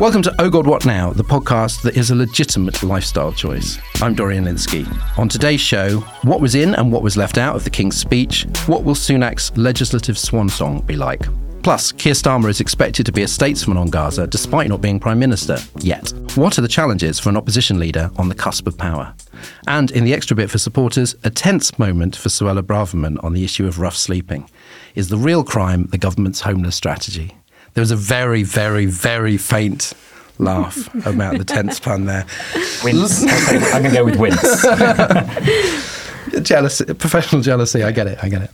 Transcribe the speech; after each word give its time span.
Welcome 0.00 0.22
to 0.22 0.34
Oh 0.38 0.48
God 0.48 0.66
What 0.66 0.86
Now, 0.86 1.12
the 1.12 1.22
podcast 1.22 1.82
that 1.82 1.94
is 1.94 2.10
a 2.10 2.14
legitimate 2.14 2.82
lifestyle 2.82 3.34
choice. 3.34 3.78
I'm 4.00 4.14
Dorian 4.14 4.46
Lynskey. 4.46 4.88
On 5.18 5.28
today's 5.28 5.60
show, 5.60 5.98
what 6.22 6.40
was 6.40 6.54
in 6.54 6.74
and 6.76 6.90
what 6.90 7.02
was 7.02 7.18
left 7.18 7.36
out 7.36 7.54
of 7.54 7.64
the 7.64 7.70
King's 7.70 7.98
speech? 7.98 8.46
What 8.66 8.82
will 8.82 8.94
Sunak's 8.94 9.54
legislative 9.58 10.16
swan 10.16 10.48
song 10.48 10.80
be 10.86 10.96
like? 10.96 11.28
Plus, 11.62 11.92
Keir 11.92 12.14
Starmer 12.14 12.48
is 12.48 12.62
expected 12.62 13.04
to 13.04 13.12
be 13.12 13.24
a 13.24 13.28
statesman 13.28 13.76
on 13.76 13.90
Gaza 13.90 14.26
despite 14.26 14.70
not 14.70 14.80
being 14.80 14.98
Prime 14.98 15.18
Minister 15.18 15.58
yet. 15.80 16.14
What 16.34 16.56
are 16.56 16.62
the 16.62 16.66
challenges 16.66 17.18
for 17.18 17.28
an 17.28 17.36
opposition 17.36 17.78
leader 17.78 18.10
on 18.16 18.30
the 18.30 18.34
cusp 18.34 18.66
of 18.66 18.78
power? 18.78 19.14
And 19.68 19.90
in 19.90 20.04
the 20.04 20.14
extra 20.14 20.34
bit 20.34 20.50
for 20.50 20.56
supporters, 20.56 21.14
a 21.24 21.30
tense 21.30 21.78
moment 21.78 22.16
for 22.16 22.30
Suella 22.30 22.62
Braverman 22.62 23.22
on 23.22 23.34
the 23.34 23.44
issue 23.44 23.66
of 23.66 23.78
rough 23.78 23.96
sleeping. 23.96 24.48
Is 24.94 25.10
the 25.10 25.18
real 25.18 25.44
crime 25.44 25.88
the 25.88 25.98
government's 25.98 26.40
homeless 26.40 26.74
strategy? 26.74 27.36
There 27.74 27.82
was 27.82 27.90
a 27.90 27.96
very, 27.96 28.42
very, 28.42 28.86
very 28.86 29.36
faint 29.36 29.92
laugh 30.38 30.92
about 31.06 31.38
the 31.38 31.44
tense 31.44 31.78
pun 31.86 32.06
there. 32.06 32.26
Wince. 32.82 33.24
I'm 33.72 33.82
going 33.82 33.84
to 33.84 33.90
go 33.92 34.04
with 34.04 34.16
wince. 34.16 34.66
jealousy, 36.42 36.84
professional 36.94 37.42
jealousy. 37.42 37.82
I 37.82 37.92
get 37.92 38.06
it. 38.06 38.18
I 38.22 38.28
get 38.28 38.42
it. 38.42 38.50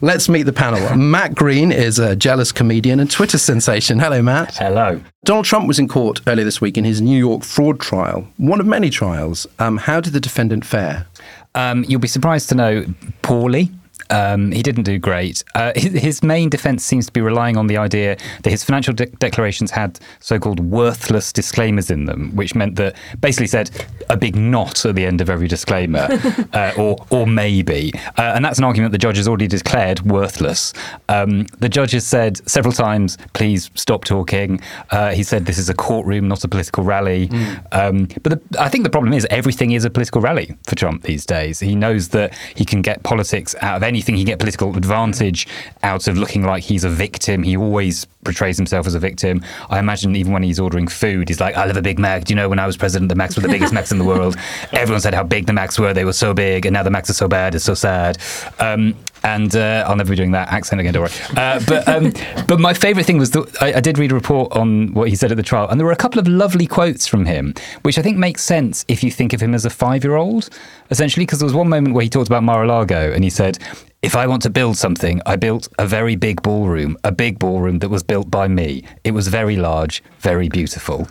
Let's 0.00 0.28
meet 0.28 0.44
the 0.44 0.52
panel. 0.52 0.96
Matt 0.96 1.34
Green 1.34 1.72
is 1.72 1.98
a 1.98 2.16
jealous 2.16 2.52
comedian 2.52 3.00
and 3.00 3.10
Twitter 3.10 3.38
sensation. 3.38 3.98
Hello, 3.98 4.22
Matt. 4.22 4.56
Hello. 4.56 5.00
Donald 5.24 5.46
Trump 5.46 5.66
was 5.66 5.78
in 5.78 5.88
court 5.88 6.20
earlier 6.26 6.44
this 6.44 6.60
week 6.60 6.76
in 6.78 6.84
his 6.84 7.00
New 7.00 7.18
York 7.18 7.44
fraud 7.44 7.80
trial, 7.80 8.26
one 8.36 8.60
of 8.60 8.66
many 8.66 8.90
trials. 8.90 9.46
Um, 9.58 9.76
how 9.76 10.00
did 10.00 10.12
the 10.12 10.20
defendant 10.20 10.64
fare? 10.64 11.06
Um, 11.54 11.84
you'll 11.88 12.00
be 12.00 12.08
surprised 12.08 12.48
to 12.50 12.54
know 12.54 12.84
poorly. 13.22 13.70
Um, 14.10 14.52
he 14.52 14.62
didn't 14.62 14.84
do 14.84 14.98
great. 14.98 15.44
Uh, 15.54 15.72
his, 15.74 15.92
his, 15.92 16.22
main 16.22 16.50
defense 16.50 16.84
seems 16.84 17.06
to 17.06 17.12
be 17.12 17.20
relying 17.20 17.56
on 17.56 17.66
the 17.66 17.76
idea 17.76 18.16
that 18.42 18.50
his 18.50 18.62
financial 18.62 18.92
de- 18.92 19.06
declarations 19.06 19.70
had 19.70 19.98
so-called 20.18 20.60
worthless 20.60 21.32
disclaimers 21.32 21.90
in 21.90 22.04
them, 22.04 22.34
which 22.36 22.54
meant 22.54 22.76
that 22.76 22.94
basically 23.20 23.46
said 23.46 23.70
a 24.10 24.16
big 24.16 24.36
not 24.36 24.84
at 24.84 24.94
the 24.94 25.06
end 25.06 25.20
of 25.20 25.30
every 25.30 25.48
disclaimer, 25.48 26.08
uh, 26.52 26.72
or 26.76 27.04
or 27.10 27.26
maybe, 27.26 27.92
uh, 28.18 28.32
and 28.34 28.44
that's 28.44 28.58
an 28.58 28.64
argument 28.64 28.92
the 28.92 28.98
judge 28.98 29.16
has 29.16 29.26
already 29.26 29.46
declared 29.46 30.00
worthless. 30.00 30.72
Um, 31.08 31.46
the 31.58 31.68
judge 31.68 31.92
has 31.92 32.06
said 32.06 32.48
several 32.48 32.72
times, 32.72 33.16
"Please 33.32 33.70
stop 33.74 34.04
talking." 34.04 34.60
Uh, 34.90 35.12
he 35.12 35.22
said, 35.22 35.46
"This 35.46 35.58
is 35.58 35.68
a 35.68 35.74
courtroom, 35.74 36.28
not 36.28 36.44
a 36.44 36.48
political 36.48 36.84
rally." 36.84 37.28
Mm. 37.28 37.66
Um, 37.72 38.08
but 38.22 38.50
the, 38.50 38.60
I 38.62 38.68
think 38.68 38.84
the 38.84 38.90
problem 38.90 39.12
is 39.12 39.26
everything 39.30 39.72
is 39.72 39.84
a 39.84 39.90
political 39.90 40.20
rally 40.20 40.56
for 40.66 40.74
Trump 40.74 41.02
these 41.02 41.24
days. 41.24 41.60
He 41.60 41.74
knows 41.74 42.08
that 42.08 42.34
he 42.54 42.64
can 42.64 42.82
get 42.82 43.02
politics 43.02 43.54
out 43.62 43.76
of 43.76 43.82
any 43.82 43.99
anything, 44.00 44.16
he 44.16 44.24
get 44.24 44.38
political 44.38 44.74
advantage 44.76 45.46
out 45.82 46.08
of 46.08 46.16
looking 46.16 46.42
like 46.42 46.62
he's 46.62 46.84
a 46.84 46.88
victim. 46.88 47.42
He 47.42 47.56
always 47.56 48.06
portrays 48.24 48.56
himself 48.56 48.86
as 48.86 48.94
a 48.94 48.98
victim. 48.98 49.42
I 49.68 49.78
imagine 49.78 50.16
even 50.16 50.32
when 50.32 50.42
he's 50.42 50.58
ordering 50.58 50.88
food, 50.88 51.28
he's 51.28 51.40
like, 51.40 51.56
I 51.56 51.66
love 51.66 51.76
a 51.76 51.82
Big 51.82 51.98
Mac. 51.98 52.24
Do 52.24 52.32
you 52.32 52.36
know 52.36 52.48
when 52.48 52.58
I 52.58 52.66
was 52.66 52.76
president, 52.76 53.10
the 53.10 53.14
Macs 53.14 53.36
were 53.36 53.42
the 53.42 53.48
biggest 53.48 53.72
Macs 53.72 53.92
in 53.92 53.98
the 53.98 54.04
world? 54.04 54.36
Everyone 54.72 55.00
said 55.00 55.14
how 55.14 55.22
big 55.22 55.46
the 55.46 55.52
Macs 55.52 55.78
were. 55.78 55.92
They 55.92 56.04
were 56.04 56.12
so 56.12 56.32
big, 56.32 56.66
and 56.66 56.72
now 56.72 56.82
the 56.82 56.90
Macs 56.90 57.10
are 57.10 57.14
so 57.14 57.28
bad. 57.28 57.54
It's 57.54 57.64
so 57.64 57.74
sad. 57.74 58.18
Um, 58.58 58.94
and 59.22 59.54
uh, 59.54 59.84
I'll 59.86 59.96
never 59.96 60.10
be 60.10 60.16
doing 60.16 60.30
that 60.32 60.48
accent 60.48 60.80
again, 60.80 60.94
don't 60.94 61.02
worry. 61.02 61.12
Uh, 61.36 61.60
but 61.66 61.86
um, 61.88 62.12
but 62.46 62.58
my 62.58 62.72
favourite 62.72 63.06
thing 63.06 63.18
was 63.18 63.32
that 63.32 63.62
I, 63.62 63.74
I, 63.74 63.80
did 63.80 63.98
read 63.98 64.12
a 64.12 64.14
report 64.14 64.52
on 64.52 64.94
what 64.94 65.08
he 65.08 65.16
said 65.16 65.30
at 65.30 65.36
the 65.36 65.42
trial, 65.42 65.68
and 65.68 65.78
there 65.78 65.86
were 65.86 65.92
a 65.92 65.96
couple 65.96 66.18
of 66.18 66.26
lovely 66.26 66.66
quotes 66.66 67.06
from 67.06 67.26
him, 67.26 67.54
which 67.82 67.98
I 67.98 68.02
think 68.02 68.16
makes 68.16 68.42
sense 68.42 68.84
if 68.88 69.04
you 69.04 69.10
think 69.10 69.32
of 69.32 69.40
him 69.40 69.54
as 69.54 69.64
a 69.64 69.70
five-year-old, 69.70 70.48
essentially. 70.90 71.26
Because 71.26 71.40
there 71.40 71.46
was 71.46 71.54
one 71.54 71.68
moment 71.68 71.94
where 71.94 72.02
he 72.02 72.08
talked 72.08 72.28
about 72.28 72.42
Mar-a-Lago, 72.42 73.12
and 73.12 73.22
he 73.24 73.30
said, 73.30 73.58
"If 74.02 74.16
I 74.16 74.26
want 74.26 74.42
to 74.42 74.50
build 74.50 74.76
something, 74.76 75.20
I 75.26 75.36
built 75.36 75.68
a 75.78 75.86
very 75.86 76.16
big 76.16 76.42
ballroom, 76.42 76.96
a 77.04 77.12
big 77.12 77.38
ballroom 77.38 77.78
that 77.80 77.88
was 77.88 78.02
built 78.02 78.30
by 78.30 78.48
me. 78.48 78.84
It 79.04 79.12
was 79.12 79.28
very 79.28 79.56
large, 79.56 80.02
very 80.20 80.48
beautiful." 80.48 81.08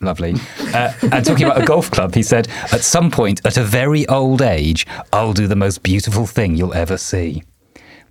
Lovely. 0.00 0.34
Uh, 0.74 0.92
and 1.10 1.24
talking 1.24 1.46
about 1.46 1.62
a 1.62 1.64
golf 1.64 1.90
club, 1.90 2.14
he 2.14 2.22
said, 2.22 2.48
At 2.70 2.82
some 2.82 3.10
point, 3.10 3.40
at 3.46 3.56
a 3.56 3.62
very 3.62 4.06
old 4.08 4.42
age, 4.42 4.86
I'll 5.10 5.32
do 5.32 5.46
the 5.46 5.56
most 5.56 5.82
beautiful 5.82 6.26
thing 6.26 6.54
you'll 6.54 6.74
ever 6.74 6.98
see. 6.98 7.44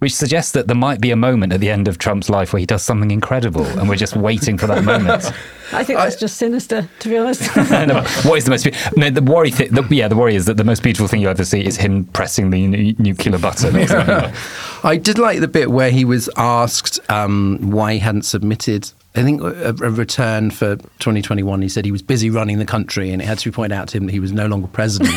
Which 0.05 0.13
suggests 0.13 0.51
that 0.51 0.67
there 0.67 0.75
might 0.75 1.01
be 1.01 1.09
a 1.09 1.16
moment 1.16 1.51
at 1.51 1.61
the 1.61 1.71
end 1.71 1.88
of 1.88 1.97
Trump's 1.97 2.29
life 2.29 2.53
where 2.53 2.59
he 2.59 2.67
does 2.67 2.83
something 2.83 3.09
incredible, 3.09 3.66
and 3.66 3.89
we're 3.89 3.95
just 3.95 4.16
waiting 4.16 4.55
for 4.55 4.67
that 4.67 4.83
moment. 4.83 5.25
I 5.73 5.83
think 5.83 5.97
that's 5.97 6.16
I, 6.16 6.19
just 6.19 6.38
sinister, 6.38 6.88
to 6.99 7.09
be 7.09 7.17
honest. 7.17 7.55
no, 7.71 8.03
what 8.21 8.38
is 8.38 8.45
the 8.45 8.51
most? 8.51 8.67
No, 8.95 9.09
the 9.09 9.23
worry. 9.23 9.49
Th- 9.49 9.71
the, 9.71 9.81
yeah, 9.89 10.07
the 10.07 10.15
worry 10.15 10.35
is 10.35 10.45
that 10.45 10.57
the 10.57 10.63
most 10.63 10.83
beautiful 10.83 11.07
thing 11.07 11.21
you 11.21 11.27
ever 11.27 11.44
see 11.44 11.65
is 11.65 11.77
him 11.77 12.05
pressing 12.05 12.51
the 12.51 12.65
n- 12.65 12.95
nuclear 12.99 13.39
button. 13.39 13.75
I 14.83 14.95
did 15.01 15.17
like 15.17 15.39
the 15.39 15.47
bit 15.47 15.71
where 15.71 15.89
he 15.89 16.05
was 16.05 16.29
asked 16.38 16.99
um, 17.09 17.57
why 17.71 17.94
he 17.94 17.97
hadn't 17.97 18.25
submitted 18.25 18.91
I 19.15 19.23
think 19.23 19.41
a, 19.41 19.69
a, 19.69 19.89
return 19.89 20.51
for 20.51 20.75
2021. 20.75 21.63
He 21.63 21.69
said 21.69 21.83
he 21.83 21.91
was 21.91 22.03
busy 22.03 22.29
running 22.29 22.59
the 22.59 22.65
country, 22.65 23.09
and 23.09 23.23
it 23.23 23.25
had 23.25 23.39
to 23.39 23.49
be 23.49 23.55
pointed 23.55 23.75
out 23.75 23.88
to 23.88 23.97
him 23.97 24.05
that 24.05 24.11
he 24.11 24.19
was 24.19 24.31
no 24.31 24.45
longer 24.45 24.67
president. 24.67 25.15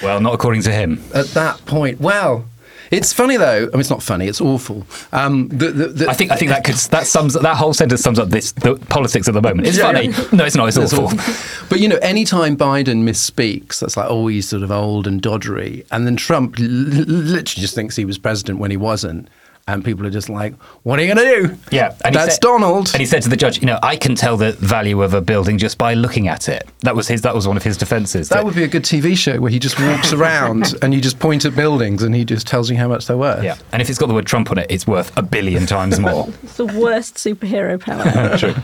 well, 0.00 0.20
not 0.20 0.32
according 0.32 0.62
to 0.62 0.70
him. 0.70 1.02
At 1.12 1.26
that 1.30 1.66
point, 1.66 2.00
well. 2.00 2.44
It's 2.90 3.12
funny 3.12 3.36
though. 3.36 3.64
I 3.64 3.70
mean, 3.70 3.80
it's 3.80 3.90
not 3.90 4.02
funny. 4.02 4.26
It's 4.26 4.40
awful. 4.40 4.86
Um, 5.12 5.48
the, 5.48 5.70
the, 5.70 5.86
the, 5.88 6.08
I 6.08 6.14
think 6.14 6.30
I 6.30 6.36
think 6.36 6.50
that 6.50 6.64
could 6.64 6.76
that 6.76 7.06
sums 7.06 7.34
that 7.34 7.56
whole 7.56 7.74
sentence 7.74 8.00
sums 8.00 8.18
up 8.18 8.28
this 8.28 8.52
the 8.52 8.76
politics 8.88 9.28
at 9.28 9.34
the 9.34 9.42
moment. 9.42 9.66
It's 9.66 9.78
yeah, 9.78 9.92
funny. 9.92 10.08
Yeah. 10.08 10.24
No, 10.32 10.44
it's 10.44 10.56
not. 10.56 10.68
It's, 10.68 10.76
it's 10.76 10.92
awful. 10.92 11.06
awful. 11.06 11.66
But 11.68 11.80
you 11.80 11.88
know, 11.88 11.98
anytime 11.98 12.56
Biden 12.56 13.04
misspeaks, 13.04 13.80
that's 13.80 13.96
like 13.96 14.06
oh, 14.08 14.28
sort 14.40 14.62
of 14.62 14.70
old 14.70 15.06
and 15.06 15.20
doddery, 15.20 15.86
and 15.90 16.06
then 16.06 16.16
Trump 16.16 16.58
l- 16.58 16.66
literally 16.66 17.60
just 17.60 17.74
thinks 17.74 17.96
he 17.96 18.04
was 18.04 18.18
president 18.18 18.58
when 18.58 18.70
he 18.70 18.76
wasn't 18.76 19.28
and 19.74 19.84
people 19.84 20.06
are 20.06 20.10
just 20.10 20.28
like, 20.28 20.54
"What 20.82 20.98
are 20.98 21.02
you 21.04 21.14
going 21.14 21.26
to 21.26 21.48
do?" 21.48 21.58
Yeah, 21.70 21.94
and 22.04 22.14
that's 22.14 22.34
said, 22.34 22.40
Donald. 22.40 22.90
And 22.92 23.00
he 23.00 23.06
said 23.06 23.22
to 23.22 23.28
the 23.28 23.36
judge, 23.36 23.60
"You 23.60 23.66
know, 23.66 23.78
I 23.82 23.96
can 23.96 24.14
tell 24.14 24.36
the 24.36 24.52
value 24.52 25.02
of 25.02 25.14
a 25.14 25.20
building 25.20 25.58
just 25.58 25.78
by 25.78 25.94
looking 25.94 26.28
at 26.28 26.48
it." 26.48 26.68
That 26.80 26.96
was 26.96 27.08
his. 27.08 27.22
That 27.22 27.34
was 27.34 27.46
one 27.46 27.56
of 27.56 27.62
his 27.62 27.76
defences. 27.76 28.28
That, 28.28 28.36
that 28.36 28.44
would 28.44 28.54
be 28.54 28.64
a 28.64 28.68
good 28.68 28.84
TV 28.84 29.16
show 29.16 29.40
where 29.40 29.50
he 29.50 29.58
just 29.58 29.78
walks 29.80 30.12
around 30.18 30.74
and 30.82 30.94
you 30.94 31.00
just 31.00 31.18
point 31.18 31.44
at 31.44 31.54
buildings 31.54 32.02
and 32.02 32.14
he 32.14 32.24
just 32.24 32.46
tells 32.46 32.70
you 32.70 32.76
how 32.76 32.88
much 32.88 33.06
they're 33.06 33.16
worth. 33.16 33.44
Yeah, 33.44 33.56
and 33.72 33.82
if 33.82 33.90
it's 33.90 33.98
got 33.98 34.06
the 34.06 34.14
word 34.14 34.26
Trump 34.26 34.50
on 34.50 34.58
it, 34.58 34.66
it's 34.70 34.86
worth 34.86 35.16
a 35.16 35.22
billion 35.22 35.66
times 35.66 35.98
more. 36.08 36.28
it's 36.42 36.56
the 36.56 36.66
worst 36.66 37.16
superhero 37.16 37.78
power. 37.80 38.36
True. 38.38 38.54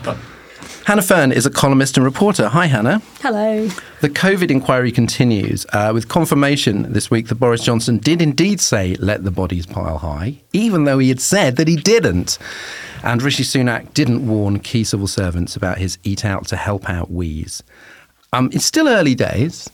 Hannah 0.85 1.01
Fearn 1.01 1.31
is 1.31 1.47
a 1.47 1.49
columnist 1.49 1.97
and 1.97 2.05
reporter. 2.05 2.47
Hi, 2.47 2.67
Hannah. 2.67 3.01
Hello. 3.19 3.67
The 4.01 4.09
COVID 4.09 4.51
inquiry 4.51 4.91
continues 4.91 5.65
uh, 5.73 5.89
with 5.91 6.09
confirmation 6.09 6.93
this 6.93 7.09
week 7.09 7.27
that 7.29 7.35
Boris 7.35 7.63
Johnson 7.63 7.97
did 7.97 8.21
indeed 8.21 8.61
say, 8.61 8.93
let 8.99 9.23
the 9.23 9.31
bodies 9.31 9.65
pile 9.65 9.97
high, 9.97 10.37
even 10.53 10.83
though 10.83 10.99
he 10.99 11.09
had 11.09 11.19
said 11.19 11.55
that 11.55 11.67
he 11.67 11.75
didn't. 11.75 12.37
And 13.01 13.23
Rishi 13.23 13.41
Sunak 13.41 13.95
didn't 13.95 14.27
warn 14.27 14.59
key 14.59 14.83
civil 14.83 15.07
servants 15.07 15.55
about 15.55 15.79
his 15.79 15.97
eat 16.03 16.23
out 16.23 16.45
to 16.49 16.55
help 16.55 16.87
out 16.87 17.09
wheeze. 17.09 17.63
Um, 18.31 18.51
it's 18.53 18.65
still 18.65 18.87
early 18.87 19.15
days. 19.15 19.67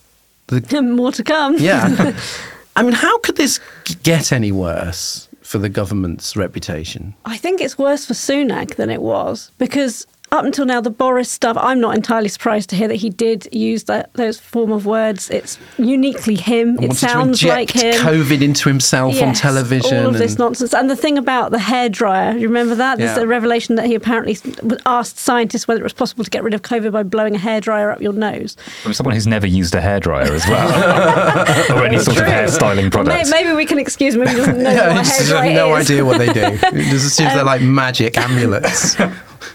The, 0.47 0.81
More 0.95 1.11
to 1.11 1.25
come. 1.25 1.57
Yeah. 1.57 2.17
I 2.77 2.83
mean, 2.83 2.93
how 2.93 3.19
could 3.19 3.35
this 3.35 3.59
get 4.03 4.31
any 4.31 4.53
worse? 4.53 5.27
for 5.41 5.57
the 5.57 5.67
government's 5.67 6.37
reputation? 6.37 7.13
I 7.25 7.35
think 7.35 7.59
it's 7.59 7.77
worse 7.77 8.05
for 8.05 8.13
Sunak 8.13 8.75
than 8.75 8.89
it 8.89 9.01
was 9.01 9.51
because 9.57 10.07
up 10.31 10.45
until 10.45 10.65
now, 10.65 10.79
the 10.79 10.89
Boris 10.89 11.29
stuff, 11.29 11.57
I'm 11.59 11.81
not 11.81 11.93
entirely 11.93 12.29
surprised 12.29 12.69
to 12.69 12.77
hear 12.77 12.87
that 12.87 12.95
he 12.95 13.09
did 13.09 13.49
use 13.51 13.83
that, 13.85 14.13
those 14.13 14.39
form 14.39 14.71
of 14.71 14.85
words. 14.85 15.29
It's 15.29 15.57
uniquely 15.77 16.35
him. 16.35 16.79
it 16.81 16.93
sounds 16.93 17.43
like 17.43 17.71
him. 17.71 17.95
COVID 17.95 18.41
into 18.41 18.69
himself 18.69 19.15
yes, 19.15 19.23
on 19.23 19.33
television. 19.33 19.97
All 19.97 20.07
of 20.07 20.15
and... 20.15 20.23
this 20.23 20.37
nonsense. 20.37 20.73
And 20.73 20.89
the 20.89 20.95
thing 20.95 21.17
about 21.17 21.51
the 21.51 21.57
hairdryer, 21.57 22.39
you 22.39 22.47
remember 22.47 22.75
that? 22.75 22.97
There's 22.97 23.17
yeah. 23.17 23.23
a 23.23 23.27
revelation 23.27 23.75
that 23.75 23.87
he 23.87 23.95
apparently 23.95 24.37
asked 24.85 25.17
scientists 25.17 25.67
whether 25.67 25.81
it 25.81 25.83
was 25.83 25.91
possible 25.91 26.23
to 26.23 26.29
get 26.29 26.43
rid 26.43 26.53
of 26.53 26.61
COVID 26.61 26.93
by 26.93 27.03
blowing 27.03 27.35
a 27.35 27.39
hairdryer 27.39 27.91
up 27.91 28.01
your 28.01 28.13
nose. 28.13 28.55
From 28.83 28.93
someone 28.93 29.15
who's 29.15 29.27
never 29.27 29.47
used 29.47 29.75
a 29.75 29.81
hairdryer 29.81 30.29
as 30.29 30.47
well, 30.47 31.77
or 31.77 31.83
any 31.83 31.99
sort 31.99 32.17
of 32.17 32.23
hairstyling 32.23 32.89
product. 32.89 33.29
Maybe 33.29 33.51
we 33.51 33.65
can 33.65 33.79
excuse 33.79 34.15
him 34.15 34.21
if 34.21 34.29
he 34.29 34.35
doesn't 34.37 34.63
know 34.63 34.71
yeah, 34.71 34.95
what 34.95 35.05
a 35.05 35.09
hairdryer 35.09 35.43
has 35.43 35.55
no 35.55 35.73
idea 35.73 36.05
what 36.05 36.19
they 36.19 36.31
do. 36.31 36.41
He 36.81 36.89
just 36.89 37.05
assumes 37.05 37.31
um, 37.31 37.35
they're 37.35 37.43
like 37.43 37.61
magic 37.61 38.17
amulets. 38.17 38.95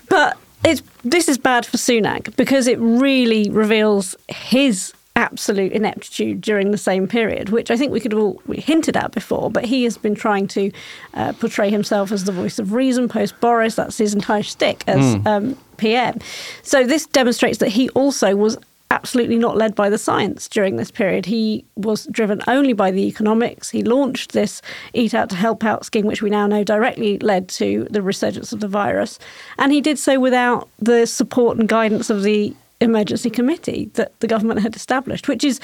But 0.09 0.37
it's 0.65 0.83
this 1.05 1.29
is 1.29 1.39
bad 1.39 1.67
for 1.67 1.77
Sunak 1.77 2.35
because 2.37 2.67
it 2.67 2.79
really 2.79 3.51
reveals 3.51 4.17
his 4.29 4.93
absolute 5.17 5.73
ineptitude 5.73 6.43
during 6.43 6.71
the 6.71 6.79
same 6.79 7.09
period, 7.09 7.49
which 7.49 7.71
I 7.71 7.77
think 7.77 7.91
we 7.91 8.01
could 8.01 8.13
have 8.13 8.21
all 8.21 8.41
hinted 8.53 8.97
at 8.97 9.13
before. 9.13 9.51
But 9.51 9.65
he 9.65 9.85
has 9.85 9.97
been 9.97 10.15
trying 10.15 10.47
to 10.49 10.71
uh, 11.15 11.33
portray 11.33 11.71
himself 11.71 12.13
as 12.13 12.25
the 12.25 12.33
voice 12.33 12.59
of 12.59 12.73
reason 12.73 13.09
post 13.09 13.41
Boris. 13.41 13.75
That's 13.75 13.99
his 13.99 14.15
entire 14.15 14.43
shtick 14.43 14.85
as 14.87 15.17
mm. 15.17 15.27
um, 15.27 15.59
PM. 15.79 16.19
So 16.63 16.85
this 16.85 17.07
demonstrates 17.07 17.59
that 17.59 17.71
he 17.71 17.89
also 17.91 18.37
was 18.37 18.59
absolutely 18.91 19.37
not 19.37 19.57
led 19.57 19.75
by 19.75 19.91
the 19.91 19.99
science 19.99 20.49
during 20.49 20.77
this 20.77 20.91
period. 20.91 21.27
He 21.27 21.65
was 21.75 22.07
driven 22.11 22.41
only 22.47 22.73
by 22.73 22.91
the 22.91 23.07
economics. 23.07 23.71
He 23.71 23.83
launched 23.83 24.33
this 24.33 24.63
Eat 24.95 25.15
Out 25.15 25.31
to 25.31 25.37
Help 25.37 25.65
Out 25.65 25.85
scheme, 25.85 26.07
which 26.07 26.23
we 26.23 26.31
now 26.31 26.47
know 26.47 26.63
directly 26.63 27.19
led 27.19 27.49
to 27.51 27.87
the 27.91 28.03
resurgence 28.03 28.53
of 28.53 28.61
the 28.61 28.69
virus. 28.69 29.19
And 29.59 29.73
he 29.73 29.81
did 29.81 29.99
so 29.99 30.21
without 30.21 30.69
the 30.79 31.07
support 31.07 31.59
and 31.59 31.69
guidance 31.69 32.11
of 32.11 32.23
the 32.23 32.55
emergency 32.81 33.31
committee 33.31 33.91
that 33.95 34.19
the 34.21 34.29
government 34.29 34.61
had 34.61 34.77
established, 34.77 35.29
which 35.29 35.43
is 35.43 35.61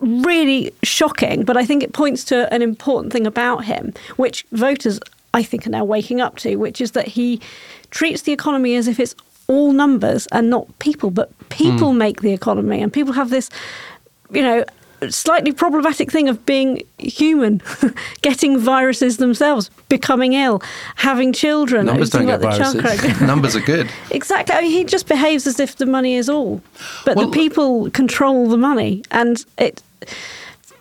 really 0.00 0.72
shocking. 0.82 1.44
But 1.44 1.56
I 1.56 1.64
think 1.64 1.82
it 1.82 1.92
points 1.92 2.24
to 2.24 2.52
an 2.52 2.62
important 2.62 3.12
thing 3.12 3.26
about 3.26 3.64
him, 3.64 3.92
which 4.16 4.46
voters, 4.52 5.00
I 5.32 5.42
think, 5.42 5.66
are 5.66 5.70
now 5.70 5.84
waking 5.84 6.20
up 6.20 6.36
to, 6.38 6.56
which 6.56 6.80
is 6.80 6.92
that 6.92 7.08
he 7.08 7.40
treats 7.90 8.22
the 8.22 8.32
economy 8.32 8.76
as 8.76 8.88
if 8.88 9.00
it's 9.00 9.14
all 9.48 9.72
numbers 9.72 10.26
and 10.32 10.50
not 10.50 10.66
people, 10.78 11.10
but 11.10 11.30
people 11.48 11.92
mm. 11.92 11.96
make 11.96 12.20
the 12.22 12.32
economy, 12.32 12.80
and 12.80 12.92
people 12.92 13.12
have 13.12 13.30
this, 13.30 13.50
you 14.30 14.42
know, 14.42 14.64
slightly 15.10 15.52
problematic 15.52 16.10
thing 16.10 16.28
of 16.28 16.44
being 16.46 16.82
human, 16.98 17.60
getting 18.22 18.58
viruses 18.58 19.18
themselves, 19.18 19.70
becoming 19.88 20.34
ill, 20.34 20.62
having 20.96 21.32
children. 21.32 21.86
Numbers 21.86 22.10
don't 22.10 22.26
get 22.26 22.40
viruses. 22.40 23.20
Numbers 23.20 23.56
are 23.56 23.60
good. 23.60 23.90
exactly. 24.10 24.54
I 24.54 24.62
mean, 24.62 24.70
he 24.70 24.84
just 24.84 25.08
behaves 25.08 25.46
as 25.46 25.60
if 25.60 25.76
the 25.76 25.86
money 25.86 26.14
is 26.14 26.28
all, 26.28 26.62
but 27.04 27.16
well, 27.16 27.26
the 27.26 27.32
people 27.32 27.90
control 27.90 28.48
the 28.48 28.58
money, 28.58 29.02
and 29.10 29.44
it. 29.58 29.82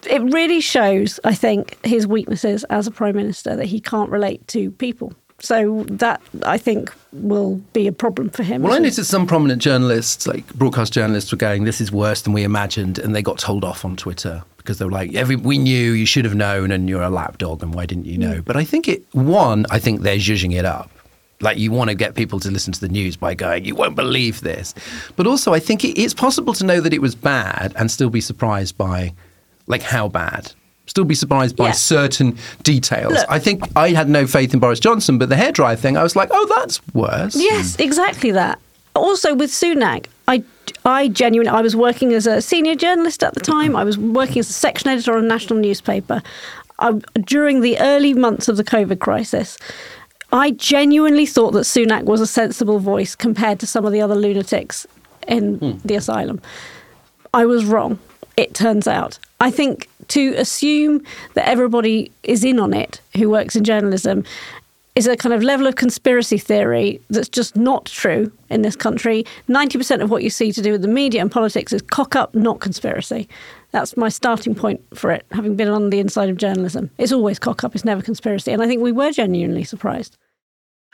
It 0.05 0.21
really 0.33 0.59
shows, 0.59 1.17
I 1.23 1.33
think, 1.33 1.77
his 1.85 2.05
weaknesses 2.05 2.65
as 2.65 2.87
a 2.87 2.91
prime 2.91 3.15
minister 3.15 3.55
that 3.55 3.67
he 3.67 3.79
can't 3.79 4.09
relate 4.09 4.45
to 4.49 4.69
people. 4.71 5.13
So 5.43 5.83
that 5.89 6.21
I 6.43 6.57
think 6.57 6.93
will 7.11 7.55
be 7.73 7.85
a 7.85 7.91
problem 7.91 8.29
for 8.29 8.43
him. 8.43 8.61
Well, 8.61 8.71
I 8.71 8.79
noticed 8.79 9.09
some 9.09 9.27
prominent 9.27 9.61
journalists, 9.61 10.25
like 10.25 10.47
broadcast 10.53 10.93
journalists, 10.93 11.33
were 11.33 11.37
going, 11.37 11.65
"This 11.65 11.81
is 11.81 11.91
worse 11.91 12.21
than 12.21 12.31
we 12.31 12.43
imagined," 12.43 12.97
and 12.97 13.13
they 13.13 13.21
got 13.21 13.39
told 13.39 13.65
off 13.65 13.83
on 13.83 13.97
Twitter 13.97 14.41
because 14.55 14.77
they 14.77 14.85
were 14.85 14.91
like, 14.91 15.13
Every, 15.13 15.35
"We 15.35 15.57
knew, 15.57 15.91
you 15.91 16.05
should 16.05 16.23
have 16.23 16.33
known, 16.33 16.71
and 16.71 16.87
you're 16.87 17.01
a 17.01 17.09
lapdog, 17.09 17.61
and 17.61 17.73
why 17.73 17.85
didn't 17.85 18.05
you 18.05 18.17
know?" 18.17 18.35
Mm. 18.35 18.45
But 18.45 18.55
I 18.55 18.63
think 18.63 18.87
it 18.87 19.03
one, 19.11 19.65
I 19.69 19.79
think 19.79 20.01
they're 20.01 20.15
zhuzhing 20.15 20.55
it 20.57 20.63
up. 20.63 20.89
Like 21.41 21.57
you 21.57 21.73
want 21.73 21.89
to 21.89 21.95
get 21.95 22.15
people 22.15 22.39
to 22.39 22.49
listen 22.49 22.71
to 22.71 22.79
the 22.79 22.87
news 22.87 23.17
by 23.17 23.33
going, 23.33 23.65
"You 23.65 23.75
won't 23.75 23.97
believe 23.97 24.39
this," 24.41 24.73
but 25.17 25.27
also 25.27 25.53
I 25.53 25.59
think 25.59 25.83
it, 25.83 25.99
it's 26.01 26.13
possible 26.13 26.53
to 26.53 26.65
know 26.65 26.79
that 26.79 26.93
it 26.93 27.01
was 27.01 27.15
bad 27.15 27.73
and 27.75 27.91
still 27.91 28.09
be 28.09 28.21
surprised 28.21 28.77
by, 28.77 29.13
like, 29.67 29.81
how 29.81 30.07
bad 30.07 30.53
still 30.85 31.05
be 31.05 31.15
surprised 31.15 31.55
by 31.55 31.67
yeah. 31.67 31.71
certain 31.71 32.37
details. 32.63 33.13
Look, 33.13 33.25
I 33.29 33.39
think 33.39 33.63
I 33.75 33.89
had 33.89 34.09
no 34.09 34.27
faith 34.27 34.53
in 34.53 34.59
Boris 34.59 34.79
Johnson, 34.79 35.17
but 35.17 35.29
the 35.29 35.35
hairdryer 35.35 35.77
thing, 35.77 35.97
I 35.97 36.03
was 36.03 36.15
like, 36.15 36.29
oh, 36.31 36.53
that's 36.57 36.81
worse. 36.93 37.35
Yes, 37.35 37.77
exactly 37.79 38.31
that. 38.31 38.59
Also 38.95 39.33
with 39.33 39.49
Sunak, 39.49 40.07
I, 40.27 40.43
I 40.85 41.07
genuinely, 41.07 41.49
I 41.49 41.61
was 41.61 41.75
working 41.75 42.13
as 42.13 42.27
a 42.27 42.41
senior 42.41 42.75
journalist 42.75 43.23
at 43.23 43.33
the 43.33 43.39
time. 43.39 43.75
I 43.75 43.83
was 43.83 43.97
working 43.97 44.39
as 44.39 44.49
a 44.49 44.53
section 44.53 44.89
editor 44.89 45.15
on 45.15 45.23
a 45.23 45.27
national 45.27 45.59
newspaper. 45.59 46.21
I, 46.79 46.91
during 47.21 47.61
the 47.61 47.79
early 47.79 48.13
months 48.13 48.47
of 48.47 48.57
the 48.57 48.63
COVID 48.63 48.99
crisis, 48.99 49.57
I 50.31 50.51
genuinely 50.51 51.25
thought 51.25 51.51
that 51.51 51.61
Sunak 51.61 52.03
was 52.03 52.19
a 52.19 52.27
sensible 52.27 52.79
voice 52.79 53.15
compared 53.15 53.59
to 53.61 53.67
some 53.67 53.85
of 53.85 53.91
the 53.91 54.01
other 54.01 54.15
lunatics 54.15 54.85
in 55.27 55.57
hmm. 55.57 55.87
the 55.87 55.95
asylum. 55.95 56.41
I 57.33 57.45
was 57.45 57.65
wrong, 57.65 57.99
it 58.35 58.53
turns 58.53 58.87
out. 58.87 59.17
I 59.39 59.51
think 59.51 59.87
to 60.09 60.33
assume 60.35 61.01
that 61.33 61.47
everybody 61.47 62.11
is 62.23 62.43
in 62.43 62.59
on 62.59 62.73
it 62.73 63.01
who 63.15 63.29
works 63.29 63.55
in 63.55 63.63
journalism 63.63 64.23
is 64.95 65.07
a 65.07 65.17
kind 65.17 65.33
of 65.33 65.41
level 65.41 65.65
of 65.65 65.75
conspiracy 65.75 66.37
theory 66.37 67.01
that's 67.09 67.29
just 67.29 67.55
not 67.55 67.85
true 67.85 68.31
in 68.49 68.61
this 68.61 68.75
country. 68.75 69.25
90% 69.49 70.01
of 70.01 70.11
what 70.11 70.23
you 70.23 70.29
see 70.29 70.51
to 70.51 70.61
do 70.61 70.71
with 70.71 70.83
the 70.83 70.87
media 70.87 71.19
and 71.19 71.31
politics 71.31 71.73
is 71.73 71.81
cock 71.81 72.15
up, 72.15 72.33
not 72.35 72.59
conspiracy. 72.59 73.27
That's 73.71 73.97
my 73.97 74.09
starting 74.09 74.53
point 74.53 74.81
for 74.93 75.11
it, 75.11 75.25
having 75.31 75.55
been 75.55 75.69
on 75.69 75.89
the 75.89 75.99
inside 75.99 76.29
of 76.29 76.37
journalism. 76.37 76.91
It's 76.99 77.11
always 77.11 77.39
cock 77.39 77.63
up, 77.63 77.73
it's 77.73 77.85
never 77.85 78.03
conspiracy. 78.03 78.51
And 78.51 78.61
I 78.61 78.67
think 78.67 78.83
we 78.83 78.91
were 78.91 79.11
genuinely 79.11 79.63
surprised. 79.63 80.15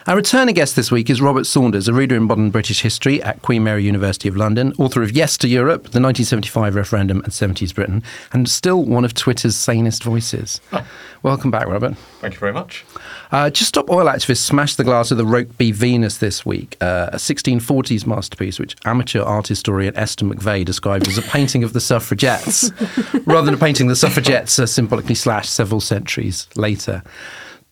Our 0.07 0.15
returning 0.15 0.55
guest 0.55 0.77
this 0.77 0.91
week 0.91 1.09
is 1.09 1.19
Robert 1.19 1.45
Saunders, 1.45 1.89
a 1.89 1.93
reader 1.93 2.15
in 2.15 2.23
modern 2.23 2.51
British 2.51 2.81
history 2.81 3.21
at 3.21 3.41
Queen 3.41 3.65
Mary 3.65 3.83
University 3.83 4.29
of 4.29 4.37
London, 4.37 4.73
author 4.79 5.03
of 5.03 5.11
Yes 5.11 5.37
to 5.39 5.47
Europe, 5.49 5.81
the 5.83 5.99
1975 5.99 6.73
referendum 6.73 7.21
and 7.23 7.33
70s 7.33 7.75
Britain, 7.75 8.01
and 8.31 8.49
still 8.49 8.85
one 8.85 9.03
of 9.03 9.13
Twitter's 9.13 9.57
sanest 9.57 10.03
voices. 10.03 10.61
Ah. 10.71 10.87
Welcome 11.21 11.51
back, 11.51 11.67
Robert. 11.67 11.97
Thank 12.21 12.35
you 12.35 12.39
very 12.39 12.53
much. 12.53 12.85
Uh, 13.29 13.49
Just 13.49 13.67
Stop 13.67 13.89
Oil 13.89 14.05
activists 14.05 14.37
smashed 14.37 14.77
the 14.77 14.85
glass 14.85 15.11
of 15.11 15.17
the 15.17 15.25
Rokeby 15.25 15.73
Venus 15.73 16.19
this 16.19 16.45
week, 16.45 16.77
uh, 16.79 17.09
a 17.11 17.17
1640s 17.17 18.07
masterpiece 18.07 18.57
which 18.57 18.77
amateur 18.85 19.21
art 19.21 19.49
historian 19.49 19.95
Esther 19.97 20.25
McVey 20.25 20.63
described 20.63 21.09
as 21.09 21.17
a 21.17 21.21
painting 21.23 21.61
of 21.61 21.73
the 21.73 21.81
suffragettes, 21.81 22.71
rather 23.25 23.43
than 23.43 23.53
a 23.53 23.57
painting 23.57 23.87
the 23.87 23.97
suffragettes 23.97 24.57
are 24.59 24.65
symbolically 24.67 25.13
slashed 25.13 25.51
several 25.51 25.81
centuries 25.81 26.47
later. 26.55 27.03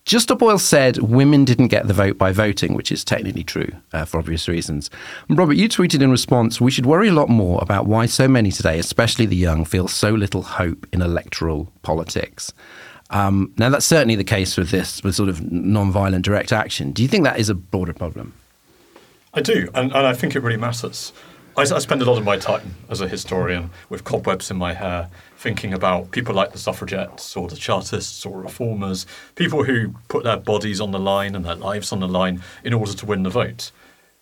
Just 0.07 0.23
Stop 0.23 0.41
Oil 0.41 0.57
said 0.57 0.99
women 0.99 1.43
didn't 1.43 1.67
get 1.67 1.85
the 1.85 1.93
vote 1.93 2.17
by 2.17 2.31
voting, 2.31 2.73
which 2.73 2.93
is 2.93 3.03
technically 3.03 3.43
true 3.43 3.73
uh, 3.91 4.05
for 4.05 4.19
obvious 4.19 4.47
reasons. 4.47 4.89
Robert, 5.27 5.57
you 5.57 5.67
tweeted 5.67 6.01
in 6.01 6.09
response, 6.09 6.61
we 6.61 6.71
should 6.71 6.85
worry 6.85 7.09
a 7.09 7.13
lot 7.13 7.27
more 7.27 7.59
about 7.61 7.87
why 7.87 8.05
so 8.05 8.25
many 8.25 8.49
today, 8.49 8.79
especially 8.79 9.25
the 9.25 9.35
young, 9.35 9.65
feel 9.65 9.89
so 9.89 10.11
little 10.11 10.43
hope 10.43 10.87
in 10.93 11.01
electoral 11.01 11.73
politics. 11.81 12.53
Um, 13.09 13.53
now, 13.57 13.67
that's 13.69 13.85
certainly 13.85 14.15
the 14.15 14.23
case 14.23 14.55
with 14.55 14.69
this, 14.69 15.03
with 15.03 15.13
sort 15.13 15.27
of 15.27 15.51
non-violent 15.51 16.23
direct 16.23 16.53
action. 16.53 16.93
Do 16.93 17.01
you 17.01 17.09
think 17.09 17.25
that 17.25 17.37
is 17.37 17.49
a 17.49 17.55
broader 17.55 17.93
problem? 17.93 18.33
I 19.33 19.41
do, 19.41 19.67
and, 19.75 19.91
and 19.91 20.07
I 20.07 20.13
think 20.13 20.37
it 20.37 20.39
really 20.39 20.55
matters. 20.55 21.11
I, 21.57 21.61
I 21.61 21.79
spend 21.79 22.01
a 22.01 22.05
lot 22.05 22.19
of 22.19 22.23
my 22.23 22.37
time 22.37 22.75
as 22.87 23.01
a 23.01 23.07
historian 23.07 23.71
with 23.89 24.03
cobwebs 24.03 24.51
in 24.51 24.57
my 24.57 24.73
hair, 24.73 25.09
thinking 25.37 25.73
about 25.73 26.11
people 26.11 26.35
like 26.35 26.51
the 26.51 26.59
suffragettes 26.59 27.35
or 27.35 27.47
the 27.47 27.55
Chartists 27.55 28.25
or 28.25 28.41
reformers, 28.41 29.07
people 29.35 29.63
who 29.63 29.95
put 30.07 30.23
their 30.23 30.37
bodies 30.37 30.79
on 30.79 30.91
the 30.91 30.99
line 30.99 31.35
and 31.35 31.43
their 31.43 31.55
lives 31.55 31.91
on 31.91 31.99
the 31.99 32.07
line 32.07 32.43
in 32.63 32.73
order 32.73 32.93
to 32.93 33.05
win 33.05 33.23
the 33.23 33.29
vote. 33.29 33.71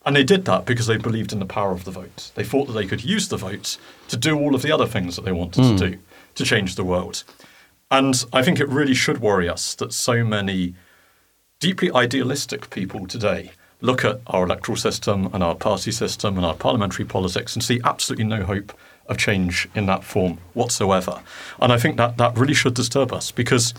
And 0.05 0.15
they 0.15 0.23
did 0.23 0.45
that 0.45 0.65
because 0.65 0.87
they 0.87 0.97
believed 0.97 1.33
in 1.33 1.39
the 1.39 1.45
power 1.45 1.71
of 1.71 1.83
the 1.83 1.91
vote. 1.91 2.31
They 2.35 2.43
thought 2.43 2.67
that 2.67 2.73
they 2.73 2.85
could 2.85 3.03
use 3.03 3.27
the 3.27 3.37
vote 3.37 3.77
to 4.07 4.17
do 4.17 4.37
all 4.37 4.55
of 4.55 4.61
the 4.61 4.71
other 4.71 4.85
things 4.85 5.15
that 5.15 5.25
they 5.25 5.31
wanted 5.31 5.61
mm. 5.61 5.77
to 5.77 5.85
hmm. 5.85 5.91
do 5.93 5.99
to 6.35 6.43
change 6.43 6.75
the 6.75 6.83
world. 6.83 7.23
And 7.89 8.23
I 8.31 8.43
think 8.43 8.59
it 8.59 8.69
really 8.69 8.93
should 8.93 9.19
worry 9.19 9.49
us 9.49 9.73
that 9.75 9.93
so 9.93 10.23
many 10.23 10.75
deeply 11.59 11.91
idealistic 11.91 12.69
people 12.69 13.07
today 13.07 13.51
look 13.85 14.03
at 14.03 14.19
our 14.27 14.43
electoral 14.43 14.75
system 14.75 15.29
and 15.33 15.43
our 15.43 15.55
party 15.55 15.91
system 15.91 16.37
and 16.37 16.45
our 16.45 16.55
parliamentary 16.55 17.05
politics 17.05 17.55
and 17.55 17.63
see 17.63 17.79
absolutely 17.83 18.25
no 18.25 18.43
hope 18.43 18.73
of 19.07 19.17
change 19.17 19.69
in 19.75 19.85
that 19.85 20.03
form 20.03 20.39
whatsoever. 20.53 21.21
And 21.61 21.71
I 21.71 21.77
think 21.77 21.97
that 21.97 22.17
that 22.17 22.37
really 22.37 22.55
should 22.55 22.73
disturb 22.73 23.13
us 23.13 23.31
because 23.31 23.73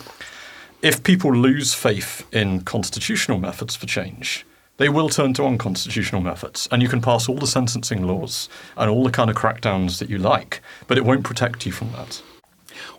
if 0.83 1.03
people 1.03 1.35
lose 1.35 1.75
faith 1.75 2.27
in 2.33 2.61
constitutional 2.61 3.39
methods 3.39 3.75
for 3.75 3.87
change, 3.87 4.47
they 4.77 4.89
will 4.89 5.09
turn 5.09 5.33
to 5.35 5.45
unconstitutional 5.45 6.21
methods. 6.21 6.69
And 6.71 6.83
you 6.83 6.89
can 6.89 7.01
pass 7.01 7.29
all 7.29 7.39
the 7.39 7.47
sentencing 7.47 8.07
laws 8.07 8.49
and 8.77 8.91
all 8.91 9.03
the 9.03 9.11
kind 9.11 9.31
of 9.31 9.37
crackdowns 9.37 9.99
that 9.99 10.11
you 10.11 10.19
like, 10.19 10.61
but 10.87 10.99
it 10.99 11.05
won't 11.05 11.25
protect 11.25 11.67
you 11.67 11.73
from 11.73 11.93
that. 11.93 12.23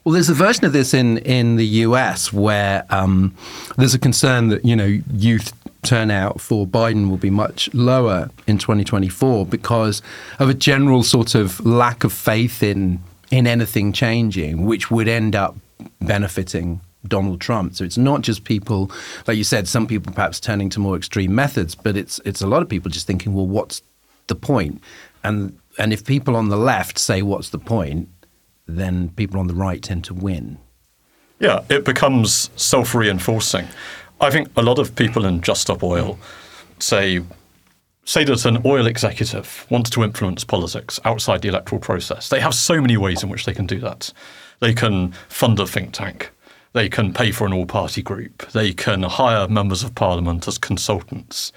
Well, 0.04 0.14
there's 0.14 0.30
a 0.30 0.34
version 0.34 0.66
of 0.66 0.74
this 0.74 0.94
in, 0.94 1.18
in 1.20 1.56
the 1.56 1.66
US 1.66 2.32
where 2.32 2.86
um, 2.90 3.36
there's 3.78 3.94
a 3.94 4.00
concern 4.00 4.50
that 4.50 4.66
you 4.66 4.76
know 4.76 5.00
youth 5.14 5.54
turnout 5.84 6.42
for 6.42 6.68
Biden 6.68 7.10
will 7.10 7.18
be 7.18 7.30
much 7.30 7.74
lower 7.74 8.30
in 8.48 8.58
2024 8.58 9.46
because 9.46 10.02
of 10.40 10.50
a 10.50 10.54
general 10.54 11.04
sort 11.04 11.36
of 11.36 11.66
lack 11.66 12.04
of 12.04 12.12
faith 12.12 12.64
in 12.64 13.02
in 13.30 13.46
anything 13.46 13.92
changing, 13.92 14.66
which 14.66 14.90
would 14.90 15.08
end 15.08 15.36
up 15.36 15.56
benefiting 16.02 16.80
Donald 17.08 17.42
Trump. 17.42 17.76
So 17.76 17.84
it's 17.84 17.98
not 17.98 18.22
just 18.22 18.44
people, 18.44 18.92
like 19.28 19.38
you 19.38 19.44
said, 19.44 19.68
some 19.68 19.88
people 19.88 20.14
perhaps 20.14 20.40
turning 20.40 20.70
to 20.72 20.80
more 20.80 20.96
extreme 20.96 21.34
methods, 21.34 21.76
but 21.76 21.98
it's 21.98 22.20
it's 22.26 22.42
a 22.42 22.48
lot 22.48 22.62
of 22.62 22.70
people 22.70 22.90
just 22.90 23.08
thinking, 23.08 23.34
well, 23.34 23.48
what's 23.48 23.82
the 24.28 24.36
point? 24.36 24.82
And 25.24 25.58
and 25.78 25.94
if 25.94 26.06
people 26.06 26.36
on 26.36 26.50
the 26.50 26.58
left 26.58 26.98
say, 26.98 27.22
what's 27.22 27.50
the 27.50 27.60
point? 27.60 28.10
Then 28.68 29.10
people 29.10 29.40
on 29.40 29.48
the 29.48 29.54
right 29.54 29.82
tend 29.82 30.04
to 30.06 30.14
win. 30.14 30.60
Yeah, 31.40 31.64
it 31.70 31.86
becomes 31.86 32.50
self 32.56 32.94
reinforcing. 32.94 33.68
I 34.20 34.30
think 34.32 34.50
a 34.56 34.62
lot 34.62 34.80
of 34.80 34.96
people 34.96 35.26
in 35.26 35.42
Just 35.42 35.62
Stop 35.62 35.84
Oil 35.84 36.18
say 36.80 37.22
say 38.08 38.24
that 38.24 38.46
an 38.46 38.62
oil 38.64 38.88
executive 38.88 39.68
wants 39.70 39.90
to 39.90 40.02
influence 40.02 40.46
politics 40.46 40.98
outside 41.04 41.42
the 41.42 41.50
electoral 41.50 41.82
process. 41.82 42.30
They 42.30 42.40
have 42.40 42.54
so 42.54 42.80
many 42.80 42.96
ways 42.96 43.22
in 43.22 43.30
which 43.30 43.46
they 43.46 43.54
can 43.54 43.68
do 43.68 43.80
that. 43.82 44.14
They 44.60 44.74
can 44.74 45.12
fund 45.28 45.60
a 45.60 45.68
think 45.68 45.92
tank. 45.92 46.32
They 46.72 46.88
can 46.88 47.14
pay 47.14 47.32
for 47.32 47.46
an 47.46 47.54
all-party 47.54 48.02
group. 48.02 48.50
They 48.52 48.72
can 48.72 49.04
hire 49.04 49.48
members 49.50 49.84
of 49.84 49.94
parliament 49.94 50.48
as 50.48 50.58
consultants. 50.58 51.52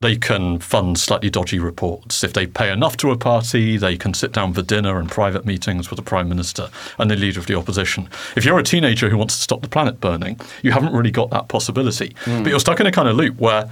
They 0.00 0.16
can 0.16 0.58
fund 0.58 0.98
slightly 0.98 1.30
dodgy 1.30 1.58
reports. 1.58 2.22
If 2.22 2.34
they 2.34 2.46
pay 2.46 2.70
enough 2.70 2.96
to 2.98 3.10
a 3.10 3.16
party, 3.16 3.76
they 3.76 3.96
can 3.96 4.12
sit 4.12 4.32
down 4.32 4.52
for 4.52 4.62
dinner 4.62 4.98
and 4.98 5.10
private 5.10 5.46
meetings 5.46 5.88
with 5.88 5.96
the 5.96 6.02
prime 6.02 6.28
minister 6.28 6.68
and 6.98 7.10
the 7.10 7.16
leader 7.16 7.40
of 7.40 7.46
the 7.46 7.54
opposition. 7.54 8.08
If 8.36 8.44
you're 8.44 8.58
a 8.58 8.62
teenager 8.62 9.08
who 9.08 9.16
wants 9.16 9.36
to 9.36 9.42
stop 9.42 9.62
the 9.62 9.68
planet 9.68 10.00
burning, 10.00 10.38
you 10.62 10.70
haven't 10.70 10.92
really 10.92 11.10
got 11.10 11.30
that 11.30 11.48
possibility. 11.48 12.14
Mm. 12.24 12.42
But 12.42 12.50
you're 12.50 12.60
stuck 12.60 12.80
in 12.80 12.86
a 12.86 12.92
kind 12.92 13.08
of 13.08 13.16
loop 13.16 13.38
where 13.38 13.70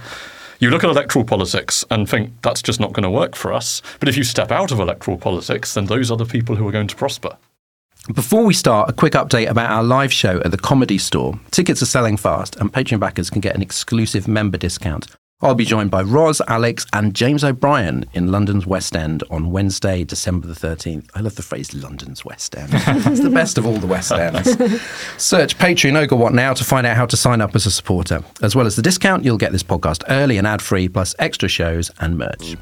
you 0.59 0.71
look 0.71 0.83
at 0.83 0.89
electoral 0.89 1.25
politics 1.25 1.85
and 1.91 2.09
think 2.09 2.31
that's 2.41 2.61
just 2.61 2.79
not 2.79 2.93
going 2.93 3.03
to 3.03 3.09
work 3.09 3.35
for 3.35 3.53
us. 3.53 3.81
But 3.99 4.09
if 4.09 4.17
you 4.17 4.23
step 4.23 4.51
out 4.51 4.71
of 4.71 4.79
electoral 4.79 5.17
politics, 5.17 5.75
then 5.75 5.85
those 5.85 6.09
are 6.09 6.17
the 6.17 6.25
people 6.25 6.55
who 6.55 6.67
are 6.67 6.71
going 6.71 6.87
to 6.87 6.95
prosper. 6.95 7.37
Before 8.13 8.45
we 8.45 8.53
start, 8.53 8.89
a 8.89 8.93
quick 8.93 9.13
update 9.13 9.49
about 9.49 9.71
our 9.71 9.83
live 9.83 10.13
show 10.13 10.39
at 10.41 10.51
the 10.51 10.57
Comedy 10.57 10.97
Store. 10.97 11.39
Tickets 11.49 11.81
are 11.81 11.87
selling 11.87 12.17
fast, 12.17 12.55
and 12.57 12.71
Patreon 12.71 12.99
backers 12.99 13.31
can 13.31 13.41
get 13.41 13.55
an 13.55 13.63
exclusive 13.63 14.27
member 14.27 14.57
discount. 14.57 15.07
I'll 15.41 15.53
be 15.53 15.65
joined 15.65 15.91
by 15.91 16.01
Roz, 16.01 16.41
Alex, 16.47 16.85
and 16.93 17.13
James 17.13 17.43
O'Brien 17.43 18.05
in 18.13 18.31
London's 18.31 18.65
West 18.65 18.95
End 18.95 19.21
on 19.29 19.51
Wednesday, 19.51 20.05
December 20.05 20.47
the 20.47 20.53
13th. 20.53 21.09
I 21.13 21.19
love 21.19 21.35
the 21.35 21.41
phrase 21.41 21.73
London's 21.73 22.23
West 22.23 22.55
End. 22.55 22.69
it's 22.73 23.19
the 23.19 23.29
best 23.29 23.57
of 23.57 23.65
all 23.65 23.75
the 23.75 23.85
West 23.85 24.13
Ends. 24.13 24.51
Search 25.21 25.57
Patreon 25.57 25.97
Ogre 26.01 26.15
What 26.15 26.33
Now 26.33 26.53
to 26.53 26.63
find 26.63 26.87
out 26.87 26.95
how 26.95 27.05
to 27.05 27.17
sign 27.17 27.41
up 27.41 27.53
as 27.53 27.65
a 27.65 27.71
supporter. 27.71 28.23
As 28.41 28.55
well 28.55 28.65
as 28.65 28.77
the 28.77 28.81
discount, 28.81 29.25
you'll 29.25 29.37
get 29.37 29.51
this 29.51 29.61
podcast 29.61 30.03
early 30.07 30.37
and 30.37 30.47
ad 30.47 30.61
free, 30.61 30.87
plus 30.87 31.13
extra 31.19 31.49
shows 31.49 31.91
and 31.99 32.17
merch. 32.17 32.55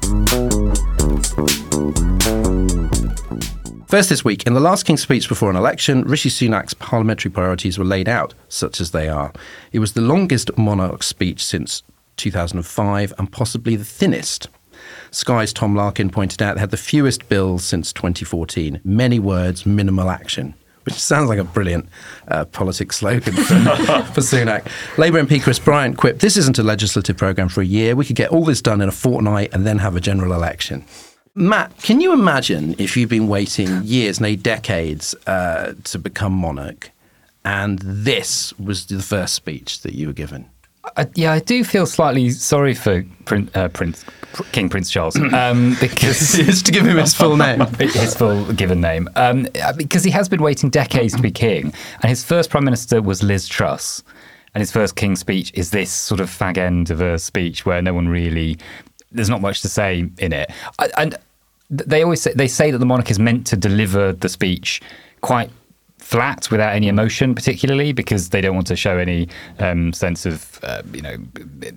First 3.86 4.08
this 4.08 4.24
week, 4.24 4.48
in 4.48 4.54
the 4.54 4.60
last 4.60 4.84
King's 4.84 5.02
speech 5.02 5.28
before 5.28 5.48
an 5.48 5.54
election, 5.54 6.02
Rishi 6.02 6.28
Sunak's 6.28 6.74
parliamentary 6.74 7.30
priorities 7.30 7.78
were 7.78 7.84
laid 7.84 8.08
out, 8.08 8.34
such 8.48 8.80
as 8.80 8.90
they 8.90 9.08
are. 9.08 9.32
It 9.70 9.78
was 9.78 9.92
the 9.92 10.00
longest 10.00 10.58
monarch 10.58 11.04
speech 11.04 11.44
since 11.44 11.84
2005 12.16 13.12
and 13.18 13.30
possibly 13.30 13.76
the 13.76 13.84
thinnest. 13.84 14.48
Sky's 15.10 15.52
Tom 15.52 15.74
Larkin 15.74 16.10
pointed 16.10 16.42
out 16.42 16.54
they 16.54 16.60
had 16.60 16.70
the 16.70 16.76
fewest 16.76 17.28
bills 17.28 17.64
since 17.64 17.92
2014. 17.92 18.80
Many 18.84 19.18
words, 19.18 19.64
minimal 19.64 20.10
action. 20.10 20.54
Which 20.84 20.94
sounds 20.96 21.30
like 21.30 21.38
a 21.38 21.44
brilliant 21.44 21.88
uh, 22.28 22.44
politics 22.44 22.96
slogan 22.96 23.32
for, 23.32 23.42
for 23.44 24.20
Sunak. 24.20 24.66
Labour 24.98 25.22
MP 25.22 25.42
Chris 25.42 25.58
Bryant 25.58 25.96
quipped, 25.96 26.20
This 26.20 26.36
isn't 26.36 26.58
a 26.58 26.62
legislative 26.62 27.16
programme 27.16 27.48
for 27.48 27.62
a 27.62 27.66
year. 27.66 27.96
We 27.96 28.04
could 28.04 28.16
get 28.16 28.30
all 28.30 28.44
this 28.44 28.60
done 28.60 28.82
in 28.82 28.88
a 28.88 28.92
fortnight 28.92 29.54
and 29.54 29.64
then 29.64 29.78
have 29.78 29.96
a 29.96 30.00
general 30.00 30.34
election. 30.34 30.84
Matt, 31.34 31.76
can 31.78 32.00
you 32.00 32.12
imagine 32.12 32.76
if 32.78 32.96
you've 32.96 33.08
been 33.08 33.28
waiting 33.28 33.82
years, 33.82 34.20
nay, 34.20 34.36
decades 34.36 35.14
uh, 35.26 35.72
to 35.84 35.98
become 35.98 36.32
monarch, 36.32 36.90
and 37.44 37.80
this 37.80 38.56
was 38.58 38.86
the 38.86 39.02
first 39.02 39.34
speech 39.34 39.80
that 39.80 39.94
you 39.94 40.06
were 40.06 40.12
given? 40.12 40.48
I, 40.96 41.08
yeah, 41.14 41.32
I 41.32 41.40
do 41.40 41.64
feel 41.64 41.86
slightly 41.86 42.30
sorry 42.30 42.74
for 42.74 43.04
Prin, 43.24 43.50
uh, 43.54 43.68
Prince 43.68 44.04
King 44.52 44.68
Prince 44.68 44.90
Charles 44.90 45.16
um, 45.32 45.76
because 45.80 46.32
just 46.36 46.66
to 46.66 46.72
give 46.72 46.86
him 46.86 46.96
his 46.96 47.14
full 47.14 47.36
name, 47.36 47.60
his 47.78 48.14
full 48.14 48.52
given 48.52 48.80
name, 48.80 49.08
um, 49.16 49.46
because 49.76 50.04
he 50.04 50.10
has 50.10 50.28
been 50.28 50.42
waiting 50.42 50.70
decades 50.70 51.14
to 51.14 51.22
be 51.22 51.30
king, 51.30 51.72
and 52.02 52.08
his 52.08 52.24
first 52.24 52.50
prime 52.50 52.64
minister 52.64 53.00
was 53.02 53.22
Liz 53.22 53.48
Truss, 53.48 54.02
and 54.54 54.60
his 54.60 54.70
first 54.70 54.96
king 54.96 55.16
speech 55.16 55.52
is 55.54 55.70
this 55.70 55.90
sort 55.90 56.20
of 56.20 56.28
fag 56.28 56.58
end 56.58 56.90
of 56.90 57.00
a 57.00 57.18
speech 57.18 57.64
where 57.64 57.80
no 57.82 57.94
one 57.94 58.08
really, 58.08 58.58
there's 59.12 59.30
not 59.30 59.40
much 59.40 59.62
to 59.62 59.68
say 59.68 60.08
in 60.18 60.32
it, 60.32 60.50
and 60.96 61.16
they 61.70 62.02
always 62.02 62.20
say 62.20 62.32
they 62.34 62.48
say 62.48 62.70
that 62.70 62.78
the 62.78 62.86
monarch 62.86 63.10
is 63.10 63.18
meant 63.18 63.46
to 63.46 63.56
deliver 63.56 64.12
the 64.12 64.28
speech 64.28 64.80
quite 65.20 65.50
flat 66.04 66.50
without 66.50 66.74
any 66.74 66.88
emotion, 66.88 67.34
particularly 67.34 67.92
because 67.92 68.28
they 68.28 68.40
don't 68.40 68.54
want 68.54 68.66
to 68.66 68.76
show 68.76 68.98
any 68.98 69.26
um, 69.58 69.92
sense 69.92 70.26
of, 70.26 70.60
uh, 70.62 70.82
you 70.92 71.00
know, 71.00 71.16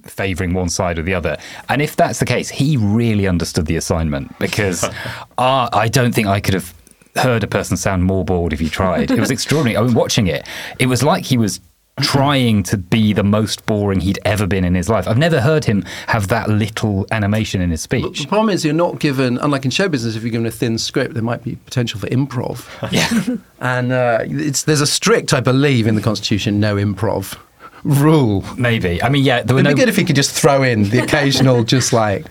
favouring 0.04 0.54
one 0.54 0.70
side 0.70 1.00
or 1.00 1.02
the 1.02 1.14
other. 1.14 1.38
And 1.70 1.82
if 1.82 1.96
that's 1.96 2.20
the 2.20 2.26
case, 2.26 2.50
he 2.50 2.76
really 2.76 3.28
understood 3.28 3.68
the 3.68 3.78
assignment 3.78 4.38
because 4.38 4.84
uh, 5.38 5.70
I 5.72 5.88
don't 5.88 6.14
think 6.14 6.28
I 6.28 6.42
could 6.42 6.54
have 6.56 6.74
heard 7.16 7.44
a 7.44 7.48
person 7.48 7.78
sound 7.78 8.04
more 8.04 8.26
bored 8.26 8.54
if 8.54 8.60
he 8.60 8.70
tried. 8.70 9.12
It 9.12 9.20
was 9.20 9.32
extraordinary. 9.38 9.78
I 9.78 9.82
mean, 9.82 9.94
watching 9.94 10.28
it, 10.28 10.46
it 10.78 10.88
was 10.88 11.04
like 11.04 11.26
he 11.26 11.38
was 11.38 11.62
trying 12.02 12.62
to 12.64 12.78
be 12.78 13.12
the 13.14 13.24
most 13.24 13.66
boring 13.66 14.00
he'd 14.00 14.20
ever 14.24 14.46
been 14.46 14.64
in 14.64 14.76
his 14.76 14.88
life. 14.88 15.08
I've 15.08 15.18
never 15.18 15.42
heard 15.42 15.66
him 15.66 15.84
have 16.08 16.28
that 16.28 16.50
little 16.50 17.08
animation 17.12 17.62
in 17.62 17.72
his 17.72 17.82
speech. 17.82 18.22
The 18.22 18.28
problem 18.28 18.50
is 18.50 18.64
you're 18.64 18.74
not 18.74 19.00
given, 19.00 19.38
unlike 19.40 19.66
in 19.66 19.72
show 19.72 19.90
business, 19.90 20.16
if 20.16 20.22
you're 20.22 20.32
given 20.32 20.46
a 20.46 20.52
thin 20.52 20.78
script, 20.78 21.16
there 21.16 21.24
might 21.24 21.44
be 21.44 21.56
potential 21.56 22.00
for 22.00 22.08
improv. 22.08 22.68
Yeah. 22.98 23.38
and 23.60 23.92
uh, 23.92 24.20
there's 24.66 24.82
a 24.82 24.88
strict, 24.88 25.34
I 25.34 25.40
believe, 25.40 25.88
in 25.88 25.96
the 25.96 26.02
Constitution, 26.02 26.60
no 26.60 26.76
improv 26.76 27.38
rule. 27.84 28.44
Maybe. 28.58 29.02
I 29.04 29.10
mean, 29.10 29.24
yeah. 29.24 29.44
There 29.44 29.56
were 29.56 29.60
It'd 29.60 29.72
no... 29.72 29.76
be 29.76 29.82
good 29.82 29.90
if 29.90 29.98
he 29.98 30.04
could 30.04 30.16
just 30.16 30.32
throw 30.32 30.64
in 30.64 30.84
the 30.90 31.00
occasional, 31.00 31.64
just 31.76 31.94
like 31.94 32.26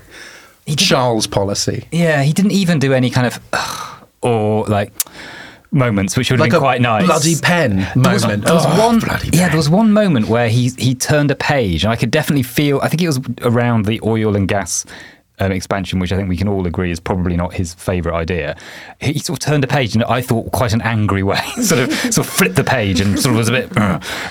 Charles 0.76 1.26
policy. 1.26 1.86
Yeah, 1.92 2.22
he 2.22 2.32
didn't 2.32 2.52
even 2.52 2.78
do 2.78 2.92
any 2.92 3.10
kind 3.10 3.26
of, 3.26 4.06
or 4.22 4.64
like 4.66 4.92
moments, 5.70 6.16
which 6.16 6.30
would 6.30 6.40
like 6.40 6.52
have 6.52 6.60
been 6.60 6.64
quite 6.64 6.80
nice. 6.80 7.06
Bloody 7.06 7.36
pen 7.36 7.76
moment. 7.94 8.04
There 8.04 8.12
was, 8.12 8.22
there 8.22 8.54
was 8.54 8.66
oh, 8.66 8.86
one, 8.86 8.98
bloody 8.98 9.30
yeah, 9.32 9.48
there 9.48 9.56
was 9.56 9.70
one 9.70 9.92
moment 9.92 10.28
where 10.28 10.48
he 10.48 10.70
he 10.78 10.94
turned 10.94 11.30
a 11.30 11.36
page, 11.36 11.84
and 11.84 11.92
I 11.92 11.96
could 11.96 12.10
definitely 12.10 12.42
feel. 12.42 12.80
I 12.82 12.88
think 12.88 13.02
it 13.02 13.06
was 13.06 13.20
around 13.42 13.84
the 13.86 14.00
oil 14.02 14.36
and 14.36 14.48
gas 14.48 14.84
um, 15.38 15.52
expansion, 15.52 15.98
which 15.98 16.12
I 16.12 16.16
think 16.16 16.28
we 16.28 16.36
can 16.36 16.48
all 16.48 16.66
agree 16.66 16.90
is 16.90 17.00
probably 17.00 17.36
not 17.36 17.54
his 17.54 17.74
favourite 17.74 18.16
idea. 18.16 18.56
He 19.00 19.18
sort 19.18 19.38
of 19.38 19.46
turned 19.46 19.64
a 19.64 19.66
page 19.66 19.94
in, 19.94 20.02
I 20.04 20.22
thought, 20.22 20.52
quite 20.52 20.72
an 20.72 20.82
angry 20.82 21.22
way. 21.22 21.40
sort 21.62 21.82
of 21.82 21.92
sort 21.92 22.18
of 22.18 22.28
flipped 22.28 22.56
the 22.56 22.64
page 22.64 23.00
and 23.00 23.18
sort 23.18 23.32
of 23.32 23.38
was 23.38 23.48
a 23.48 23.52
bit. 23.52 23.76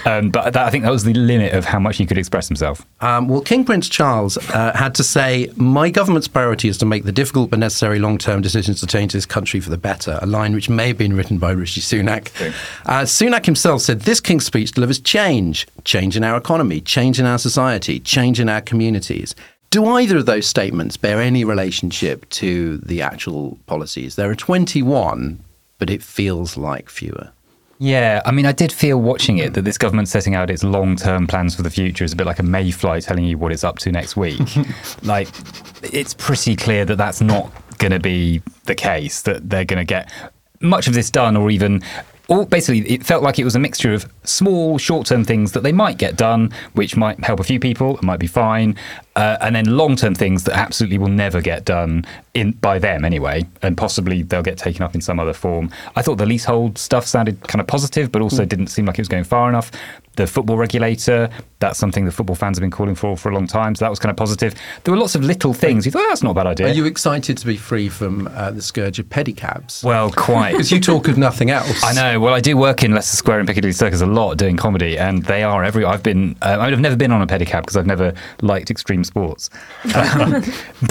um, 0.07 0.29
but 0.29 0.53
that, 0.53 0.65
I 0.65 0.69
think 0.69 0.83
that 0.83 0.91
was 0.91 1.03
the 1.03 1.13
limit 1.13 1.53
of 1.53 1.65
how 1.65 1.79
much 1.79 1.97
he 1.97 2.05
could 2.05 2.17
express 2.17 2.47
himself. 2.47 2.85
Um, 3.01 3.27
well, 3.27 3.41
King 3.41 3.65
Prince 3.65 3.89
Charles 3.89 4.38
uh, 4.50 4.75
had 4.75 4.95
to 4.95 5.03
say, 5.03 5.51
"My 5.55 5.89
government's 5.89 6.27
priority 6.27 6.69
is 6.69 6.77
to 6.79 6.85
make 6.85 7.03
the 7.03 7.12
difficult 7.12 7.50
but 7.50 7.59
necessary 7.59 8.00
long-term 8.00 8.41
decisions 8.41 8.79
to 8.79 8.88
change 8.88 9.13
this 9.13 9.25
country 9.25 9.59
for 9.59 9.69
the 9.69 9.77
better." 9.77 10.19
A 10.21 10.25
line 10.25 10.53
which 10.53 10.69
may 10.69 10.88
have 10.88 10.97
been 10.97 11.15
written 11.15 11.38
by 11.38 11.51
Rishi 11.51 11.81
Sunak. 11.81 12.31
Uh, 12.85 13.01
Sunak 13.03 13.45
himself 13.45 13.81
said, 13.81 14.01
"This 14.01 14.19
King's 14.19 14.45
speech 14.45 14.71
delivers 14.71 15.00
change, 15.00 15.67
change 15.83 16.17
in 16.17 16.24
our 16.24 16.38
economy, 16.38 16.81
change 16.81 17.19
in 17.19 17.25
our 17.25 17.38
society, 17.38 18.00
change 18.00 18.39
in 18.39 18.50
our 18.50 18.62
communities." 18.62 19.35
Do 19.69 19.86
either 19.86 20.17
of 20.17 20.25
those 20.25 20.48
statements 20.48 20.95
bear 20.98 21.22
any 21.22 21.43
relationship 21.43 22.29
to 22.29 22.77
the 22.77 23.01
actual 23.01 23.60
policies? 23.65 24.15
There 24.15 24.29
are 24.29 24.36
21, 24.36 25.43
but 25.77 25.89
it 25.89 26.01
feels 26.01 26.55
like 26.55 26.89
fewer. 26.89 27.31
Yeah, 27.77 28.22
I 28.25 28.31
mean, 28.31 28.45
I 28.45 28.53
did 28.53 28.72
feel 28.72 29.01
watching 29.01 29.38
it 29.38 29.53
that 29.53 29.63
this 29.63 29.77
government 29.77 30.07
setting 30.07 30.34
out 30.34 30.50
its 30.50 30.63
long 30.63 30.95
term 30.95 31.27
plans 31.27 31.55
for 31.55 31.62
the 31.62 31.69
future 31.69 32.05
is 32.05 32.13
a 32.13 32.15
bit 32.15 32.25
like 32.25 32.39
a 32.39 32.43
mayfly 32.43 33.01
telling 33.01 33.25
you 33.25 33.38
what 33.38 33.51
it's 33.51 33.65
up 33.65 33.79
to 33.79 33.91
next 33.91 34.15
week. 34.15 34.39
like, 35.03 35.27
it's 35.84 36.13
pretty 36.13 36.55
clear 36.55 36.86
that 36.86 36.95
that's 36.95 37.19
not 37.19 37.51
going 37.77 37.91
to 37.91 38.00
be 38.00 38.41
the 38.63 38.75
case, 38.75 39.24
that 39.24 39.50
they're 39.50 39.65
going 39.65 39.79
to 39.79 39.86
get 39.86 40.10
much 40.62 40.88
of 40.88 40.93
this 40.93 41.12
done 41.12 41.36
or 41.36 41.50
even 41.51 41.84
all 42.27 42.46
basically 42.46 42.79
it 42.89 43.05
felt 43.05 43.24
like 43.24 43.38
it 43.39 43.44
was 43.44 43.55
a 43.55 43.60
mixture 43.60 43.94
of 43.94 44.05
small 44.24 44.77
short-term 44.77 45.24
things 45.24 45.51
that 45.51 45.63
they 45.63 45.72
might 45.72 45.98
get 45.98 46.15
done 46.15 46.51
which 46.74 46.96
might 46.96 47.24
help 47.24 47.39
a 47.39 47.44
few 47.44 47.60
people 47.60 47.98
it 47.98 48.03
might 48.03 48.20
be 48.20 48.27
fine 48.27 48.75
uh, 49.15 49.38
and 49.41 49.55
then 49.55 49.65
long-term 49.65 50.13
things 50.13 50.44
that 50.44 50.55
absolutely 50.58 50.98
will 50.98 51.08
never 51.08 51.39
get 51.41 51.63
done 51.65 52.03
in 52.34 52.51
by 52.53 52.79
them 52.79 53.05
anyway 53.05 53.46
and 53.62 53.77
possibly 53.77 54.24
they'll 54.24 54.44
get 54.44 54.58
taken 54.58 54.82
up 54.82 54.96
in 54.96 55.01
some 55.01 55.20
other 55.20 55.34
form 55.34 55.70
i 55.96 56.01
thought 56.01 56.17
the 56.17 56.25
leasehold 56.25 56.77
stuff 56.77 57.05
sounded 57.05 57.39
kind 57.48 57.62
of 57.62 57.67
positive 57.67 58.12
but 58.12 58.22
also 58.22 58.44
mm. 58.44 58.50
didn't 58.50 58.67
seem 58.67 58.86
like 58.86 58.98
it 58.98 59.01
was 59.01 59.08
going 59.08 59.24
far 59.24 59.48
enough 59.50 59.72
the 60.15 60.27
football 60.27 60.57
regulator. 60.57 61.29
That's 61.60 61.79
something 61.79 62.05
the 62.05 62.12
football 62.12 62.36
fans 62.36 62.57
have 62.57 62.62
been 62.62 62.72
calling 62.72 62.95
for 62.95 63.17
for 63.17 63.29
a 63.29 63.34
long 63.34 63.48
time. 63.48 63.75
So 63.75 63.86
that 63.86 63.89
was 63.89 64.00
kind 64.00 64.12
of 64.12 64.17
positive. 64.17 64.55
There 64.84 64.93
were 64.93 65.00
lots 65.00 65.15
of 65.15 65.24
little 65.24 65.53
things. 65.53 65.86
You 65.86 65.91
thought, 65.91 66.03
oh, 66.03 66.10
that's 66.10 66.24
not 66.24 66.31
a 66.31 66.34
bad 66.34 66.48
idea. 66.48 66.67
Are 66.67 66.74
you 66.74 66.86
excited 66.86 67.38
to 67.38 67.45
be 67.45 67.57
free 67.57 67.89
from 67.89 68.27
uh, 68.34 68.51
the 68.51 68.62
scourge 68.62 69.00
of 69.00 69.07
pedicabs? 69.10 69.84
Well, 69.84 70.12
quite. 70.12 70.55
Because 70.55 70.72
you 70.72 70.79
talk 70.79 71.10
of 71.10 71.17
nothing 71.17 71.50
else. 71.51 71.84
I 71.84 71.91
know. 71.91 72.19
Well, 72.19 72.34
I 72.34 72.39
do 72.39 72.55
work 72.55 72.81
in 72.84 72.93
Leicester 72.93 73.17
Square 73.17 73.39
and 73.39 73.48
Piccadilly 73.48 73.74
Circus 73.74 74.00
a 74.01 74.05
lot 74.05 74.38
doing 74.38 74.55
comedy, 74.55 74.98
and 74.98 75.24
they 75.24 75.43
are 75.43 75.63
every. 75.63 75.84
I've 75.84 76.03
been. 76.03 76.36
Uh, 76.41 76.57
I've 76.60 76.79
never 76.79 76.95
been 76.95 77.12
on 77.12 77.22
a 77.22 77.27
pedicab 77.27 77.62
because 77.62 77.75
I've 77.75 77.86
never 77.86 78.13
liked 78.41 78.72
extreme 78.72 79.03
sports. 79.03 79.50
Um, 79.95 80.43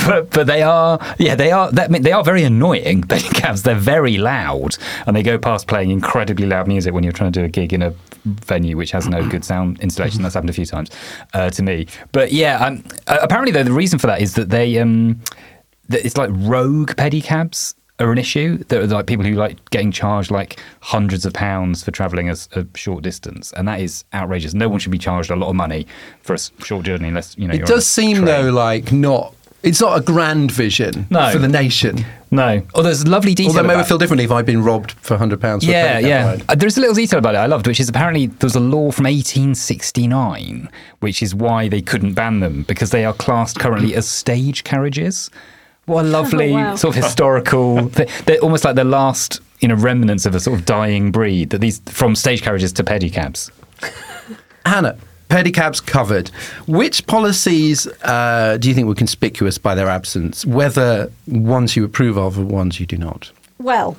but 0.07 0.31
but 0.31 0.47
they 0.47 0.63
are. 0.63 0.99
Yeah, 1.19 1.35
they 1.35 1.53
are. 1.53 1.71
That, 1.73 1.91
mean 1.91 2.03
they 2.03 2.13
are 2.13 2.25
very 2.25 2.43
annoying 2.43 3.03
pedicabs. 3.09 3.63
They're 3.63 3.75
very 3.75 4.19
loud, 4.19 4.77
and 5.07 5.15
they 5.15 5.23
go 5.23 5.39
past 5.39 5.67
playing 5.67 5.91
incredibly 5.91 6.47
loud 6.47 6.67
music 6.69 6.93
when 6.95 7.05
you're 7.05 7.13
trying 7.13 7.33
to 7.33 7.41
do 7.41 7.45
a 7.45 7.49
gig 7.49 7.73
in 7.73 7.83
a 7.83 7.95
venue 8.25 8.77
which 8.77 8.91
has 8.93 9.07
no 9.23 9.29
good 9.29 9.45
sound 9.45 9.81
installation. 9.81 10.23
That's 10.23 10.35
happened 10.35 10.51
a 10.51 10.55
few 10.55 10.67
times 10.67 10.91
uh, 11.33 11.51
to 11.51 11.63
me. 11.63 11.87
But 12.13 12.33
yeah, 12.33 12.65
um, 12.65 12.85
uh, 13.07 13.19
apparently 13.23 13.53
though 13.53 13.63
the 13.63 13.73
reason 13.73 13.99
for 13.99 14.07
that 14.07 14.21
is 14.21 14.35
that 14.35 14.51
they 14.51 14.79
um, 14.79 15.21
that 15.89 16.05
it's 16.05 16.17
like 16.17 16.31
rogue 16.33 16.91
pedicabs 16.97 17.75
are 18.01 18.11
an 18.11 18.19
issue. 18.19 18.59
There 18.65 18.83
are 18.83 18.87
like 18.87 19.07
people 19.07 19.25
who 19.25 19.35
like 19.35 19.71
getting 19.71 19.93
charged 19.93 20.31
like 20.31 20.61
hundreds 20.81 21.25
of 21.25 21.33
pounds 21.33 21.85
for 21.85 21.91
travelling 21.91 22.29
a, 22.29 22.37
a, 22.53 22.67
short 22.75 23.03
distance, 23.03 23.53
and 23.53 23.69
that 23.69 23.81
is 23.81 24.05
outrageous. 24.13 24.55
No 24.55 24.69
one 24.69 24.81
should 24.81 24.93
be 24.93 24.99
charged 24.99 25.31
a 25.31 25.37
lot 25.37 25.49
of 25.49 25.57
money 25.57 25.87
for 26.23 26.35
a 26.35 26.39
short 26.65 26.85
journey 26.85 27.09
unless 27.09 27.37
you 27.39 27.49
know. 27.49 27.55
It 27.55 27.67
does 27.67 27.87
seem 27.87 28.17
train. 28.17 28.27
though 28.27 28.51
like 28.51 28.93
not 28.93 29.35
It's 29.65 29.81
not 29.81 29.99
a 29.99 30.03
grand 30.03 30.53
vision 30.53 31.07
No. 31.11 31.31
for 31.33 31.39
the 31.39 31.49
nation. 31.49 32.05
No. 32.31 32.63
Oh, 32.75 32.83
there's 32.83 33.07
lovely 33.07 33.35
detail. 33.35 33.51
Although 33.53 33.63
maybe 33.63 33.75
about- 33.77 33.89
feel 33.89 33.97
differently 33.99 34.25
if 34.25 34.31
I'd 34.31 34.45
been 34.45 34.63
robbed 34.63 34.93
for 34.93 35.17
hundred 35.17 35.41
pounds. 35.41 35.65
Yeah, 35.65 35.99
yeah. 35.99 36.37
Uh, 36.49 36.55
There's 36.55 36.77
a 36.77 36.81
little 36.81 36.95
detail 36.95 37.19
about 37.19 37.35
it 37.35 37.39
I 37.39 37.47
loved, 37.47 37.67
which 37.67 37.81
is 37.81 37.89
apparently 37.89 38.27
there's 38.27 38.57
a 38.57 38.61
law 38.61 38.91
from 38.91 39.07
1869, 39.07 40.69
which 41.01 41.23
is 41.23 41.35
why 41.35 41.69
they 41.69 41.81
couldn't 41.81 42.13
ban 42.15 42.41
them 42.41 42.65
because 42.65 42.91
they 42.91 43.05
are 43.05 43.15
classed 43.15 43.59
currently 43.59 43.95
as 43.95 44.07
stage 44.09 44.65
carriages. 44.65 45.31
What 45.87 46.05
a 46.05 46.09
lovely 46.09 46.53
wow. 46.53 46.77
sort 46.77 46.97
of 46.97 47.03
historical. 47.03 47.89
thing. 47.97 48.09
They're 48.27 48.39
almost 48.41 48.65
like 48.65 48.75
the 48.75 48.85
last, 48.85 49.41
you 49.61 49.69
know, 49.69 49.75
remnants 49.77 50.27
of 50.27 50.35
a 50.35 50.41
sort 50.41 50.59
of 50.59 50.67
dying 50.67 51.11
breed. 51.13 51.51
That 51.51 51.61
these 51.61 51.81
from 51.87 52.15
stage 52.17 52.43
carriages 52.43 52.73
to 52.75 52.85
pedicabs. 52.85 53.51
Hannah, 54.67 54.97
pedicabs 55.35 55.81
covered. 55.85 56.29
Which 56.69 57.05
policies 57.09 57.89
uh, 58.05 58.57
do 58.61 58.69
you 58.69 58.75
think 58.75 58.87
were 58.87 58.95
conspicuous 58.95 59.59
by 59.59 59.75
their 59.75 59.89
absence? 59.89 60.47
Whether 60.47 61.11
ones 61.27 61.75
you 61.75 61.85
approve 61.85 62.17
of 62.17 62.39
or 62.39 62.45
ones 62.45 62.79
you 62.79 62.87
do 62.87 62.97
not? 62.97 63.33
Well, 63.59 63.97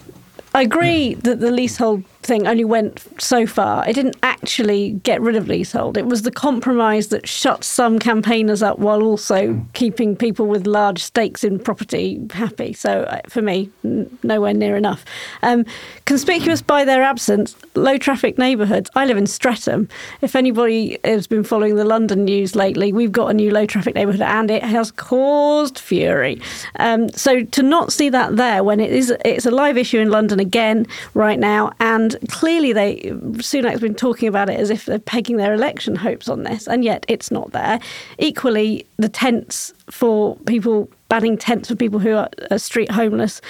I 0.54 0.62
agree 0.62 1.16
that 1.16 1.42
the 1.42 1.52
leasehold 1.52 2.06
thing 2.26 2.48
only 2.48 2.66
went 2.66 3.04
so 3.22 3.46
far. 3.46 3.88
It 3.88 3.94
didn't 3.94 4.18
actually 4.24 4.92
get 5.04 5.22
rid 5.22 5.36
of 5.36 5.48
leasehold. 5.48 5.98
It 5.98 6.06
was 6.06 6.24
the 6.24 6.32
compromise 6.32 7.08
that 7.08 7.28
shut 7.28 7.64
some 7.64 8.00
campaigners 8.00 8.62
up 8.64 8.80
while 8.80 9.04
also 9.04 9.66
keeping 9.74 10.16
people 10.16 10.48
with 10.48 10.68
large 10.68 11.02
stakes 11.02 11.44
in 11.44 11.60
property 11.60 12.22
happy. 12.32 12.74
So 12.74 13.04
uh, 13.04 13.22
for 13.30 13.42
me, 13.42 13.70
n- 13.84 14.18
nowhere 14.24 14.54
near 14.54 14.76
enough. 14.76 15.06
Um, 15.44 15.66
conspicuous 16.06 16.62
by 16.62 16.86
their 16.86 17.04
absence, 17.04 17.56
low 17.76 17.98
traffic 17.98 18.38
neighbourhoods. 18.38 18.90
I 18.96 19.06
live 19.06 19.18
in 19.18 19.28
Streatham. 19.28 19.88
If 20.22 20.36
anybody 20.36 20.98
has 21.04 21.28
been 21.28 21.44
following 21.44 21.76
the 21.76 21.86
London 21.86 22.26
news 22.26 22.56
lately, 22.56 22.92
we've 22.92 23.12
got 23.12 23.28
a 23.28 23.34
new 23.34 23.52
low 23.52 23.66
traffic 23.66 23.96
neighbourhood 23.96 24.22
and 24.22 24.50
it 24.50 24.64
has 24.64 24.92
caused 24.92 25.80
fury. 25.80 26.42
Um, 26.80 27.10
so 27.10 27.44
to 27.44 27.64
not 27.64 27.94
see 27.94 28.10
that 28.10 28.36
there 28.36 28.64
when 28.64 28.80
it 28.80 28.92
is 28.92 29.14
it's 29.24 29.46
a 29.46 29.52
live 29.52 29.78
issue 29.78 30.00
in 30.00 30.10
London 30.10 30.40
again 30.40 30.88
right 31.14 31.40
now 31.40 31.72
and 31.80 32.15
clearly 32.30 32.74
they 32.74 32.98
Sunak's 33.38 33.82
been 33.82 33.96
talking 33.96 34.28
about 34.28 34.50
it 34.50 34.60
as 34.60 34.70
if 34.70 34.86
they're 34.86 35.00
pegging 35.00 35.38
their 35.38 35.54
election 35.54 35.96
hopes 35.96 36.28
on 36.30 36.44
this 36.44 36.68
and 36.68 36.84
yet 36.84 37.06
it's 37.08 37.32
not 37.32 37.52
there. 37.52 37.80
Equally 38.18 38.86
the 38.98 39.10
tents 39.10 39.74
for 39.90 40.36
people 40.46 40.90
banning 41.10 41.38
tents 41.38 41.70
for 41.70 41.76
people 41.76 42.00
who 42.00 42.16
are, 42.16 42.30
are 42.52 42.60
street 42.60 42.92
homeless 42.92 43.42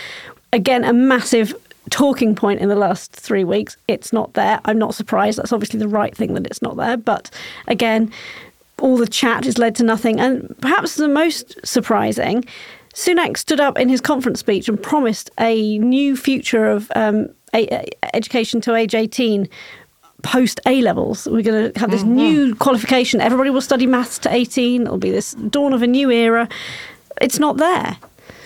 again 0.53 0.83
a 0.83 0.93
massive 0.93 1.53
talking 1.89 2.35
point 2.35 2.59
in 2.59 2.69
the 2.69 2.75
last 2.75 3.11
three 3.11 3.43
weeks. 3.43 3.77
It's 3.87 4.11
not 4.11 4.33
there. 4.33 4.59
I'm 4.65 4.77
not 4.77 4.95
surprised. 4.95 5.37
That's 5.37 5.53
obviously 5.53 5.79
the 5.79 5.87
right 5.87 6.15
thing 6.15 6.33
that 6.33 6.45
it's 6.45 6.61
not 6.61 6.77
there. 6.77 6.97
But 6.97 7.29
again, 7.67 8.11
all 8.79 8.97
the 8.97 9.07
chat 9.07 9.45
has 9.45 9.57
led 9.57 9.75
to 9.75 9.83
nothing. 9.83 10.19
And 10.19 10.55
perhaps 10.61 10.95
the 10.95 11.07
most 11.07 11.65
surprising, 11.65 12.45
Sunak 12.93 13.37
stood 13.37 13.59
up 13.59 13.77
in 13.77 13.89
his 13.89 14.01
conference 14.01 14.39
speech 14.39 14.67
and 14.67 14.81
promised 14.81 15.29
a 15.39 15.77
new 15.79 16.15
future 16.15 16.65
of 16.65 16.91
um, 16.95 17.29
education 18.13 18.61
to 18.61 18.75
age 18.75 18.95
18 18.95 19.47
post 20.23 20.59
A 20.65 20.81
levels. 20.81 21.27
We're 21.27 21.43
going 21.43 21.71
to 21.71 21.79
have 21.79 21.91
this 21.91 22.03
new 22.03 22.55
qualification. 22.55 23.21
Everybody 23.21 23.49
will 23.49 23.61
study 23.61 23.85
maths 23.85 24.17
to 24.19 24.33
18. 24.33 24.83
It'll 24.83 24.97
be 24.97 25.11
this 25.11 25.33
dawn 25.33 25.73
of 25.73 25.81
a 25.81 25.87
new 25.87 26.09
era. 26.09 26.49
It's 27.21 27.39
not 27.39 27.57
there. 27.57 27.97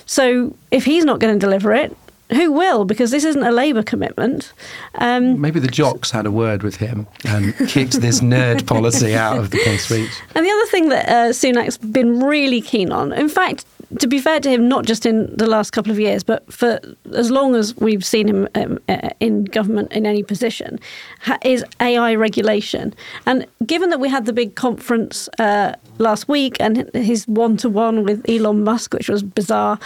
So 0.05 0.55
if 0.71 0.85
he's 0.85 1.05
not 1.05 1.19
going 1.19 1.33
to 1.33 1.39
deliver 1.39 1.73
it, 1.73 1.95
who 2.31 2.51
will? 2.51 2.85
Because 2.85 3.11
this 3.11 3.23
isn't 3.23 3.41
a 3.41 3.51
Labour 3.51 3.81
commitment. 3.81 4.53
Um, 4.95 5.41
Maybe 5.41 5.59
the 5.59 5.67
jocks 5.67 6.11
had 6.11 6.25
a 6.25 6.31
word 6.31 6.61
with 6.61 6.75
him 6.75 7.07
and 7.25 7.55
kicked 7.67 8.01
this 8.01 8.19
nerd 8.19 8.67
policy 8.67 9.15
out 9.15 9.39
of 9.39 9.49
the 9.49 9.57
King's 9.63 9.81
speech. 9.81 10.11
And 10.35 10.45
the 10.45 10.51
other 10.51 10.65
thing 10.67 10.89
that 10.89 11.09
uh, 11.09 11.29
Sunak's 11.29 11.77
been 11.77 12.19
really 12.19 12.61
keen 12.61 12.91
on, 12.91 13.13
in 13.13 13.29
fact, 13.29 13.65
to 13.97 14.07
be 14.07 14.19
fair 14.19 14.39
to 14.39 14.49
him, 14.49 14.67
not 14.67 14.85
just 14.85 15.05
in 15.05 15.35
the 15.35 15.47
last 15.47 15.71
couple 15.71 15.91
of 15.91 15.99
years, 15.99 16.23
but 16.23 16.51
for 16.53 16.79
as 17.15 17.31
long 17.31 17.55
as 17.55 17.75
we've 17.77 18.05
seen 18.05 18.27
him 18.27 18.47
um, 18.53 18.79
uh, 18.87 19.09
in 19.19 19.45
government 19.45 19.91
in 19.91 20.05
any 20.05 20.21
position, 20.21 20.79
ha- 21.21 21.39
is 21.43 21.65
AI 21.79 22.13
regulation. 22.13 22.93
And 23.25 23.47
given 23.65 23.89
that 23.89 23.99
we 23.99 24.09
had 24.09 24.25
the 24.25 24.33
big 24.33 24.55
conference 24.55 25.27
uh, 25.39 25.73
last 25.97 26.27
week 26.27 26.57
and 26.59 26.89
his 26.93 27.27
one 27.27 27.57
to 27.57 27.69
one 27.69 28.03
with 28.03 28.27
Elon 28.29 28.63
Musk, 28.63 28.93
which 28.93 29.09
was 29.09 29.23
bizarre, 29.23 29.79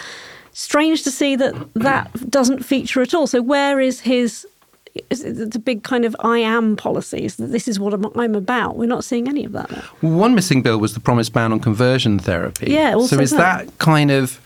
strange 0.51 1.03
to 1.03 1.12
see 1.12 1.36
that 1.38 1.55
that 1.74 2.29
doesn't 2.29 2.63
feature 2.63 3.01
at 3.01 3.13
all. 3.13 3.27
So, 3.27 3.41
where 3.41 3.79
is 3.79 4.01
his 4.01 4.45
the 5.09 5.62
big 5.63 5.83
kind 5.83 6.05
of 6.05 6.15
I 6.19 6.38
am 6.39 6.75
policies 6.75 7.38
that 7.38 7.47
this 7.47 7.67
is 7.67 7.79
what 7.79 7.93
I'm, 7.93 8.05
I'm 8.17 8.35
about. 8.35 8.75
We're 8.77 8.85
not 8.88 9.03
seeing 9.03 9.27
any 9.27 9.43
of 9.45 9.51
that 9.53 9.71
now. 9.71 9.81
One 10.01 10.35
missing 10.35 10.62
bill 10.62 10.77
was 10.77 10.93
the 10.93 11.00
promised 11.00 11.33
ban 11.33 11.51
on 11.51 11.59
conversion 11.59 12.19
therapy. 12.19 12.71
Yeah, 12.71 12.93
also 12.93 13.15
So 13.15 13.21
is 13.21 13.31
that. 13.31 13.65
that 13.67 13.77
kind 13.79 14.12
of 14.12 14.39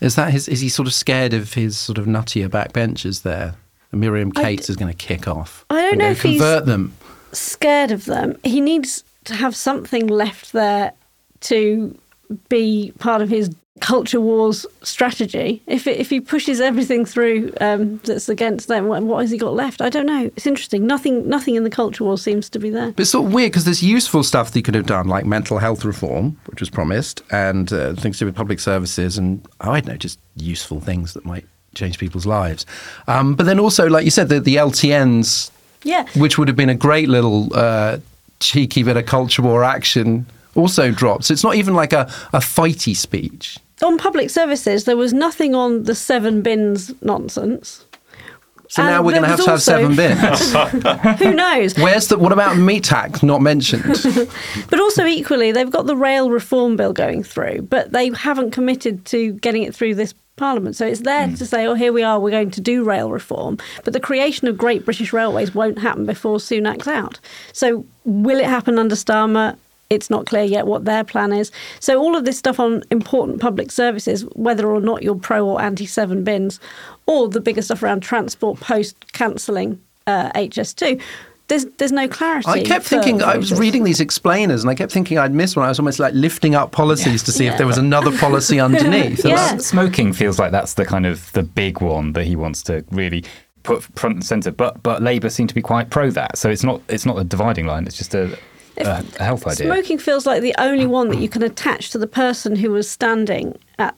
is 0.00 0.16
that 0.16 0.32
his? 0.32 0.48
Is 0.48 0.60
he 0.60 0.68
sort 0.68 0.88
of 0.88 0.94
scared 0.94 1.32
of 1.34 1.54
his 1.54 1.76
sort 1.78 1.98
of 1.98 2.06
nuttier 2.06 2.48
backbenchers 2.48 3.22
there? 3.22 3.54
Miriam 3.92 4.32
Cates 4.32 4.66
d- 4.66 4.70
is 4.72 4.76
going 4.76 4.90
to 4.90 4.96
kick 4.96 5.28
off. 5.28 5.64
I 5.68 5.74
don't 5.82 5.92
and 5.92 5.98
know 6.00 6.10
if 6.10 6.22
he's- 6.22 6.38
convert 6.40 6.64
them. 6.66 6.94
scared 7.32 7.90
of 7.90 8.06
them. 8.06 8.38
He 8.42 8.60
needs 8.60 9.04
to 9.24 9.34
have 9.34 9.54
something 9.54 10.06
left 10.06 10.52
there 10.52 10.92
to 11.40 11.96
be 12.48 12.92
part 12.98 13.20
of 13.20 13.28
his 13.28 13.50
culture 13.80 14.20
wars 14.20 14.66
strategy. 14.82 15.62
If 15.66 15.86
it, 15.86 15.98
if 15.98 16.10
he 16.10 16.20
pushes 16.20 16.60
everything 16.60 17.04
through 17.04 17.52
um, 17.60 17.98
that's 18.04 18.28
against 18.28 18.68
them, 18.68 18.86
what, 18.86 19.02
what 19.02 19.20
has 19.22 19.30
he 19.30 19.38
got 19.38 19.54
left? 19.54 19.80
I 19.80 19.88
don't 19.88 20.06
know. 20.06 20.26
It's 20.36 20.46
interesting. 20.46 20.86
Nothing 20.86 21.28
nothing 21.28 21.54
in 21.56 21.64
the 21.64 21.70
culture 21.70 22.04
war 22.04 22.18
seems 22.18 22.48
to 22.50 22.58
be 22.58 22.70
there. 22.70 22.92
But 22.92 23.00
it's 23.02 23.10
sort 23.10 23.26
of 23.26 23.32
weird 23.34 23.50
because 23.50 23.64
there's 23.64 23.82
useful 23.82 24.22
stuff 24.22 24.48
that 24.48 24.54
he 24.54 24.62
could 24.62 24.74
have 24.74 24.86
done, 24.86 25.08
like 25.08 25.24
mental 25.24 25.58
health 25.58 25.84
reform, 25.84 26.38
which 26.46 26.60
was 26.60 26.70
promised, 26.70 27.22
and 27.30 27.72
uh, 27.72 27.94
things 27.94 28.18
to 28.18 28.20
do 28.20 28.26
with 28.26 28.36
public 28.36 28.60
services, 28.60 29.16
and 29.18 29.44
oh, 29.62 29.72
I 29.72 29.80
don't 29.80 29.92
know, 29.94 29.96
just 29.96 30.18
useful 30.36 30.80
things 30.80 31.14
that 31.14 31.24
might 31.24 31.46
change 31.74 31.98
people's 31.98 32.26
lives. 32.26 32.66
Um, 33.08 33.34
but 33.34 33.46
then 33.46 33.58
also, 33.58 33.88
like 33.88 34.04
you 34.04 34.10
said, 34.10 34.28
the, 34.28 34.38
the 34.40 34.56
LTNs, 34.56 35.50
Yeah. 35.84 36.06
which 36.14 36.36
would 36.36 36.46
have 36.48 36.56
been 36.56 36.68
a 36.68 36.74
great 36.74 37.08
little 37.08 37.48
uh, 37.56 37.98
cheeky 38.40 38.82
bit 38.82 38.98
of 38.98 39.06
culture 39.06 39.40
war 39.40 39.64
action, 39.64 40.26
also 40.54 40.90
dropped. 40.90 41.24
So 41.24 41.32
it's 41.32 41.42
not 41.42 41.54
even 41.54 41.72
like 41.74 41.94
a, 41.94 42.02
a 42.34 42.38
fighty 42.40 42.94
speech. 42.94 43.58
On 43.82 43.98
public 43.98 44.30
services, 44.30 44.84
there 44.84 44.96
was 44.96 45.12
nothing 45.12 45.54
on 45.54 45.84
the 45.84 45.94
seven 45.94 46.42
bins 46.42 46.94
nonsense. 47.02 47.84
So 48.72 48.82
And 48.82 48.90
now 48.90 49.02
we're 49.02 49.10
going 49.10 49.24
to 49.24 49.28
have 49.28 49.44
to 49.44 49.50
have 49.50 49.60
seven 49.60 49.94
bins. 49.94 50.52
Who 51.18 51.34
knows? 51.34 51.76
Where's 51.76 52.08
the? 52.08 52.16
What 52.16 52.32
about 52.32 52.56
meat 52.56 52.84
tax? 52.84 53.22
Not 53.22 53.42
mentioned. 53.42 53.84
But 54.70 54.80
also 54.80 55.04
equally, 55.04 55.52
they've 55.52 55.70
got 55.70 55.86
the 55.86 55.96
rail 55.96 56.30
reform 56.30 56.76
bill 56.76 56.94
going 56.94 57.22
through, 57.22 57.62
but 57.62 57.92
they 57.92 58.08
haven't 58.14 58.52
committed 58.52 59.04
to 59.06 59.32
getting 59.34 59.62
it 59.62 59.74
through 59.74 59.96
this 59.96 60.14
parliament. 60.36 60.76
So 60.76 60.86
it's 60.86 61.02
there 61.02 61.26
to 61.26 61.32
hmm. 61.32 61.44
say, 61.44 61.66
oh, 61.66 61.74
here 61.74 61.92
we 61.92 62.02
are, 62.02 62.18
we're 62.18 62.30
going 62.30 62.50
to 62.52 62.60
do 62.62 62.82
rail 62.82 63.10
reform. 63.10 63.58
But 63.84 63.92
the 63.92 64.00
creation 64.00 64.48
of 64.48 64.56
Great 64.56 64.86
British 64.86 65.12
Railways 65.12 65.54
won't 65.54 65.78
happen 65.78 66.06
before 66.06 66.38
Sunak's 66.38 66.88
out. 66.88 67.20
So 67.52 67.84
will 68.04 68.40
it 68.40 68.46
happen 68.46 68.78
under 68.78 68.94
Starmer? 68.94 69.58
It's 69.92 70.08
not 70.08 70.24
clear 70.24 70.44
yet 70.44 70.66
what 70.66 70.86
their 70.86 71.04
plan 71.04 71.34
is. 71.34 71.52
So 71.78 72.00
all 72.00 72.16
of 72.16 72.24
this 72.24 72.38
stuff 72.38 72.58
on 72.58 72.82
important 72.90 73.40
public 73.40 73.70
services, 73.70 74.22
whether 74.34 74.70
or 74.70 74.80
not 74.80 75.02
you're 75.02 75.14
pro 75.14 75.46
or 75.46 75.60
anti 75.60 75.84
seven 75.84 76.24
bins, 76.24 76.60
or 77.06 77.28
the 77.28 77.40
bigger 77.40 77.60
stuff 77.60 77.82
around 77.82 78.00
transport 78.00 78.58
post 78.58 79.12
cancelling 79.12 79.80
uh, 80.06 80.30
HS2. 80.32 81.00
There's, 81.48 81.66
there's 81.76 81.92
no 81.92 82.08
clarity. 82.08 82.48
I 82.48 82.62
kept 82.62 82.84
for 82.84 83.02
thinking, 83.02 83.22
I 83.22 83.36
was 83.36 83.52
reading 83.52 83.84
these 83.84 84.00
explainers 84.00 84.62
and 84.62 84.70
I 84.70 84.74
kept 84.74 84.90
thinking 84.90 85.18
I'd 85.18 85.34
missed 85.34 85.54
one. 85.54 85.66
I 85.66 85.68
was 85.68 85.78
almost 85.78 85.98
like 85.98 86.14
lifting 86.14 86.54
up 86.54 86.72
policies 86.72 87.22
to 87.24 87.32
see 87.32 87.46
if 87.46 87.58
there 87.58 87.66
was 87.66 87.76
another 87.76 88.16
policy 88.16 88.58
underneath. 88.68 89.22
Yeah. 89.22 89.58
Smoking 89.58 90.14
feels 90.14 90.38
like 90.38 90.52
that's 90.52 90.74
the 90.74 90.86
kind 90.86 91.04
of 91.04 91.30
the 91.32 91.42
big 91.42 91.82
one 91.82 92.14
that 92.14 92.24
he 92.24 92.36
wants 92.36 92.62
to 92.64 92.82
really 92.90 93.24
put 93.64 93.82
front 93.82 94.14
and 94.14 94.24
centre. 94.24 94.50
But 94.50 94.82
but 94.82 95.02
Labour 95.02 95.28
seem 95.28 95.46
to 95.46 95.54
be 95.54 95.60
quite 95.60 95.90
pro 95.90 96.10
that. 96.12 96.38
So 96.38 96.48
it's 96.48 96.64
not 96.64 96.80
it's 96.88 97.04
not 97.04 97.18
a 97.18 97.24
dividing 97.24 97.66
line. 97.66 97.86
It's 97.86 97.98
just 97.98 98.14
a, 98.14 98.38
a, 98.76 99.04
a 99.18 99.22
health 99.22 99.46
idea. 99.46 99.66
Smoking 99.66 99.98
feels 99.98 100.26
like 100.26 100.42
the 100.42 100.54
only 100.58 100.86
one 100.86 101.08
that 101.08 101.18
you 101.18 101.28
can 101.28 101.42
attach 101.42 101.90
to 101.90 101.98
the 101.98 102.06
person 102.06 102.56
who 102.56 102.70
was 102.70 102.90
standing 102.90 103.58
at 103.78 103.94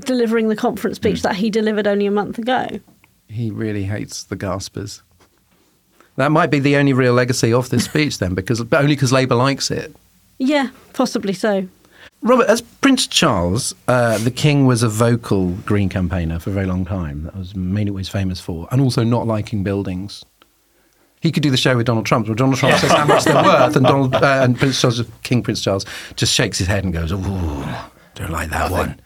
delivering 0.00 0.48
the 0.48 0.56
conference 0.56 0.96
speech 0.96 1.22
that 1.22 1.36
he 1.36 1.50
delivered 1.50 1.86
only 1.86 2.06
a 2.06 2.10
month 2.10 2.38
ago. 2.38 2.66
He 3.28 3.50
really 3.50 3.84
hates 3.84 4.24
the 4.24 4.36
gaspers. 4.36 5.02
That 6.16 6.32
might 6.32 6.50
be 6.50 6.60
the 6.60 6.76
only 6.76 6.92
real 6.92 7.12
legacy 7.12 7.52
of 7.52 7.68
this 7.68 7.84
speech 7.84 8.18
then, 8.18 8.34
because 8.34 8.60
only 8.72 8.94
because 8.94 9.12
Labour 9.12 9.34
likes 9.34 9.70
it. 9.70 9.94
Yeah, 10.38 10.70
possibly 10.94 11.34
so. 11.34 11.68
Robert, 12.22 12.48
as 12.48 12.62
Prince 12.62 13.06
Charles, 13.06 13.74
uh, 13.86 14.16
the 14.18 14.30
King 14.30 14.66
was 14.66 14.82
a 14.82 14.88
vocal 14.88 15.50
Green 15.66 15.88
campaigner 15.88 16.38
for 16.38 16.50
a 16.50 16.52
very 16.52 16.66
long 16.66 16.84
time. 16.84 17.24
That 17.24 17.36
was 17.36 17.54
mainly 17.54 17.90
what 17.90 17.98
he's 17.98 18.08
famous 18.08 18.40
for, 18.40 18.66
and 18.70 18.80
also 18.80 19.04
not 19.04 19.26
liking 19.26 19.62
buildings. 19.62 20.24
He 21.26 21.32
could 21.32 21.42
do 21.42 21.50
the 21.50 21.56
show 21.56 21.76
with 21.76 21.86
Donald 21.86 22.06
Trump, 22.06 22.28
where 22.28 22.36
Donald 22.36 22.56
Trump 22.56 22.78
says 22.78 22.92
how 22.92 23.04
much 23.04 23.24
they're 23.24 23.34
worth, 23.34 23.74
and 23.74 23.84
Donald 23.84 24.14
uh, 24.14 24.40
and 24.44 24.56
Prince 24.56 24.80
Charles, 24.80 25.02
King 25.24 25.42
Prince 25.42 25.60
Charles, 25.60 25.84
just 26.14 26.32
shakes 26.32 26.56
his 26.56 26.68
head 26.68 26.84
and 26.84 26.92
goes, 26.92 27.10
"Ooh, 27.10 27.64
don't 28.14 28.30
like 28.30 28.50
that 28.50 28.70
one." 28.70 29.00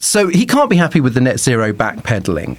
So 0.00 0.26
he 0.26 0.46
can't 0.46 0.68
be 0.68 0.76
happy 0.76 1.00
with 1.00 1.14
the 1.14 1.20
net 1.20 1.38
zero 1.38 1.72
backpedaling. 1.72 2.58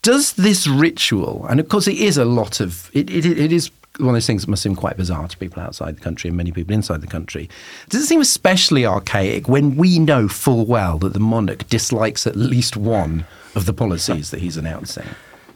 Does 0.00 0.32
this 0.32 0.66
ritual, 0.66 1.44
and 1.50 1.60
of 1.60 1.68
course 1.68 1.86
it 1.86 1.98
is 1.98 2.16
a 2.16 2.24
lot 2.24 2.60
of, 2.60 2.90
it, 2.94 3.10
it, 3.10 3.26
it 3.26 3.52
is 3.52 3.70
one 3.98 4.10
of 4.10 4.14
those 4.14 4.26
things 4.26 4.42
that 4.42 4.48
must 4.48 4.62
seem 4.62 4.74
quite 4.74 4.96
bizarre 4.96 5.28
to 5.28 5.36
people 5.36 5.62
outside 5.62 5.96
the 5.96 6.00
country 6.00 6.28
and 6.28 6.36
many 6.38 6.52
people 6.52 6.74
inside 6.74 7.02
the 7.02 7.06
country. 7.06 7.50
Does 7.90 8.04
it 8.04 8.06
seem 8.06 8.22
especially 8.22 8.86
archaic 8.86 9.48
when 9.48 9.76
we 9.76 9.98
know 9.98 10.26
full 10.28 10.64
well 10.64 10.96
that 11.00 11.12
the 11.12 11.20
monarch 11.20 11.68
dislikes 11.68 12.26
at 12.26 12.36
least 12.36 12.78
one 12.78 13.26
of 13.54 13.66
the 13.66 13.74
policies 13.74 14.30
that 14.30 14.40
he's 14.40 14.56
announcing? 14.56 15.04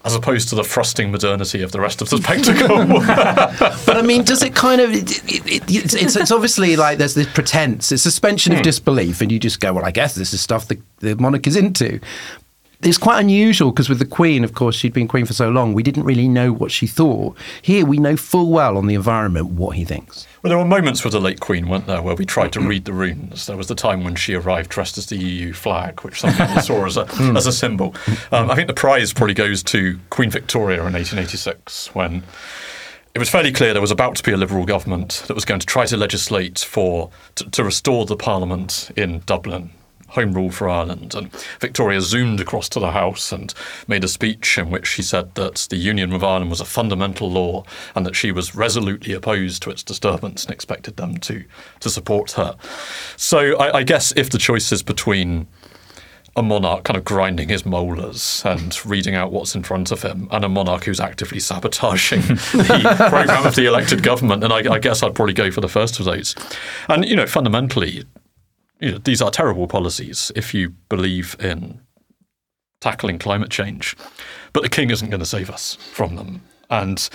As 0.05 0.15
opposed 0.15 0.51
to 0.51 0.55
the 0.55 0.65
frosting 0.65 1.11
modernity 1.11 1.63
of 1.63 1.73
the 1.73 1.81
rest 1.81 2.03
of 2.03 2.11
the 2.11 2.19
spectacle. 2.19 2.87
but 3.87 3.97
I 3.97 4.03
mean, 4.03 4.23
does 4.23 4.43
it 4.43 4.55
kind 4.55 4.81
of? 4.81 4.93
It, 4.93 5.25
it, 5.25 5.63
it's, 5.69 5.95
it's, 5.95 6.17
it's, 6.17 6.31
obviously 6.31 6.77
like 6.77 6.99
there's 6.99 7.15
this 7.15 7.27
pretense, 7.33 7.91
it's 7.91 8.03
suspension 8.03 8.53
of 8.53 8.59
hmm. 8.59 8.65
disbelief, 8.65 9.21
and 9.21 9.33
you 9.33 9.39
just 9.39 9.61
go, 9.61 9.73
well, 9.73 9.85
I 9.85 9.91
guess 9.91 10.15
this 10.15 10.35
is 10.35 10.41
stuff 10.41 10.69
the, 10.69 10.79
the 10.99 11.17
monarch 11.17 11.47
is 11.47 11.57
into 11.57 12.01
it's 12.85 12.99
quite 12.99 13.21
unusual 13.21 13.71
because 13.71 13.89
with 13.89 13.99
the 13.99 14.07
Queen, 14.07 14.45
of 14.45 14.55
course, 14.55 14.77
she'd 14.77 14.93
been 14.93 15.09
Queen 15.09 15.25
for 15.25 15.33
so 15.33 15.49
long, 15.49 15.73
we 15.73 15.83
didn't 15.83 16.05
really 16.05 16.29
know 16.29 16.53
what 16.53 16.71
she 16.71 16.87
thought. 16.87 17.37
Here, 17.63 17.85
we 17.87 17.99
know 17.99 18.17
full 18.17 18.51
well 18.51 18.77
on 18.77 18.87
the 18.87 18.95
environment 18.95 19.47
what 19.47 19.77
he 19.77 19.85
thinks. 19.85 20.27
Well, 20.43 20.51
there 20.51 20.59
were 20.59 20.65
moments 20.65 21.03
with 21.03 21.15
the 21.15 21.21
late 21.21 21.41
Queen, 21.41 21.69
weren't 21.69 21.87
there, 21.87 22.03
where 22.03 22.15
we 22.15 22.27
tried 22.27 22.53
to 22.53 22.61
read 22.61 22.85
the 22.85 22.93
runes. 22.93 23.47
There 23.47 23.57
was 23.57 23.69
the 23.69 23.75
time 23.75 24.05
when 24.05 24.15
she 24.15 24.35
arrived 24.35 24.71
dressed 24.71 24.99
as 24.99 25.07
the 25.07 25.17
EU 25.17 25.53
flag, 25.53 26.01
which 26.03 26.21
some 26.21 26.35
people 26.35 26.61
saw 26.61 26.85
as 26.85 26.97
a, 26.97 27.07
hmm. 27.11 27.37
as 27.37 27.47
a 27.47 27.53
symbol. 27.53 27.95
Um, 28.31 28.51
I 28.51 28.55
think 28.55 28.69
the 28.69 28.75
prize 28.75 29.13
probably 29.13 29.35
goes 29.35 29.63
to 29.65 29.99
Queen 30.11 30.31
Victoria 30.31 30.81
in 30.81 30.93
1886 30.93 31.95
when 31.95 32.23
it 33.15 33.19
was 33.19 33.31
fairly 33.31 33.53
clear 33.53 33.73
there 33.73 33.81
was 33.81 33.91
about 33.91 34.17
to 34.17 34.23
be 34.23 34.33
a 34.33 34.37
Liberal 34.37 34.67
government 34.67 35.23
that 35.29 35.35
was 35.35 35.45
going 35.45 35.61
to 35.61 35.67
try 35.67 35.87
to 35.87 35.97
legislate 35.97 36.59
for 36.59 37.11
to, 37.37 37.49
to 37.51 37.65
restore 37.65 38.05
the 38.05 38.17
Parliament 38.17 38.91
in 38.97 39.21
Dublin 39.21 39.71
Home 40.15 40.33
Rule 40.33 40.51
for 40.51 40.69
Ireland. 40.69 41.15
And 41.15 41.31
Victoria 41.61 42.01
zoomed 42.01 42.41
across 42.41 42.69
to 42.71 42.81
the 42.81 42.93
House 42.93 43.33
and 43.33 43.53
made 43.87 44.05
a 44.05 44.09
speech 44.09 44.59
in 44.59 44.71
which 44.71 44.87
she 44.87 45.03
said 45.03 45.35
that 45.35 45.67
the 45.71 45.77
Union 45.77 46.13
with 46.13 46.25
Ireland 46.25 46.51
was 46.51 46.61
a 46.61 46.65
fundamental 46.65 47.31
law 47.31 47.65
and 47.95 48.07
that 48.07 48.17
she 48.17 48.33
was 48.33 48.55
resolutely 48.55 49.13
opposed 49.13 49.63
to 49.63 49.71
its 49.71 49.83
disturbance 49.83 50.45
and 50.45 50.53
expected 50.53 50.97
them 50.97 51.19
to, 51.19 51.45
to 51.81 51.91
support 51.91 52.33
her. 52.33 52.57
So 53.17 53.57
I, 53.59 53.79
I 53.79 53.83
guess 53.83 54.13
if 54.17 54.31
the 54.31 54.39
choice 54.39 54.73
is 54.73 54.83
between 54.83 55.47
a 56.37 56.43
monarch 56.43 56.85
kind 56.85 56.97
of 56.97 57.05
grinding 57.05 57.49
his 57.49 57.65
molars 57.65 58.43
and 58.45 58.85
reading 58.85 59.15
out 59.15 59.31
what's 59.31 59.55
in 59.55 59.63
front 59.63 59.93
of 59.93 60.03
him, 60.03 60.29
and 60.33 60.45
a 60.45 60.49
monarch 60.49 60.85
who's 60.85 60.99
actively 60.99 61.39
sabotaging 61.39 62.21
the 62.23 63.07
program 63.09 63.47
of 63.47 63.55
the 63.55 63.67
elected 63.67 64.03
government. 64.03 64.43
And 64.43 64.53
I, 64.53 64.75
I, 64.75 64.79
guess 64.81 65.03
I'd 65.03 65.15
probably 65.15 65.35
go 65.35 65.51
for 65.53 65.61
the 65.61 65.69
first 65.69 66.01
of 66.01 66.07
those. 66.07 66.35
And 66.89 67.05
you 67.05 67.15
know, 67.15 67.27
fundamentally, 67.27 68.05
you 68.85 68.93
know, 68.93 68.99
these 68.99 69.23
are 69.23 69.31
terrible 69.31 69.67
policies 69.67 70.31
if 70.37 70.53
you 70.53 70.71
believe 70.91 71.37
in 71.41 71.81
tackling 72.81 73.19
climate 73.19 73.51
change. 73.51 73.97
But 74.53 74.63
the 74.63 74.69
king 74.69 74.91
isn't 74.91 75.09
going 75.09 75.21
to 75.21 75.27
save 75.27 75.49
us 75.49 75.77
from 75.77 76.17
them. 76.17 76.43
And 76.69 77.09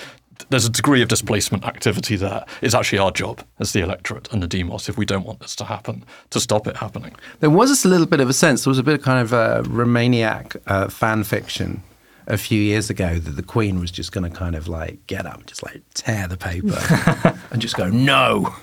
there's 0.49 0.65
a 0.65 0.69
degree 0.69 1.03
of 1.03 1.09
displacement 1.09 1.65
activity 1.65 2.15
there. 2.15 2.43
It's 2.63 2.73
actually 2.73 2.97
our 2.97 3.11
job 3.11 3.43
as 3.59 3.73
the 3.73 3.81
electorate 3.81 4.33
and 4.33 4.41
the 4.41 4.47
demos, 4.47 4.89
if 4.89 4.97
we 4.97 5.05
don't 5.05 5.27
want 5.27 5.41
this 5.41 5.55
to 5.57 5.65
happen, 5.65 6.05
to 6.31 6.39
stop 6.39 6.65
it 6.65 6.77
happening. 6.77 7.15
There 7.39 7.51
was 7.51 7.85
a 7.85 7.87
little 7.87 8.07
bit 8.07 8.19
of 8.19 8.29
a 8.29 8.33
sense, 8.33 8.63
there 8.63 8.71
was 8.71 8.79
a 8.79 8.83
bit 8.83 8.95
of 8.95 9.01
kind 9.03 9.21
of 9.21 9.31
a 9.31 9.61
Remainiac 9.69 10.57
uh, 10.65 10.87
fan 10.87 11.23
fiction 11.23 11.83
a 12.25 12.37
few 12.37 12.59
years 12.59 12.89
ago 12.89 13.19
that 13.19 13.31
the 13.31 13.43
Queen 13.43 13.79
was 13.79 13.91
just 13.91 14.11
going 14.11 14.29
to 14.29 14.35
kind 14.35 14.55
of 14.55 14.67
like 14.67 15.05
get 15.05 15.27
up, 15.27 15.45
just 15.45 15.61
like 15.61 15.83
tear 15.93 16.27
the 16.27 16.37
paper 16.37 17.37
and 17.51 17.61
just 17.61 17.75
go, 17.75 17.89
no 17.89 18.55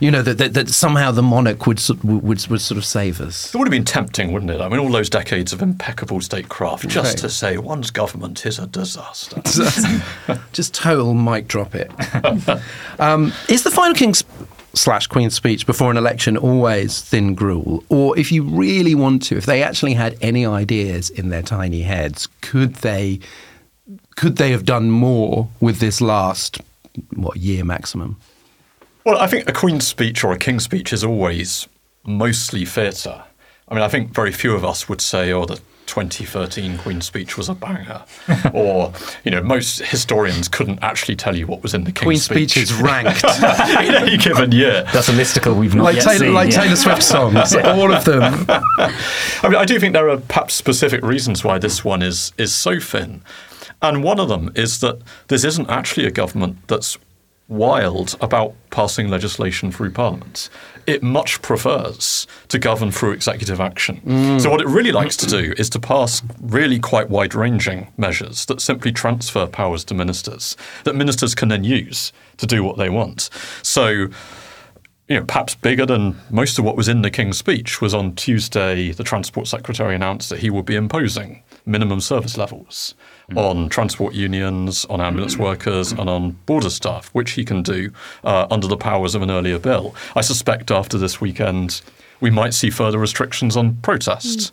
you 0.00 0.10
know, 0.10 0.22
that, 0.22 0.38
that, 0.38 0.54
that, 0.54 0.68
somehow 0.70 1.10
the 1.10 1.22
monarch 1.22 1.66
would, 1.66 1.80
would, 2.02 2.46
would 2.46 2.60
sort 2.60 2.78
of 2.78 2.84
save 2.84 3.20
us. 3.20 3.54
It 3.54 3.58
would 3.58 3.66
have 3.66 3.72
been 3.72 3.84
tempting, 3.84 4.32
wouldn't 4.32 4.50
it? 4.50 4.60
I 4.60 4.68
mean, 4.68 4.80
all 4.80 4.90
those 4.90 5.10
decades 5.10 5.52
of 5.52 5.60
impeccable 5.62 6.20
statecraft, 6.20 6.88
just 6.88 7.14
right. 7.14 7.18
to 7.18 7.28
say 7.28 7.58
one's 7.58 7.90
government 7.90 8.44
is 8.46 8.58
a 8.58 8.66
disaster. 8.66 9.42
just 10.52 10.74
total 10.74 11.14
mic 11.14 11.46
drop 11.46 11.74
it. 11.74 11.92
um, 12.98 13.32
is 13.48 13.62
the 13.62 13.70
final 13.70 13.94
King's 13.94 14.24
slash 14.74 15.06
Queen's 15.06 15.34
speech 15.34 15.66
before 15.66 15.90
an 15.90 15.96
election 15.96 16.36
always 16.36 17.00
thin 17.02 17.34
gruel? 17.34 17.84
Or 17.88 18.18
if 18.18 18.32
you 18.32 18.42
really 18.42 18.94
want 18.94 19.22
to, 19.24 19.36
if 19.36 19.46
they 19.46 19.62
actually 19.62 19.94
had 19.94 20.16
any 20.20 20.46
ideas 20.46 21.10
in 21.10 21.28
their 21.28 21.42
tiny 21.42 21.82
heads, 21.82 22.28
could 22.40 22.76
they 22.76 23.20
could 24.16 24.36
they 24.36 24.50
have 24.50 24.64
done 24.64 24.90
more 24.90 25.48
with 25.60 25.78
this 25.80 26.00
last 26.00 26.60
what 27.14 27.36
year 27.36 27.64
maximum? 27.64 28.16
Well, 29.04 29.18
I 29.18 29.26
think 29.26 29.48
a 29.48 29.52
Queen's 29.52 29.86
speech 29.86 30.22
or 30.24 30.32
a 30.32 30.38
King's 30.38 30.64
speech 30.64 30.92
is 30.92 31.02
always 31.02 31.68
mostly 32.04 32.64
theatre. 32.64 33.24
I 33.68 33.74
mean, 33.74 33.82
I 33.82 33.88
think 33.88 34.12
very 34.12 34.32
few 34.32 34.54
of 34.54 34.64
us 34.64 34.88
would 34.88 35.00
say, 35.00 35.32
oh, 35.32 35.44
the 35.44 35.60
2013 35.86 36.78
Queen's 36.78 37.06
speech 37.06 37.36
was 37.36 37.48
a 37.48 37.54
banger. 37.54 38.04
or, 38.54 38.92
you 39.24 39.30
know, 39.30 39.42
most 39.42 39.80
historians 39.80 40.48
couldn't 40.48 40.78
actually 40.82 41.16
tell 41.16 41.34
you 41.34 41.46
what 41.46 41.62
was 41.62 41.72
in 41.74 41.84
the 41.84 41.92
King's, 41.92 42.04
Queen's 42.04 42.24
speech. 42.24 42.50
speech 42.52 42.62
is 42.64 42.72
ranked 42.74 43.24
in 43.84 43.94
any 43.94 44.16
given 44.16 44.52
year. 44.52 44.84
That's 44.92 45.08
a 45.08 45.12
listicle 45.12 45.56
we've 45.56 45.74
not 45.74 45.84
like 45.84 45.96
yet 45.96 46.04
Taylor, 46.04 46.18
seen. 46.18 46.34
Like 46.34 46.52
yeah. 46.52 46.62
Taylor 46.62 46.76
Swift 46.76 47.02
songs, 47.02 47.54
all 47.64 47.92
of 47.92 48.04
them. 48.04 48.44
I 48.48 49.48
mean, 49.48 49.56
I 49.56 49.64
do 49.64 49.80
think 49.80 49.94
there 49.94 50.08
are 50.08 50.18
perhaps 50.18 50.54
specific 50.54 51.02
reasons 51.02 51.42
why 51.42 51.58
this 51.58 51.84
one 51.84 52.02
is 52.02 52.32
is 52.38 52.54
so 52.54 52.78
thin. 52.78 53.22
And 53.82 54.04
one 54.04 54.20
of 54.20 54.28
them 54.28 54.52
is 54.54 54.80
that 54.80 54.98
this 55.28 55.42
isn't 55.42 55.70
actually 55.70 56.06
a 56.06 56.10
government 56.10 56.68
that's 56.68 56.98
wild 57.50 58.16
about 58.20 58.54
passing 58.70 59.08
legislation 59.08 59.70
through 59.70 59.90
Parliament. 59.90 60.48
It 60.86 61.02
much 61.02 61.42
prefers 61.42 62.26
to 62.48 62.58
govern 62.58 62.90
through 62.90 63.12
executive 63.12 63.60
action. 63.60 64.00
Mm. 64.06 64.40
So, 64.40 64.48
what 64.48 64.60
it 64.60 64.66
really 64.66 64.92
likes 64.92 65.16
to 65.18 65.26
do 65.26 65.52
is 65.58 65.68
to 65.70 65.80
pass 65.80 66.22
really 66.40 66.78
quite 66.78 67.10
wide 67.10 67.34
ranging 67.34 67.92
measures 67.98 68.46
that 68.46 68.62
simply 68.62 68.92
transfer 68.92 69.46
powers 69.46 69.84
to 69.84 69.94
ministers, 69.94 70.56
that 70.84 70.94
ministers 70.94 71.34
can 71.34 71.48
then 71.48 71.64
use 71.64 72.12
to 72.38 72.46
do 72.46 72.64
what 72.64 72.78
they 72.78 72.88
want. 72.88 73.28
So, 73.62 74.08
you 75.10 75.16
know, 75.18 75.24
perhaps 75.24 75.56
bigger 75.56 75.84
than 75.84 76.16
most 76.30 76.58
of 76.58 76.64
what 76.64 76.76
was 76.76 76.88
in 76.88 77.02
the 77.02 77.10
King's 77.10 77.36
speech 77.36 77.80
was 77.80 77.92
on 77.92 78.14
Tuesday, 78.14 78.92
the 78.92 79.02
Transport 79.02 79.48
Secretary 79.48 79.94
announced 79.94 80.30
that 80.30 80.38
he 80.38 80.50
would 80.50 80.64
be 80.64 80.76
imposing 80.76 81.42
minimum 81.66 82.00
service 82.00 82.38
levels 82.38 82.94
mm. 83.30 83.36
on 83.36 83.68
transport 83.68 84.14
unions, 84.14 84.84
on 84.86 85.00
ambulance 85.00 85.36
workers, 85.36 85.92
and 85.92 86.08
on 86.08 86.32
border 86.46 86.70
staff, 86.70 87.08
which 87.12 87.32
he 87.32 87.44
can 87.44 87.62
do 87.62 87.92
uh, 88.24 88.46
under 88.50 88.66
the 88.66 88.76
powers 88.76 89.14
of 89.14 89.22
an 89.22 89.30
earlier 89.30 89.58
bill. 89.58 89.94
I 90.14 90.20
suspect 90.20 90.70
after 90.70 90.98
this 90.98 91.20
weekend, 91.20 91.82
we 92.20 92.30
might 92.30 92.54
see 92.54 92.70
further 92.70 92.98
restrictions 92.98 93.56
on 93.56 93.76
protests. 93.76 94.50
Mm. 94.50 94.52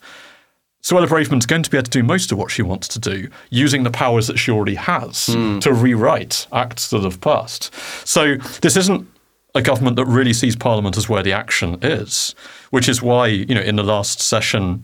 Suella 0.84 1.08
Braverman's 1.08 1.46
going 1.46 1.64
to 1.64 1.70
be 1.70 1.78
able 1.78 1.86
to 1.86 1.92
do 1.92 2.04
most 2.04 2.32
of 2.32 2.38
what 2.38 2.50
she 2.50 2.62
wants 2.62 2.88
to 2.88 3.00
do 3.00 3.28
using 3.50 3.84
the 3.84 3.92
powers 3.92 4.28
that 4.28 4.38
she 4.38 4.52
already 4.52 4.76
has 4.76 5.28
mm. 5.28 5.60
to 5.62 5.74
rewrite 5.74 6.48
acts 6.54 6.90
that 6.92 7.04
have 7.04 7.20
passed. 7.20 7.74
So 8.08 8.38
this 8.62 8.78
isn't 8.78 9.06
a 9.54 9.62
government 9.62 9.96
that 9.98 10.06
really 10.06 10.34
sees 10.34 10.56
Parliament 10.56 10.96
as 10.96 11.10
where 11.10 11.24
the 11.24 11.34
action 11.34 11.80
is, 11.82 12.36
which 12.70 12.88
is 12.88 13.02
why, 13.02 13.28
you 13.28 13.56
know, 13.56 13.62
in 13.62 13.76
the 13.76 13.84
last 13.84 14.22
session, 14.22 14.84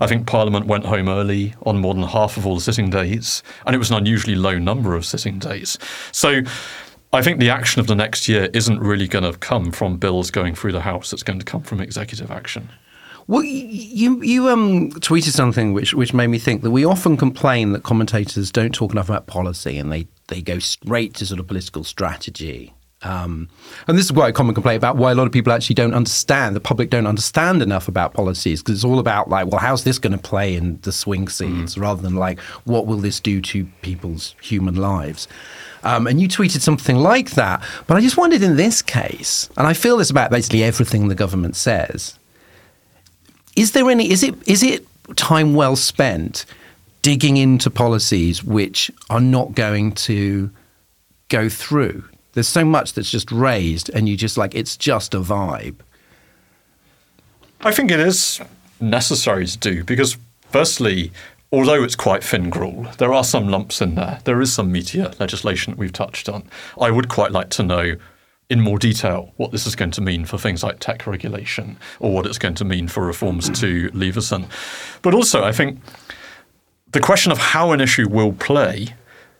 I 0.00 0.06
think 0.06 0.26
Parliament 0.26 0.66
went 0.66 0.86
home 0.86 1.08
early 1.08 1.54
on 1.64 1.78
more 1.78 1.94
than 1.94 2.02
half 2.02 2.36
of 2.36 2.46
all 2.46 2.56
the 2.56 2.60
sitting 2.60 2.90
days, 2.90 3.42
and 3.66 3.74
it 3.74 3.78
was 3.78 3.90
an 3.90 3.96
unusually 3.96 4.34
low 4.34 4.58
number 4.58 4.94
of 4.94 5.04
sitting 5.04 5.38
days. 5.38 5.78
So 6.12 6.42
I 7.12 7.22
think 7.22 7.38
the 7.38 7.50
action 7.50 7.80
of 7.80 7.86
the 7.86 7.94
next 7.94 8.28
year 8.28 8.48
isn't 8.52 8.80
really 8.80 9.06
going 9.06 9.30
to 9.30 9.38
come 9.38 9.70
from 9.70 9.98
bills 9.98 10.30
going 10.30 10.54
through 10.54 10.72
the 10.72 10.80
House, 10.80 11.12
it's 11.12 11.22
going 11.22 11.38
to 11.38 11.44
come 11.44 11.62
from 11.62 11.80
executive 11.80 12.30
action. 12.30 12.70
Well, 13.26 13.42
you 13.42 14.22
you 14.22 14.50
um, 14.50 14.90
tweeted 14.90 15.30
something 15.30 15.72
which 15.72 15.94
which 15.94 16.12
made 16.12 16.26
me 16.26 16.38
think 16.38 16.62
that 16.62 16.70
we 16.70 16.84
often 16.84 17.16
complain 17.16 17.72
that 17.72 17.82
commentators 17.82 18.50
don't 18.50 18.74
talk 18.74 18.92
enough 18.92 19.08
about 19.08 19.26
policy 19.26 19.78
and 19.78 19.90
they, 19.90 20.08
they 20.28 20.42
go 20.42 20.58
straight 20.58 21.14
to 21.14 21.26
sort 21.26 21.40
of 21.40 21.46
political 21.46 21.84
strategy. 21.84 22.74
Um, 23.04 23.48
and 23.86 23.98
this 23.98 24.06
is 24.06 24.10
quite 24.10 24.30
a 24.30 24.32
common 24.32 24.54
complaint 24.54 24.78
about 24.78 24.96
why 24.96 25.12
a 25.12 25.14
lot 25.14 25.26
of 25.26 25.32
people 25.32 25.52
actually 25.52 25.74
don't 25.74 25.94
understand, 25.94 26.56
the 26.56 26.60
public 26.60 26.90
don't 26.90 27.06
understand 27.06 27.62
enough 27.62 27.86
about 27.86 28.14
policies 28.14 28.62
because 28.62 28.76
it's 28.76 28.84
all 28.84 28.98
about 28.98 29.28
like, 29.28 29.46
well, 29.48 29.60
how's 29.60 29.84
this 29.84 29.98
going 29.98 30.12
to 30.12 30.18
play 30.18 30.54
in 30.54 30.78
the 30.82 30.92
swing 30.92 31.28
seats 31.28 31.74
mm. 31.74 31.80
rather 31.80 32.00
than 32.00 32.14
like, 32.14 32.40
what 32.64 32.86
will 32.86 32.98
this 32.98 33.20
do 33.20 33.40
to 33.42 33.66
people's 33.82 34.34
human 34.40 34.76
lives? 34.76 35.28
Um, 35.82 36.06
and 36.06 36.20
you 36.20 36.28
tweeted 36.28 36.60
something 36.60 36.96
like 36.96 37.32
that. 37.32 37.62
But 37.86 37.96
I 37.96 38.00
just 38.00 38.16
wondered 38.16 38.42
in 38.42 38.56
this 38.56 38.80
case, 38.80 39.50
and 39.56 39.66
I 39.66 39.74
feel 39.74 39.98
this 39.98 40.10
about 40.10 40.30
basically 40.30 40.64
everything 40.64 41.08
the 41.08 41.14
government 41.14 41.56
says, 41.56 42.18
is 43.54 43.72
there 43.72 43.88
any, 43.90 44.10
is 44.10 44.22
it, 44.22 44.34
is 44.48 44.62
it 44.62 44.86
time 45.16 45.54
well 45.54 45.76
spent 45.76 46.46
digging 47.02 47.36
into 47.36 47.70
policies 47.70 48.42
which 48.42 48.90
are 49.10 49.20
not 49.20 49.54
going 49.54 49.92
to 49.92 50.50
go 51.28 51.50
through? 51.50 52.02
There's 52.34 52.48
so 52.48 52.64
much 52.64 52.92
that's 52.92 53.10
just 53.10 53.30
raised, 53.32 53.88
and 53.90 54.08
you 54.08 54.16
just 54.16 54.36
like 54.36 54.54
it's 54.54 54.76
just 54.76 55.14
a 55.14 55.20
vibe. 55.20 55.76
I 57.60 57.72
think 57.72 57.90
it 57.90 58.00
is 58.00 58.40
necessary 58.80 59.46
to 59.46 59.58
do 59.58 59.84
because, 59.84 60.18
firstly, 60.50 61.12
although 61.50 61.82
it's 61.82 61.96
quite 61.96 62.22
thin 62.22 62.50
gruel, 62.50 62.88
there 62.98 63.12
are 63.12 63.24
some 63.24 63.48
lumps 63.48 63.80
in 63.80 63.94
there. 63.94 64.18
There 64.24 64.40
is 64.40 64.52
some 64.52 64.70
meteor 64.72 65.12
legislation 65.18 65.72
that 65.72 65.78
we've 65.78 65.92
touched 65.92 66.28
on. 66.28 66.42
I 66.80 66.90
would 66.90 67.08
quite 67.08 67.30
like 67.30 67.50
to 67.50 67.62
know 67.62 67.96
in 68.50 68.60
more 68.60 68.78
detail 68.78 69.32
what 69.36 69.52
this 69.52 69.66
is 69.66 69.74
going 69.74 69.92
to 69.92 70.00
mean 70.00 70.24
for 70.24 70.36
things 70.36 70.62
like 70.62 70.78
tech 70.78 71.06
regulation 71.06 71.78
or 72.00 72.12
what 72.12 72.26
it's 72.26 72.38
going 72.38 72.54
to 72.56 72.64
mean 72.64 72.88
for 72.88 73.06
reforms 73.06 73.48
to 73.60 73.90
Leveson. 73.94 74.46
But 75.00 75.14
also, 75.14 75.42
I 75.42 75.52
think 75.52 75.80
the 76.90 77.00
question 77.00 77.32
of 77.32 77.38
how 77.38 77.72
an 77.72 77.80
issue 77.80 78.08
will 78.08 78.32
play 78.32 78.94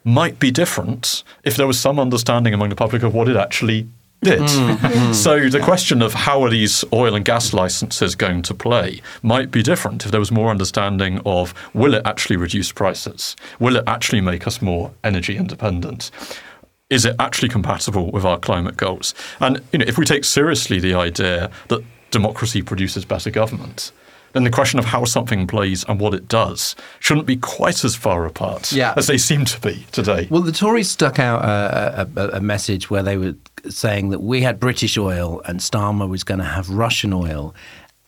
might 0.04 0.38
be 0.38 0.50
different 0.50 1.24
if 1.42 1.56
there 1.56 1.66
was 1.66 1.80
some 1.80 1.98
understanding 1.98 2.54
among 2.54 2.68
the 2.68 2.76
public 2.76 3.02
of 3.02 3.14
what 3.14 3.28
it 3.28 3.36
actually 3.36 3.88
did. 4.22 4.40
Mm. 4.40 5.14
so 5.14 5.40
mm. 5.40 5.52
the 5.52 5.60
question 5.60 6.02
of 6.02 6.14
how 6.14 6.42
are 6.42 6.50
these 6.50 6.84
oil 6.92 7.14
and 7.14 7.24
gas 7.24 7.52
licenses 7.52 8.14
going 8.14 8.42
to 8.42 8.54
play 8.54 9.00
might 9.22 9.50
be 9.50 9.62
different 9.62 10.04
if 10.04 10.10
there 10.10 10.20
was 10.20 10.32
more 10.32 10.50
understanding 10.50 11.20
of 11.24 11.54
will 11.74 11.94
it 11.94 12.02
actually 12.04 12.36
reduce 12.36 12.72
prices? 12.72 13.36
Will 13.60 13.76
it 13.76 13.84
actually 13.86 14.20
make 14.20 14.46
us 14.46 14.60
more 14.60 14.92
energy 15.04 15.36
independent? 15.36 16.10
Is 16.90 17.04
it 17.04 17.16
actually 17.18 17.48
compatible 17.48 18.10
with 18.10 18.24
our 18.24 18.38
climate 18.38 18.76
goals? 18.76 19.14
And 19.40 19.62
you 19.72 19.78
know, 19.78 19.86
if 19.86 19.96
we 19.96 20.04
take 20.04 20.24
seriously 20.24 20.78
the 20.78 20.94
idea 20.94 21.50
that 21.68 21.82
democracy 22.10 22.62
produces 22.62 23.04
better 23.04 23.30
government, 23.30 23.90
then 24.34 24.44
the 24.44 24.50
question 24.50 24.78
of 24.78 24.84
how 24.84 25.04
something 25.06 25.46
plays 25.46 25.84
and 25.88 25.98
what 25.98 26.12
it 26.12 26.28
does 26.28 26.76
shouldn't 27.00 27.26
be 27.26 27.36
quite 27.36 27.82
as 27.84 27.96
far 27.96 28.26
apart 28.26 28.70
Yeah. 28.72 28.92
as 28.96 29.06
they 29.06 29.16
seem 29.16 29.44
to 29.46 29.60
be 29.60 29.86
today. 29.92 30.26
Well, 30.30 30.42
the 30.42 30.52
Tories 30.52 30.90
stuck 30.90 31.18
out 31.18 31.42
a, 31.44 32.08
a, 32.16 32.20
a, 32.20 32.28
a 32.36 32.40
message 32.40 32.90
where 32.90 33.02
they 33.02 33.16
were 33.16 33.34
saying 33.68 34.10
that 34.10 34.18
we 34.20 34.42
had 34.42 34.60
British 34.60 34.98
oil 34.98 35.40
and 35.46 35.60
Starmer 35.60 36.08
was 36.08 36.22
going 36.24 36.38
to 36.40 36.44
have 36.44 36.68
Russian 36.68 37.12
oil, 37.14 37.54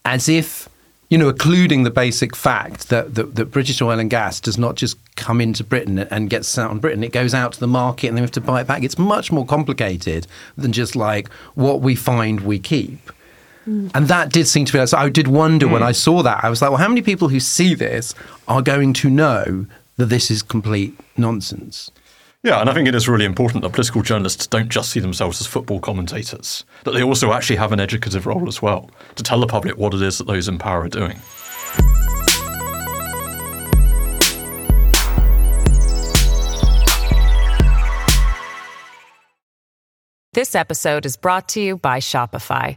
as 0.04 0.28
if, 0.28 0.68
you 1.08 1.16
know, 1.16 1.28
occluding 1.28 1.84
the 1.84 1.90
basic 1.90 2.34
fact 2.36 2.88
that, 2.90 3.14
that, 3.14 3.36
that 3.36 3.46
British 3.46 3.80
oil 3.80 3.98
and 3.98 4.10
gas 4.10 4.38
does 4.40 4.58
not 4.58 4.74
just 4.74 4.98
come 5.14 5.40
into 5.40 5.64
Britain 5.64 5.98
and 6.00 6.28
get 6.28 6.44
sat 6.44 6.68
on 6.68 6.78
Britain. 6.80 7.02
It 7.04 7.12
goes 7.12 7.32
out 7.34 7.52
to 7.54 7.60
the 7.60 7.66
market 7.66 8.08
and 8.08 8.16
then 8.16 8.22
we 8.22 8.26
have 8.26 8.32
to 8.32 8.40
buy 8.40 8.60
it 8.60 8.66
back. 8.66 8.82
It's 8.82 8.98
much 8.98 9.30
more 9.32 9.46
complicated 9.46 10.26
than 10.58 10.72
just 10.72 10.94
like 10.96 11.30
what 11.54 11.80
we 11.80 11.94
find 11.94 12.40
we 12.40 12.58
keep. 12.58 12.98
And 13.66 14.08
that 14.08 14.32
did 14.32 14.46
seem 14.46 14.64
to 14.64 14.72
be. 14.72 14.86
So 14.86 14.96
I 14.96 15.08
did 15.08 15.28
wonder 15.28 15.66
when 15.66 15.82
hmm. 15.82 15.88
I 15.88 15.92
saw 15.92 16.22
that. 16.22 16.44
I 16.44 16.48
was 16.48 16.62
like, 16.62 16.70
well, 16.70 16.78
how 16.78 16.88
many 16.88 17.02
people 17.02 17.28
who 17.28 17.40
see 17.40 17.74
this 17.74 18.14
are 18.46 18.62
going 18.62 18.92
to 18.94 19.10
know 19.10 19.66
that 19.96 20.06
this 20.06 20.30
is 20.30 20.42
complete 20.42 20.98
nonsense? 21.16 21.90
Yeah, 22.42 22.60
and 22.60 22.70
I 22.70 22.74
think 22.74 22.86
it 22.86 22.94
is 22.94 23.08
really 23.08 23.24
important 23.24 23.64
that 23.64 23.72
political 23.72 24.02
journalists 24.02 24.46
don't 24.46 24.68
just 24.68 24.90
see 24.90 25.00
themselves 25.00 25.40
as 25.40 25.48
football 25.48 25.80
commentators, 25.80 26.64
that 26.84 26.92
they 26.92 27.02
also 27.02 27.32
actually 27.32 27.56
have 27.56 27.72
an 27.72 27.80
educative 27.80 28.24
role 28.24 28.46
as 28.46 28.62
well 28.62 28.88
to 29.16 29.24
tell 29.24 29.40
the 29.40 29.48
public 29.48 29.76
what 29.76 29.94
it 29.94 30.02
is 30.02 30.18
that 30.18 30.28
those 30.28 30.46
in 30.46 30.58
power 30.58 30.82
are 30.82 30.88
doing. 30.88 31.18
This 40.34 40.54
episode 40.54 41.06
is 41.06 41.16
brought 41.16 41.48
to 41.48 41.60
you 41.60 41.78
by 41.78 41.98
Shopify. 41.98 42.76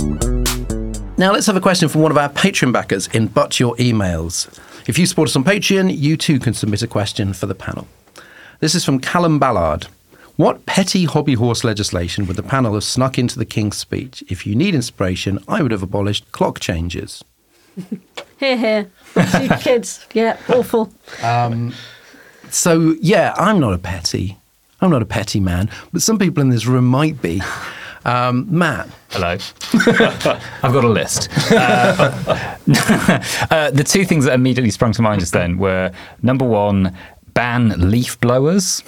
Now 1.21 1.33
let's 1.33 1.45
have 1.45 1.55
a 1.55 1.61
question 1.61 1.87
from 1.87 2.01
one 2.01 2.09
of 2.09 2.17
our 2.17 2.29
Patreon 2.29 2.73
backers 2.73 3.05
in 3.05 3.27
But 3.27 3.59
Your 3.59 3.75
Emails. 3.75 4.57
If 4.89 4.97
you 4.97 5.05
support 5.05 5.29
us 5.29 5.35
on 5.35 5.43
Patreon, 5.43 5.95
you 5.95 6.17
too 6.17 6.39
can 6.39 6.55
submit 6.55 6.81
a 6.81 6.87
question 6.87 7.33
for 7.33 7.45
the 7.45 7.53
panel. 7.53 7.87
This 8.59 8.73
is 8.73 8.83
from 8.83 8.99
Callum 8.99 9.37
Ballard. 9.37 9.85
What 10.37 10.65
petty 10.65 11.05
hobby 11.05 11.35
horse 11.35 11.63
legislation 11.63 12.25
would 12.25 12.37
the 12.37 12.41
panel 12.41 12.73
have 12.73 12.83
snuck 12.83 13.19
into 13.19 13.37
the 13.37 13.45
King's 13.45 13.77
speech? 13.77 14.23
If 14.29 14.47
you 14.47 14.55
need 14.55 14.73
inspiration, 14.73 15.37
I 15.47 15.61
would 15.61 15.69
have 15.69 15.83
abolished 15.83 16.31
clock 16.31 16.59
changes. 16.59 17.23
Here, 18.39 18.57
here. 18.57 18.89
Kids. 19.59 20.03
Yeah, 20.15 20.37
awful. 20.49 20.91
Um, 21.21 21.75
so, 22.49 22.95
yeah, 22.99 23.35
I'm 23.37 23.59
not 23.59 23.73
a 23.73 23.77
petty. 23.77 24.39
I'm 24.81 24.89
not 24.89 25.03
a 25.03 25.05
petty 25.05 25.39
man, 25.39 25.69
but 25.93 26.01
some 26.01 26.17
people 26.17 26.41
in 26.41 26.49
this 26.49 26.65
room 26.65 26.85
might 26.85 27.21
be. 27.21 27.43
Um, 28.03 28.47
Matt, 28.49 28.89
Hello. 29.09 29.37
I've 30.63 30.73
got 30.73 30.83
a 30.83 30.89
list. 30.89 31.29
Uh, 31.51 32.47
uh, 33.51 33.71
the 33.71 33.83
two 33.85 34.05
things 34.05 34.25
that 34.25 34.33
immediately 34.33 34.71
sprung 34.71 34.91
to 34.93 35.01
mind 35.01 35.19
just 35.19 35.33
then 35.33 35.57
were 35.57 35.91
number 36.21 36.45
one, 36.45 36.95
ban 37.33 37.91
leaf 37.91 38.19
blowers. 38.19 38.83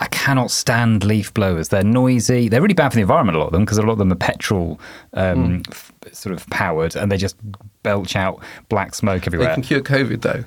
I 0.00 0.06
cannot 0.10 0.50
stand 0.50 1.04
leaf 1.04 1.34
blowers. 1.34 1.68
They're 1.68 1.84
noisy. 1.84 2.48
They're 2.48 2.62
really 2.62 2.74
bad 2.74 2.88
for 2.90 2.96
the 2.96 3.02
environment, 3.02 3.36
a 3.36 3.38
lot 3.40 3.46
of 3.48 3.52
them, 3.52 3.64
because 3.64 3.76
a 3.78 3.82
lot 3.82 3.92
of 3.92 3.98
them 3.98 4.10
are 4.12 4.16
petrol 4.16 4.80
um, 5.12 5.62
f- 5.70 5.92
sort 6.12 6.34
of 6.34 6.48
powered 6.48 6.96
and 6.96 7.12
they 7.12 7.18
just 7.18 7.36
belch 7.82 8.16
out 8.16 8.42
black 8.70 8.94
smoke 8.94 9.26
everywhere. 9.26 9.48
they 9.48 9.54
can 9.54 9.62
cure 9.62 9.80
COVID 9.82 10.22
though. 10.22 10.44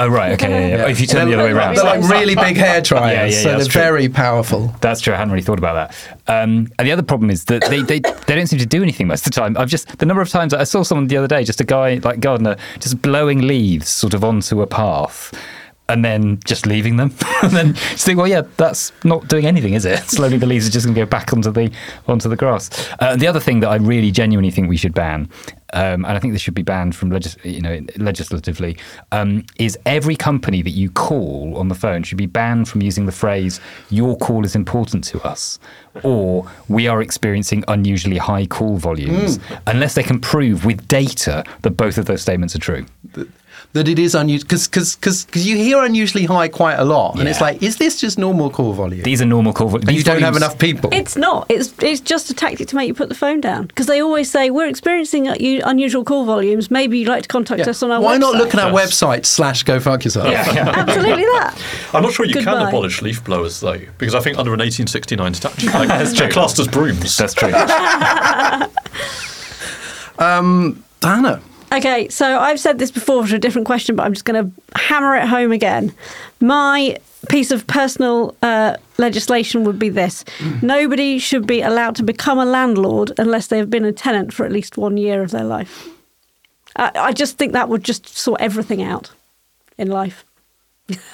Oh, 0.00 0.08
right. 0.08 0.32
Okay. 0.32 0.70
Yeah, 0.70 0.76
yeah. 0.76 0.84
Oh, 0.86 0.88
if 0.88 0.98
you 0.98 1.06
turn 1.06 1.28
the 1.28 1.34
other 1.34 1.44
way 1.44 1.52
around. 1.52 1.76
They're 1.76 1.84
like 1.84 2.02
really 2.08 2.34
big 2.34 2.56
hair 2.56 2.80
dryers, 2.80 3.42
so 3.42 3.50
they're 3.50 3.66
true. 3.66 3.82
very 3.82 4.08
powerful. 4.08 4.74
That's 4.80 5.00
true. 5.02 5.12
I 5.12 5.18
hadn't 5.18 5.32
really 5.32 5.44
thought 5.44 5.58
about 5.58 5.74
that. 5.74 6.42
Um, 6.42 6.68
and 6.78 6.88
the 6.88 6.92
other 6.92 7.02
problem 7.02 7.28
is 7.28 7.44
that 7.46 7.62
they, 7.68 7.82
they, 7.82 7.98
they 8.00 8.34
don't 8.34 8.46
seem 8.46 8.58
to 8.60 8.66
do 8.66 8.82
anything 8.82 9.08
most 9.08 9.26
of 9.26 9.32
the 9.32 9.38
time. 9.38 9.58
I've 9.58 9.68
just 9.68 9.98
the 9.98 10.06
number 10.06 10.22
of 10.22 10.30
times 10.30 10.54
I 10.54 10.64
saw 10.64 10.82
someone 10.82 11.08
the 11.08 11.18
other 11.18 11.28
day, 11.28 11.44
just 11.44 11.60
a 11.60 11.64
guy 11.64 12.00
like 12.02 12.20
gardener, 12.20 12.56
just 12.78 13.02
blowing 13.02 13.42
leaves 13.42 13.90
sort 13.90 14.14
of 14.14 14.24
onto 14.24 14.62
a 14.62 14.66
path. 14.66 15.34
And 15.90 16.04
then 16.04 16.38
just 16.44 16.66
leaving 16.66 16.96
them, 16.98 17.12
and 17.42 17.50
then 17.50 17.74
just 17.74 18.06
think, 18.06 18.16
well, 18.16 18.28
yeah, 18.28 18.42
that's 18.56 18.92
not 19.02 19.26
doing 19.26 19.44
anything, 19.44 19.74
is 19.74 19.84
it? 19.84 19.98
Slowly, 20.16 20.38
the 20.38 20.46
leaves 20.46 20.68
are 20.68 20.70
just 20.70 20.86
going 20.86 20.94
to 20.94 21.00
go 21.00 21.06
back 21.06 21.32
onto 21.32 21.50
the 21.50 21.70
onto 22.06 22.28
the 22.28 22.36
grass. 22.36 22.70
Uh, 23.00 23.16
the 23.16 23.26
other 23.26 23.40
thing 23.40 23.58
that 23.60 23.70
I 23.70 23.76
really 23.76 24.12
genuinely 24.12 24.52
think 24.52 24.68
we 24.68 24.76
should 24.76 24.94
ban, 24.94 25.28
um, 25.72 26.04
and 26.04 26.16
I 26.16 26.18
think 26.20 26.32
this 26.32 26.42
should 26.42 26.54
be 26.54 26.62
banned 26.62 26.94
from 26.94 27.10
legis- 27.10 27.36
you 27.42 27.60
know 27.60 27.80
legislatively, 27.96 28.76
um, 29.10 29.44
is 29.58 29.76
every 29.84 30.14
company 30.14 30.62
that 30.62 30.70
you 30.70 30.90
call 30.90 31.56
on 31.56 31.66
the 31.68 31.74
phone 31.74 32.04
should 32.04 32.18
be 32.18 32.26
banned 32.26 32.68
from 32.68 32.82
using 32.82 33.06
the 33.06 33.12
phrase 33.12 33.60
"your 33.90 34.16
call 34.16 34.44
is 34.44 34.54
important 34.54 35.02
to 35.04 35.20
us" 35.22 35.58
or 36.04 36.48
"we 36.68 36.86
are 36.86 37.02
experiencing 37.02 37.64
unusually 37.66 38.18
high 38.18 38.46
call 38.46 38.76
volumes," 38.76 39.40
unless 39.66 39.94
they 39.94 40.04
can 40.04 40.20
prove 40.20 40.64
with 40.64 40.86
data 40.86 41.42
that 41.62 41.70
both 41.70 41.98
of 41.98 42.06
those 42.06 42.22
statements 42.22 42.54
are 42.54 42.60
true. 42.60 42.86
That 43.72 43.86
it 43.86 44.00
is 44.00 44.16
unusual 44.16 44.48
because 44.48 44.96
because 44.96 45.46
you 45.46 45.54
hear 45.54 45.84
unusually 45.84 46.24
high 46.24 46.48
quite 46.48 46.74
a 46.74 46.84
lot, 46.84 47.16
and 47.20 47.28
it's 47.28 47.40
like, 47.40 47.62
is 47.62 47.76
this 47.76 48.00
just 48.00 48.18
normal 48.18 48.50
call 48.50 48.72
volume? 48.72 49.04
These 49.04 49.22
are 49.22 49.26
normal 49.26 49.52
call 49.52 49.68
volumes. 49.68 49.86
and 49.86 49.96
you 49.96 50.02
don't 50.02 50.22
have 50.22 50.34
enough 50.34 50.58
people. 50.58 50.90
It's 50.92 51.14
not. 51.16 51.46
It's 51.48 51.72
it's 51.80 52.00
just 52.00 52.30
a 52.30 52.34
tactic 52.34 52.66
to 52.68 52.74
make 52.74 52.88
you 52.88 52.94
put 52.94 53.08
the 53.08 53.14
phone 53.14 53.40
down 53.40 53.66
because 53.66 53.86
they 53.86 54.02
always 54.02 54.28
say 54.28 54.50
we're 54.50 54.66
experiencing 54.66 55.28
uh, 55.28 55.36
unusual 55.64 56.02
call 56.02 56.24
volumes. 56.24 56.68
Maybe 56.68 56.98
you'd 56.98 57.06
like 57.06 57.22
to 57.22 57.28
contact 57.28 57.60
us 57.68 57.80
on 57.84 57.92
our 57.92 58.00
Why 58.00 58.16
website. 58.16 58.20
not 58.20 58.34
look 58.34 58.54
at 58.54 58.60
our 58.60 58.72
website 58.72 59.24
slash 59.24 59.62
go 59.62 59.78
fuck 59.78 60.04
yourself? 60.04 60.28
Yeah, 60.32 60.46
Absolutely 60.76 61.22
that. 61.22 61.56
I'm 61.94 62.02
not 62.02 62.12
sure 62.12 62.26
you 62.26 62.34
can 62.34 62.48
abolish 62.48 63.02
leaf 63.02 63.22
blowers, 63.22 63.60
though, 63.60 63.78
because 63.98 64.16
I 64.16 64.20
think 64.20 64.36
under 64.36 64.52
an 64.52 64.58
1869 64.58 65.34
statute, 65.34 65.72
like, 65.72 65.88
they're 66.16 66.30
classed 66.30 66.58
as 66.58 66.66
brooms. 66.66 67.16
That's 67.16 67.34
true. 67.34 67.50
Diana. 71.00 71.40
Okay, 71.72 72.08
so 72.08 72.38
I've 72.38 72.58
said 72.58 72.78
this 72.78 72.90
before 72.90 73.26
for 73.26 73.36
a 73.36 73.38
different 73.38 73.66
question, 73.66 73.94
but 73.94 74.04
I'm 74.04 74.12
just 74.12 74.24
going 74.24 74.44
to 74.44 74.78
hammer 74.80 75.14
it 75.14 75.28
home 75.28 75.52
again. 75.52 75.94
My 76.40 76.98
piece 77.28 77.50
of 77.50 77.66
personal 77.66 78.34
uh, 78.42 78.76
legislation 78.98 79.62
would 79.64 79.78
be 79.78 79.90
this 79.90 80.24
nobody 80.62 81.18
should 81.18 81.46
be 81.46 81.60
allowed 81.60 81.94
to 81.94 82.02
become 82.02 82.38
a 82.38 82.46
landlord 82.46 83.12
unless 83.18 83.48
they 83.48 83.58
have 83.58 83.68
been 83.68 83.84
a 83.84 83.92
tenant 83.92 84.32
for 84.32 84.46
at 84.46 84.50
least 84.50 84.78
one 84.78 84.96
year 84.96 85.22
of 85.22 85.30
their 85.30 85.44
life. 85.44 85.88
I, 86.76 86.90
I 86.94 87.12
just 87.12 87.36
think 87.36 87.52
that 87.52 87.68
would 87.68 87.84
just 87.84 88.08
sort 88.08 88.40
everything 88.40 88.82
out 88.82 89.10
in 89.76 89.88
life. 89.88 90.24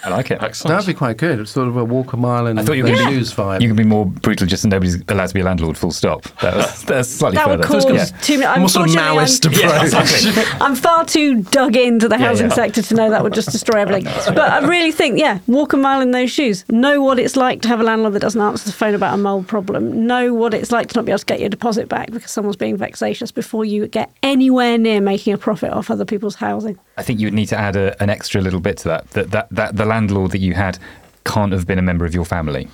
I 0.05 0.11
like 0.11 0.31
it. 0.31 0.43
Excellent. 0.43 0.75
That'd 0.77 0.87
be 0.87 0.95
quite 0.97 1.17
good. 1.17 1.41
It's 1.41 1.51
sort 1.51 1.69
of 1.69 1.77
a 1.77 1.85
walk 1.85 2.13
a 2.13 2.17
mile 2.17 2.47
and 2.47 2.59
I 2.61 2.65
thought 2.65 2.77
you 2.77 2.83
the 2.85 2.91
were 2.93 2.97
going 2.97 3.15
shoes 3.15 3.33
vibe. 3.35 3.61
You 3.61 3.69
can 3.69 3.77
be 3.77 3.85
more 3.85 4.07
brutal 4.07 4.47
just 4.47 4.65
and 4.65 4.71
nobody's 4.71 5.03
allowed 5.09 5.27
to 5.29 5.35
be 5.35 5.41
a 5.41 5.45
landlord, 5.45 5.77
full 5.77 5.91
stop. 5.91 6.23
That 6.41 6.57
was, 6.57 6.83
that's 6.87 7.09
slightly 7.09 7.37
That 7.37 7.49
would 7.49 7.63
cause 7.63 7.85
Yeah. 7.85 8.05
too 8.23 8.39
many. 8.39 8.59
More 8.61 8.69
sort 8.69 8.89
of 8.89 8.95
unfortunately, 8.97 9.19
I'm- 9.19 9.27
approach. 9.47 9.63
Yeah, 9.63 9.83
exactly. 10.01 10.43
I'm 10.61 10.75
far 10.75 11.05
too 11.05 11.43
dug 11.43 11.77
into 11.77 12.09
the 12.09 12.19
housing 12.19 12.49
yeah. 12.49 12.55
sector 12.55 12.83
to 12.83 12.95
know 12.95 13.11
that 13.11 13.23
would 13.23 13.35
just 13.35 13.51
destroy 13.51 13.81
everything. 13.81 14.05
But 14.37 14.51
I 14.51 14.67
really 14.67 14.93
think, 14.93 15.19
yeah, 15.19 15.39
walk 15.47 15.73
a 15.73 15.77
mile 15.77 16.01
in 16.01 16.11
those 16.11 16.31
shoes. 16.31 16.65
Know 16.69 17.01
what 17.03 17.19
it's 17.19 17.37
like 17.37 17.63
to 17.63 17.69
have 17.69 17.81
a 17.81 17.85
landlord 17.85 18.13
that 18.15 18.21
doesn't 18.21 18.41
answer 18.41 18.67
the 18.67 18.73
phone 18.73 18.95
about 18.95 19.15
a 19.15 19.17
mold 19.17 19.47
problem. 19.49 20.07
Know 20.07 20.35
what 20.35 20.53
it's 20.55 20.71
like 20.73 20.89
to 20.89 20.99
not 20.99 21.05
be 21.05 21.13
able 21.13 21.19
to 21.21 21.27
get 21.27 21.41
your 21.41 21.49
deposit 21.49 21.89
back 21.89 22.11
because 22.11 22.31
someone's 22.31 22.57
being 22.57 22.77
vexatious 22.77 23.31
before 23.33 23.65
you 23.65 23.87
get 23.89 24.11
anywhere 24.23 24.77
near 24.79 25.01
making 25.01 25.33
a 25.33 25.39
profit 25.39 25.73
off 25.73 25.91
other 25.91 26.05
people's 26.05 26.37
housing. 26.37 26.79
I 26.97 27.03
think 27.03 27.21
you 27.21 27.27
would 27.27 27.35
need 27.35 27.47
to 27.49 27.59
add 27.59 27.77
a, 27.77 28.01
an 28.03 28.09
extra 28.11 28.41
little 28.41 28.61
bit 28.61 28.79
to 28.79 28.89
that, 28.89 29.11
that, 29.11 29.31
that, 29.33 29.49
that 29.51 29.77
the 29.77 29.85
landlord 29.85 30.31
that 30.31 30.39
you 30.39 30.55
had 30.55 30.79
can't 31.25 31.53
have 31.53 31.67
been 31.67 31.79
a 31.79 31.83
member 31.83 32.05
of 32.07 32.15
your 32.15 32.25
family. 32.25 32.69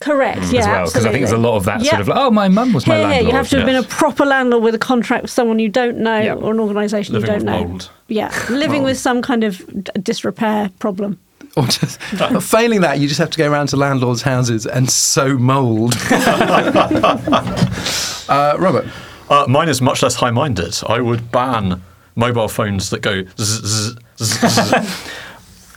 Correct, 0.00 0.38
as 0.38 0.52
yeah. 0.52 0.66
well. 0.66 0.86
Because 0.86 1.06
I 1.06 1.10
think 1.12 1.20
there's 1.20 1.30
a 1.32 1.38
lot 1.38 1.56
of 1.56 1.64
that 1.66 1.80
Yeah. 1.82 1.90
sort 1.90 2.00
of 2.02 2.08
like, 2.08 2.18
oh, 2.18 2.30
my 2.30 2.48
mum 2.48 2.72
was 2.72 2.86
my 2.88 2.96
Here, 2.96 3.02
here, 3.04 3.10
landlord. 3.14 3.32
you 3.32 3.36
have 3.36 3.48
to 3.50 3.56
have 3.58 3.66
been 3.66 3.76
a 3.76 3.82
proper 3.84 4.24
landlord 4.26 4.62
with 4.64 4.74
a 4.74 4.78
contract 4.78 5.22
with 5.22 5.30
someone 5.30 5.58
you 5.60 5.68
don't 5.68 5.98
know 5.98 6.18
Yeah. 6.20 6.34
or 6.34 6.50
an 6.52 6.58
organisation 6.60 7.14
you 7.14 7.20
don't 7.22 7.44
know. 7.44 7.64
mould. 7.64 7.88
Yeah, 8.08 8.32
living 8.50 8.82
with 8.82 8.98
some 8.98 9.22
kind 9.22 9.44
of 9.44 9.62
disrepair 10.02 10.70
problem. 10.80 11.18
Or 11.56 11.66
just, 11.66 12.00
failing 12.42 12.80
that, 12.80 12.98
you 12.98 13.06
just 13.08 13.20
have 13.20 13.30
to 13.30 13.38
go 13.38 13.50
around 13.50 13.68
to 13.68 13.76
landlords' 13.76 14.22
houses 14.22 14.66
and 14.66 14.90
sow 14.90 15.36
mould. 15.38 15.94
uh, 18.28 18.56
Robert, 18.58 18.86
Uh, 19.30 19.46
mine 19.48 19.68
is 19.68 19.80
much 19.80 20.02
less 20.02 20.16
high-minded. 20.16 20.78
I 20.88 21.00
would 21.00 21.30
ban 21.30 21.80
mobile 22.16 22.48
phones 22.48 22.90
that 22.90 23.00
go. 23.02 23.24
zzz, 23.38 23.94
zzz, 24.22 24.40
zzz. 24.40 25.08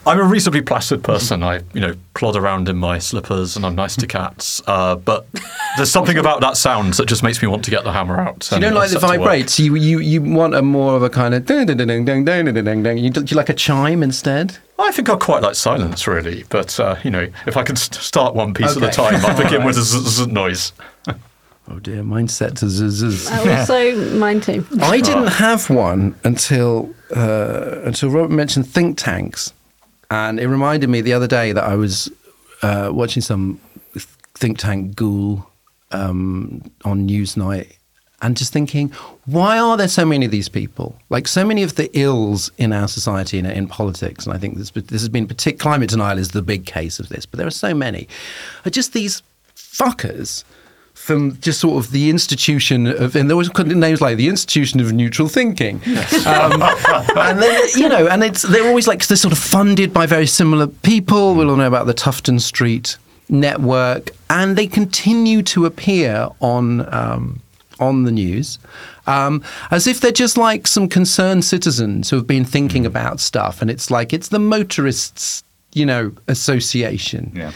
I'm 0.07 0.19
a 0.19 0.23
reasonably 0.23 0.61
placid 0.61 1.03
person. 1.03 1.41
I, 1.41 1.61
you 1.73 1.81
know, 1.81 1.95
plod 2.13 2.35
around 2.35 2.69
in 2.69 2.75
my 2.77 2.99
slippers 2.99 3.55
and 3.55 3.65
I'm 3.65 3.73
nice 3.73 3.95
to 3.95 4.05
cats. 4.05 4.61
Uh, 4.67 4.95
but 4.97 5.25
there's 5.77 5.89
something 5.89 6.19
about 6.19 6.41
that 6.41 6.57
sound 6.57 6.93
that 6.93 7.07
just 7.07 7.23
makes 7.23 7.41
me 7.41 7.47
want 7.47 7.65
to 7.65 7.71
get 7.71 7.83
the 7.83 7.91
hammer 7.91 8.19
out. 8.19 8.47
you 8.51 8.59
don't 8.59 8.75
like 8.75 8.91
the 8.91 8.99
vibrates. 8.99 9.59
You, 9.59 9.73
you 9.73 9.97
you 9.97 10.21
want 10.21 10.53
a 10.53 10.61
more 10.61 10.95
of 10.95 11.01
a 11.01 11.09
kind 11.09 11.33
of 11.33 11.47
ding 11.47 11.65
ding 11.65 11.77
ding 11.77 11.87
ding 11.87 12.05
ding 12.23 12.45
ding 12.45 12.53
ding 12.63 12.83
ding. 12.83 12.97
You, 12.99 13.09
do 13.09 13.21
you 13.25 13.35
like 13.35 13.49
a 13.49 13.55
chime 13.55 14.03
instead? 14.03 14.57
I 14.77 14.91
think 14.91 15.09
I 15.09 15.15
quite 15.15 15.41
like 15.41 15.55
silence, 15.55 16.05
really. 16.05 16.43
But 16.49 16.79
uh, 16.79 16.97
you 17.03 17.09
know, 17.09 17.27
if 17.47 17.57
I 17.57 17.63
can 17.63 17.75
st- 17.75 17.95
start 17.99 18.35
one 18.35 18.53
piece 18.53 18.77
Okay. 18.77 18.85
at 18.85 18.93
a 18.93 18.95
time, 18.95 19.25
I 19.25 19.33
begin 19.43 19.63
with 19.65 19.75
a 19.75 19.81
zzz, 19.83 20.17
zzz 20.17 20.27
noise. 20.27 20.71
Oh 21.67 21.79
dear, 21.79 22.03
mine's 22.03 22.33
set 22.33 22.57
to 22.57 22.69
zzz. 22.69 23.29
Also, 23.31 24.15
mine 24.17 24.39
too. 24.39 24.65
I 24.81 25.01
didn't 25.01 25.27
have 25.27 25.69
one 25.69 26.15
until 26.23 26.93
uh, 27.15 27.81
until 27.83 28.09
Robert 28.09 28.31
mentioned 28.31 28.67
think 28.67 28.97
tanks, 28.97 29.51
and 30.11 30.39
it 30.39 30.47
reminded 30.47 30.89
me 30.89 31.01
the 31.01 31.13
other 31.13 31.27
day 31.27 31.53
that 31.53 31.63
I 31.63 31.75
was 31.75 32.11
uh, 32.61 32.89
watching 32.93 33.21
some 33.21 33.59
think 34.35 34.59
tank 34.59 34.95
ghoul 34.95 35.49
um, 35.91 36.61
on 36.83 37.07
Newsnight, 37.07 37.73
and 38.21 38.37
just 38.37 38.53
thinking, 38.53 38.89
why 39.25 39.57
are 39.57 39.75
there 39.75 39.87
so 39.87 40.05
many 40.05 40.25
of 40.25 40.31
these 40.31 40.49
people? 40.49 40.95
Like 41.09 41.27
so 41.27 41.43
many 41.43 41.63
of 41.63 41.75
the 41.77 41.89
ills 41.97 42.51
in 42.59 42.73
our 42.73 42.87
society 42.87 43.39
and 43.39 43.47
in 43.47 43.67
politics, 43.67 44.27
and 44.27 44.35
I 44.35 44.37
think 44.37 44.57
this 44.57 44.69
this 44.69 45.01
has 45.01 45.09
been 45.09 45.27
partic- 45.27 45.57
climate 45.57 45.89
denial 45.89 46.19
is 46.19 46.29
the 46.29 46.43
big 46.43 46.67
case 46.67 46.99
of 46.99 47.09
this, 47.09 47.25
but 47.25 47.39
there 47.39 47.47
are 47.47 47.51
so 47.51 47.73
many, 47.73 48.07
are 48.65 48.69
just 48.69 48.93
these 48.93 49.23
fuckers 49.55 50.43
from 50.95 51.37
just 51.39 51.59
sort 51.59 51.85
of 51.85 51.91
the 51.91 52.09
institution 52.09 52.87
of, 52.87 53.15
and 53.15 53.29
there 53.29 53.37
was 53.37 53.53
names 53.57 54.01
like 54.01 54.17
the 54.17 54.27
institution 54.27 54.79
of 54.79 54.91
neutral 54.91 55.27
thinking, 55.27 55.75
um, 56.25 56.63
and 57.15 57.41
then 57.41 57.69
you 57.75 57.87
know, 57.87 58.07
and 58.07 58.23
it's 58.23 58.41
they're 58.41 58.67
always 58.67 58.87
like 58.87 59.05
they're 59.05 59.17
sort 59.17 59.31
of 59.31 59.37
funded 59.37 59.93
by 59.93 60.07
very 60.07 60.25
similar 60.25 60.67
people. 60.67 61.35
We'll 61.35 61.51
all 61.51 61.57
know 61.57 61.67
about 61.67 61.85
the 61.85 61.93
Tufton 61.93 62.39
Street 62.39 62.97
network, 63.29 64.11
and 64.29 64.57
they 64.57 64.67
continue 64.67 65.43
to 65.43 65.65
appear 65.65 66.29
on. 66.39 66.91
Um, 66.93 67.41
on 67.77 68.03
the 68.03 68.11
news, 68.11 68.57
um, 69.05 69.43
as 69.69 69.85
if 69.85 69.99
they're 69.99 70.09
just 70.09 70.37
like 70.37 70.65
some 70.65 70.87
concerned 70.87 71.43
citizens 71.43 72.09
who 72.09 72.15
have 72.15 72.25
been 72.25 72.45
thinking 72.45 72.85
about 72.85 73.19
stuff, 73.19 73.61
and 73.61 73.69
it's 73.69 73.91
like 73.91 74.13
it's 74.13 74.29
the 74.29 74.39
motorists, 74.39 75.43
you 75.73 75.85
know, 75.85 76.13
association. 76.29 77.33
Yeah. 77.35 77.51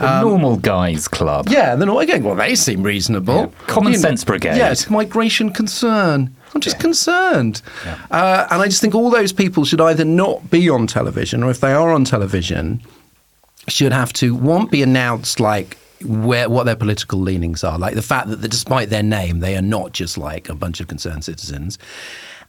The 0.00 0.22
normal 0.22 0.56
guys 0.56 1.06
club. 1.08 1.46
Um, 1.48 1.52
Yeah, 1.52 1.76
then 1.76 1.88
all 1.88 2.00
again, 2.00 2.24
well, 2.24 2.34
they 2.34 2.54
seem 2.54 2.82
reasonable. 2.82 3.34
Yeah. 3.34 3.66
Common 3.66 3.92
You 3.92 3.98
know, 3.98 4.02
sense 4.02 4.24
brigade. 4.24 4.56
Yes, 4.56 4.88
migration 4.90 5.50
concern. 5.50 6.34
I'm 6.54 6.60
just 6.60 6.80
concerned. 6.80 7.62
Uh, 8.10 8.46
and 8.50 8.60
I 8.62 8.64
just 8.66 8.80
think 8.80 8.94
all 8.94 9.10
those 9.10 9.32
people 9.32 9.64
should 9.64 9.80
either 9.80 10.04
not 10.04 10.50
be 10.50 10.68
on 10.68 10.86
television, 10.86 11.44
or 11.44 11.50
if 11.50 11.60
they 11.60 11.72
are 11.72 11.92
on 11.92 12.04
television, 12.04 12.82
should 13.68 13.92
have 13.92 14.12
to, 14.14 14.34
one, 14.34 14.66
be 14.66 14.82
announced 14.82 15.38
like 15.38 15.76
where 16.04 16.48
what 16.48 16.64
their 16.64 16.76
political 16.76 17.20
leanings 17.20 17.62
are, 17.62 17.78
like 17.78 17.94
the 17.94 18.02
fact 18.02 18.28
that, 18.30 18.36
that 18.40 18.50
despite 18.50 18.88
their 18.88 19.02
name, 19.02 19.40
they 19.40 19.54
are 19.54 19.62
not 19.62 19.92
just 19.92 20.16
like 20.16 20.48
a 20.48 20.54
bunch 20.54 20.80
of 20.80 20.88
concerned 20.88 21.24
citizens, 21.24 21.78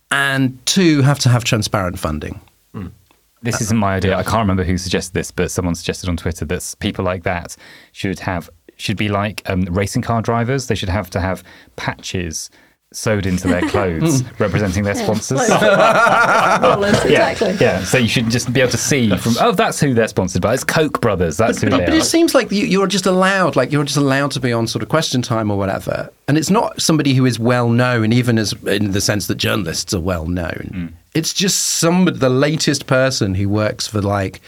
and 0.09 0.57
two, 0.65 1.01
have 1.01 1.19
to 1.19 1.29
have 1.29 1.43
transparent 1.43 1.99
funding. 1.99 2.39
This 3.41 3.61
isn't 3.61 3.77
my 3.77 3.95
idea. 3.95 4.15
I 4.17 4.23
can't 4.23 4.39
remember 4.39 4.63
who 4.63 4.77
suggested 4.77 5.13
this, 5.13 5.31
but 5.31 5.49
someone 5.51 5.75
suggested 5.75 6.09
on 6.09 6.17
Twitter 6.17 6.45
that 6.45 6.75
people 6.79 7.03
like 7.03 7.23
that 7.23 7.55
should 7.91 8.19
have 8.19 8.49
should 8.77 8.97
be 8.97 9.09
like 9.09 9.41
um, 9.49 9.61
racing 9.65 10.01
car 10.01 10.21
drivers. 10.21 10.67
They 10.67 10.75
should 10.75 10.89
have 10.89 11.09
to 11.11 11.19
have 11.19 11.43
patches 11.75 12.49
sewed 12.93 13.25
into 13.25 13.47
their 13.47 13.61
clothes 13.69 14.23
representing 14.39 14.83
their 14.83 14.95
sponsors. 14.95 15.39
Rollers, 15.49 17.03
exactly. 17.05 17.51
Yeah, 17.51 17.57
yeah. 17.79 17.83
So 17.83 17.97
you 17.97 18.07
should 18.07 18.29
just 18.29 18.51
be 18.51 18.59
able 18.61 18.71
to 18.71 18.77
see 18.77 19.15
from 19.17 19.35
oh, 19.39 19.51
that's 19.53 19.79
who 19.79 19.93
they're 19.93 20.07
sponsored 20.07 20.41
by. 20.41 20.53
It's 20.53 20.63
Koch 20.63 20.99
brothers. 20.99 21.37
That's 21.37 21.61
who 21.61 21.69
But, 21.69 21.77
they 21.77 21.85
but 21.85 21.93
are. 21.93 21.97
it 21.97 22.03
seems 22.05 22.35
like 22.35 22.51
you, 22.51 22.65
you're 22.65 22.87
just 22.87 23.05
allowed, 23.05 23.55
like 23.55 23.71
you're 23.71 23.83
just 23.85 23.97
allowed 23.97 24.31
to 24.31 24.39
be 24.39 24.51
on 24.51 24.67
sort 24.67 24.83
of 24.83 24.89
question 24.89 25.21
time 25.21 25.49
or 25.49 25.57
whatever, 25.57 26.11
and 26.27 26.37
it's 26.37 26.49
not 26.49 26.81
somebody 26.81 27.13
who 27.13 27.25
is 27.25 27.39
well 27.39 27.69
known, 27.69 28.11
even 28.13 28.37
as 28.37 28.53
in 28.63 28.91
the 28.91 29.01
sense 29.01 29.27
that 29.27 29.35
journalists 29.35 29.93
are 29.93 30.01
well 30.01 30.27
known. 30.27 30.95
It's 31.13 31.33
just 31.33 31.63
somebody, 31.79 32.17
the 32.17 32.29
latest 32.29 32.87
person 32.87 33.35
who 33.35 33.49
works 33.49 33.87
for 33.87 34.01
like 34.01 34.41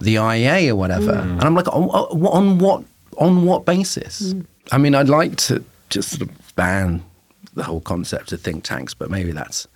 the 0.00 0.16
IEA 0.16 0.68
or 0.70 0.76
whatever, 0.76 1.12
mm. 1.12 1.22
and 1.22 1.44
I'm 1.44 1.54
like, 1.54 1.68
on, 1.68 1.84
uh, 1.84 2.28
on 2.28 2.58
what 2.58 2.84
on 3.18 3.44
what 3.44 3.64
basis? 3.64 4.32
Mm. 4.32 4.46
I 4.72 4.78
mean, 4.78 4.94
I'd 4.94 5.08
like 5.08 5.36
to 5.36 5.64
just 5.90 6.10
sort 6.10 6.22
of 6.22 6.56
ban 6.56 7.02
the 7.54 7.62
whole 7.62 7.80
concept 7.80 8.32
of 8.32 8.40
think 8.40 8.64
tanks, 8.64 8.94
but 8.94 9.10
maybe 9.10 9.32
that's. 9.32 9.66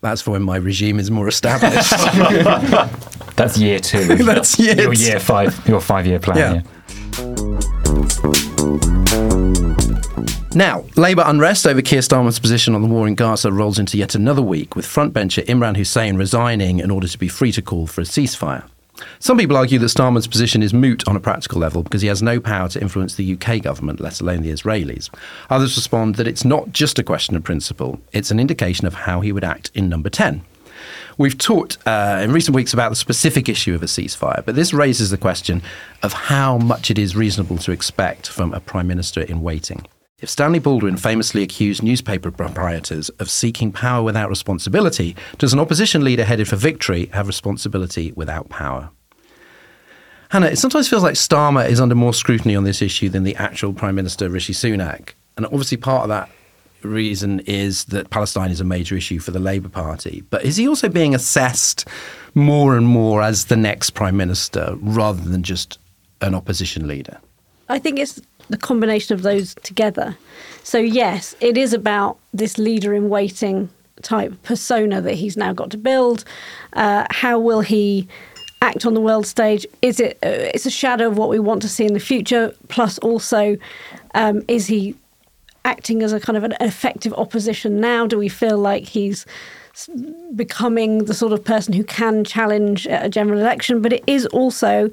That's 0.00 0.20
for 0.20 0.32
when 0.32 0.42
my 0.42 0.56
regime 0.56 0.98
is 1.00 1.10
more 1.10 1.28
established. 1.28 1.90
That's 3.36 3.56
year 3.56 3.78
two. 3.78 4.04
That's 4.16 4.58
year 4.58 4.78
your 4.78 4.92
year 4.92 5.18
five, 5.18 5.66
your 5.66 5.80
five 5.80 6.06
year 6.06 6.18
plan. 6.18 6.36
Yeah. 6.36 6.62
Yeah. 7.18 7.93
Now, 10.56 10.84
Labour 10.94 11.24
unrest 11.26 11.66
over 11.66 11.82
Keir 11.82 11.98
Starmer's 11.98 12.38
position 12.38 12.76
on 12.76 12.82
the 12.82 12.86
war 12.86 13.08
in 13.08 13.16
Gaza 13.16 13.50
rolls 13.50 13.80
into 13.80 13.98
yet 13.98 14.14
another 14.14 14.40
week, 14.40 14.76
with 14.76 14.86
frontbencher 14.86 15.44
Imran 15.46 15.76
Hussain 15.76 16.16
resigning 16.16 16.78
in 16.78 16.92
order 16.92 17.08
to 17.08 17.18
be 17.18 17.26
free 17.26 17.50
to 17.50 17.60
call 17.60 17.88
for 17.88 18.02
a 18.02 18.04
ceasefire. 18.04 18.62
Some 19.18 19.36
people 19.36 19.56
argue 19.56 19.80
that 19.80 19.86
Starmer's 19.86 20.28
position 20.28 20.62
is 20.62 20.72
moot 20.72 21.08
on 21.08 21.16
a 21.16 21.20
practical 21.20 21.58
level 21.58 21.82
because 21.82 22.02
he 22.02 22.08
has 22.08 22.22
no 22.22 22.38
power 22.38 22.68
to 22.68 22.80
influence 22.80 23.16
the 23.16 23.34
UK 23.34 23.62
government, 23.62 23.98
let 23.98 24.20
alone 24.20 24.42
the 24.42 24.52
Israelis. 24.52 25.10
Others 25.50 25.74
respond 25.74 26.14
that 26.14 26.28
it's 26.28 26.44
not 26.44 26.70
just 26.70 27.00
a 27.00 27.02
question 27.02 27.34
of 27.34 27.42
principle, 27.42 27.98
it's 28.12 28.30
an 28.30 28.38
indication 28.38 28.86
of 28.86 28.94
how 28.94 29.22
he 29.22 29.32
would 29.32 29.42
act 29.42 29.72
in 29.74 29.88
number 29.88 30.08
10. 30.08 30.44
We've 31.18 31.36
talked 31.36 31.78
uh, 31.84 32.20
in 32.22 32.30
recent 32.30 32.54
weeks 32.54 32.72
about 32.72 32.90
the 32.90 32.96
specific 32.96 33.48
issue 33.48 33.74
of 33.74 33.82
a 33.82 33.86
ceasefire, 33.86 34.44
but 34.44 34.54
this 34.54 34.72
raises 34.72 35.10
the 35.10 35.18
question 35.18 35.62
of 36.04 36.12
how 36.12 36.58
much 36.58 36.92
it 36.92 36.98
is 36.98 37.16
reasonable 37.16 37.58
to 37.58 37.72
expect 37.72 38.28
from 38.28 38.52
a 38.52 38.60
Prime 38.60 38.86
Minister 38.86 39.22
in 39.22 39.42
waiting. 39.42 39.84
If 40.20 40.30
Stanley 40.30 40.60
Baldwin 40.60 40.96
famously 40.96 41.42
accused 41.42 41.82
newspaper 41.82 42.30
proprietors 42.30 43.08
of 43.18 43.28
seeking 43.28 43.72
power 43.72 44.02
without 44.02 44.30
responsibility, 44.30 45.16
does 45.38 45.52
an 45.52 45.58
opposition 45.58 46.04
leader 46.04 46.24
headed 46.24 46.46
for 46.46 46.54
victory 46.54 47.10
have 47.12 47.26
responsibility 47.26 48.12
without 48.12 48.48
power? 48.48 48.90
Hannah, 50.30 50.46
it 50.46 50.56
sometimes 50.56 50.88
feels 50.88 51.02
like 51.02 51.14
Starmer 51.14 51.68
is 51.68 51.80
under 51.80 51.96
more 51.96 52.14
scrutiny 52.14 52.54
on 52.54 52.62
this 52.62 52.80
issue 52.80 53.08
than 53.08 53.24
the 53.24 53.34
actual 53.36 53.72
Prime 53.72 53.96
Minister 53.96 54.28
Rishi 54.30 54.52
Sunak. 54.52 55.10
And 55.36 55.46
obviously, 55.46 55.78
part 55.78 56.04
of 56.04 56.08
that 56.10 56.30
reason 56.82 57.40
is 57.40 57.84
that 57.86 58.10
Palestine 58.10 58.52
is 58.52 58.60
a 58.60 58.64
major 58.64 58.96
issue 58.96 59.18
for 59.18 59.32
the 59.32 59.40
Labour 59.40 59.68
Party. 59.68 60.22
But 60.30 60.44
is 60.44 60.56
he 60.56 60.68
also 60.68 60.88
being 60.88 61.14
assessed 61.14 61.88
more 62.34 62.76
and 62.76 62.86
more 62.86 63.20
as 63.20 63.46
the 63.46 63.56
next 63.56 63.90
Prime 63.90 64.16
Minister 64.16 64.76
rather 64.80 65.22
than 65.28 65.42
just 65.42 65.78
an 66.20 66.36
opposition 66.36 66.86
leader? 66.86 67.18
I 67.68 67.78
think 67.78 67.98
it's 67.98 68.20
the 68.48 68.56
combination 68.56 69.14
of 69.14 69.22
those 69.22 69.54
together. 69.62 70.16
So, 70.62 70.78
yes, 70.78 71.34
it 71.40 71.56
is 71.56 71.72
about 71.72 72.18
this 72.32 72.58
leader 72.58 72.94
in 72.94 73.08
waiting 73.08 73.68
type 74.02 74.34
persona 74.42 75.00
that 75.00 75.14
he's 75.14 75.36
now 75.36 75.52
got 75.52 75.70
to 75.70 75.78
build. 75.78 76.24
Uh, 76.72 77.06
how 77.10 77.38
will 77.38 77.60
he 77.60 78.08
act 78.62 78.86
on 78.86 78.94
the 78.94 79.00
world 79.00 79.26
stage? 79.26 79.66
Is 79.82 80.00
it? 80.00 80.18
Uh, 80.22 80.50
it's 80.54 80.66
a 80.66 80.70
shadow 80.70 81.08
of 81.08 81.18
what 81.18 81.28
we 81.28 81.38
want 81.38 81.62
to 81.62 81.68
see 81.68 81.84
in 81.84 81.94
the 81.94 82.00
future. 82.00 82.54
Plus, 82.68 82.98
also, 82.98 83.56
um, 84.14 84.42
is 84.48 84.66
he 84.66 84.94
acting 85.64 86.02
as 86.02 86.12
a 86.12 86.20
kind 86.20 86.36
of 86.36 86.44
an 86.44 86.54
effective 86.60 87.12
opposition 87.14 87.80
now? 87.80 88.06
Do 88.06 88.18
we 88.18 88.28
feel 88.28 88.58
like 88.58 88.84
he's 88.84 89.26
becoming 90.36 91.06
the 91.06 91.14
sort 91.14 91.32
of 91.32 91.44
person 91.44 91.74
who 91.74 91.84
can 91.84 92.24
challenge 92.24 92.86
a 92.86 93.08
general 93.08 93.40
election? 93.40 93.82
But 93.82 93.92
it 93.92 94.04
is 94.06 94.26
also 94.26 94.90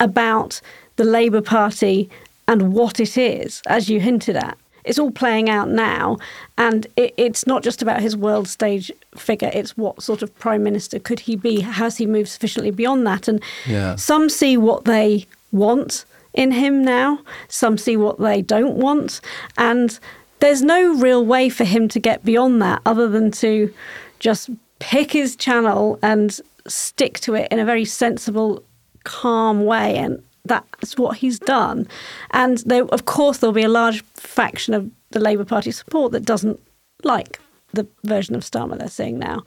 about 0.00 0.60
the 0.96 1.04
Labour 1.04 1.40
Party 1.40 2.08
and 2.48 2.72
what 2.72 3.00
it 3.00 3.16
is, 3.16 3.62
as 3.66 3.88
you 3.88 4.00
hinted 4.00 4.36
at. 4.36 4.56
It's 4.84 4.98
all 4.98 5.10
playing 5.10 5.48
out 5.48 5.70
now, 5.70 6.18
and 6.58 6.86
it, 6.96 7.14
it's 7.16 7.46
not 7.46 7.62
just 7.62 7.80
about 7.80 8.02
his 8.02 8.14
world 8.16 8.48
stage 8.48 8.92
figure. 9.16 9.50
It's 9.54 9.76
what 9.78 10.02
sort 10.02 10.22
of 10.22 10.38
prime 10.38 10.62
minister 10.62 10.98
could 10.98 11.20
he 11.20 11.36
be? 11.36 11.60
Has 11.60 11.96
he 11.96 12.06
moved 12.06 12.28
sufficiently 12.28 12.70
beyond 12.70 13.06
that? 13.06 13.26
And 13.26 13.42
Yeah. 13.66 13.96
some 13.96 14.28
see 14.28 14.58
what 14.58 14.84
they 14.84 15.26
want 15.52 16.04
in 16.34 16.50
him 16.50 16.84
now. 16.84 17.20
Some 17.48 17.78
see 17.78 17.96
what 17.96 18.18
they 18.20 18.42
don't 18.42 18.74
want, 18.76 19.22
and 19.56 19.98
there's 20.40 20.60
no 20.60 20.94
real 20.96 21.24
way 21.24 21.48
for 21.48 21.64
him 21.64 21.88
to 21.88 21.98
get 21.98 22.22
beyond 22.22 22.60
that 22.60 22.82
other 22.84 23.08
than 23.08 23.30
to 23.30 23.72
just 24.18 24.50
pick 24.80 25.12
his 25.12 25.34
channel 25.36 25.98
and 26.02 26.38
stick 26.66 27.20
to 27.20 27.34
it 27.34 27.48
in 27.50 27.58
a 27.58 27.64
very 27.64 27.86
sensible, 27.86 28.62
calm 29.04 29.64
way. 29.64 29.96
And 29.96 30.22
that's 30.44 30.96
what 30.96 31.18
he's 31.18 31.38
done. 31.38 31.88
And 32.30 32.58
there, 32.58 32.84
of 32.86 33.06
course, 33.06 33.38
there'll 33.38 33.54
be 33.54 33.62
a 33.62 33.68
large 33.68 34.02
faction 34.14 34.74
of 34.74 34.90
the 35.10 35.20
Labour 35.20 35.44
Party 35.44 35.70
support 35.70 36.12
that 36.12 36.24
doesn't 36.24 36.60
like 37.02 37.40
the 37.72 37.86
version 38.04 38.34
of 38.34 38.42
Starmer 38.42 38.78
they're 38.78 38.88
seeing 38.88 39.18
now. 39.18 39.42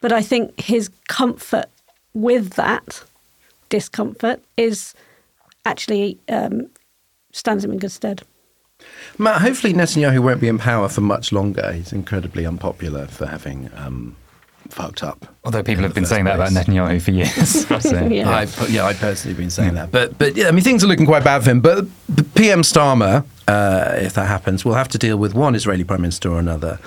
But 0.00 0.12
I 0.12 0.22
think 0.22 0.60
his 0.60 0.90
comfort 1.08 1.66
with 2.14 2.50
that 2.54 3.02
discomfort 3.68 4.42
is 4.56 4.94
actually 5.64 6.18
um, 6.28 6.68
stands 7.32 7.64
him 7.64 7.72
in 7.72 7.78
good 7.78 7.92
stead. 7.92 8.22
Matt, 9.18 9.40
hopefully 9.40 9.72
Netanyahu 9.72 10.20
won't 10.20 10.40
be 10.40 10.48
in 10.48 10.58
power 10.58 10.88
for 10.88 11.00
much 11.00 11.32
longer. 11.32 11.72
He's 11.72 11.92
incredibly 11.92 12.46
unpopular 12.46 13.06
for 13.06 13.26
having 13.26 13.70
um, 13.74 14.16
fucked 14.72 15.02
up. 15.02 15.26
Although 15.44 15.62
people 15.62 15.82
have 15.84 15.94
been 15.94 16.04
first 16.04 16.10
saying 16.10 16.24
that 16.24 16.36
about. 16.36 16.50
Netanyahu 16.50 17.00
for 17.00 17.10
years. 17.10 17.66
so. 17.82 18.06
Yeah. 18.06 18.28
I, 18.28 18.46
yeah, 18.68 18.84
I've 18.84 18.98
personally 18.98 19.36
been 19.36 19.50
saying 19.50 19.74
that. 19.74 19.90
But, 19.90 20.18
but 20.18 20.36
yeah, 20.36 20.48
I 20.48 20.50
mean, 20.50 20.64
things 20.64 20.82
are 20.82 20.86
looking 20.86 21.06
quite 21.06 21.24
bad 21.24 21.44
for 21.44 21.50
him. 21.50 21.60
But 21.60 21.86
the 22.08 22.24
PM 22.24 22.62
Starmer, 22.62 23.24
uh, 23.48 23.94
if 23.96 24.14
that 24.14 24.26
happens, 24.26 24.64
will 24.64 24.74
have 24.74 24.88
to 24.88 24.98
deal 24.98 25.16
with 25.16 25.34
one 25.34 25.54
Israeli 25.54 25.84
prime 25.84 26.02
minister 26.02 26.30
or 26.30 26.38
another. 26.38 26.78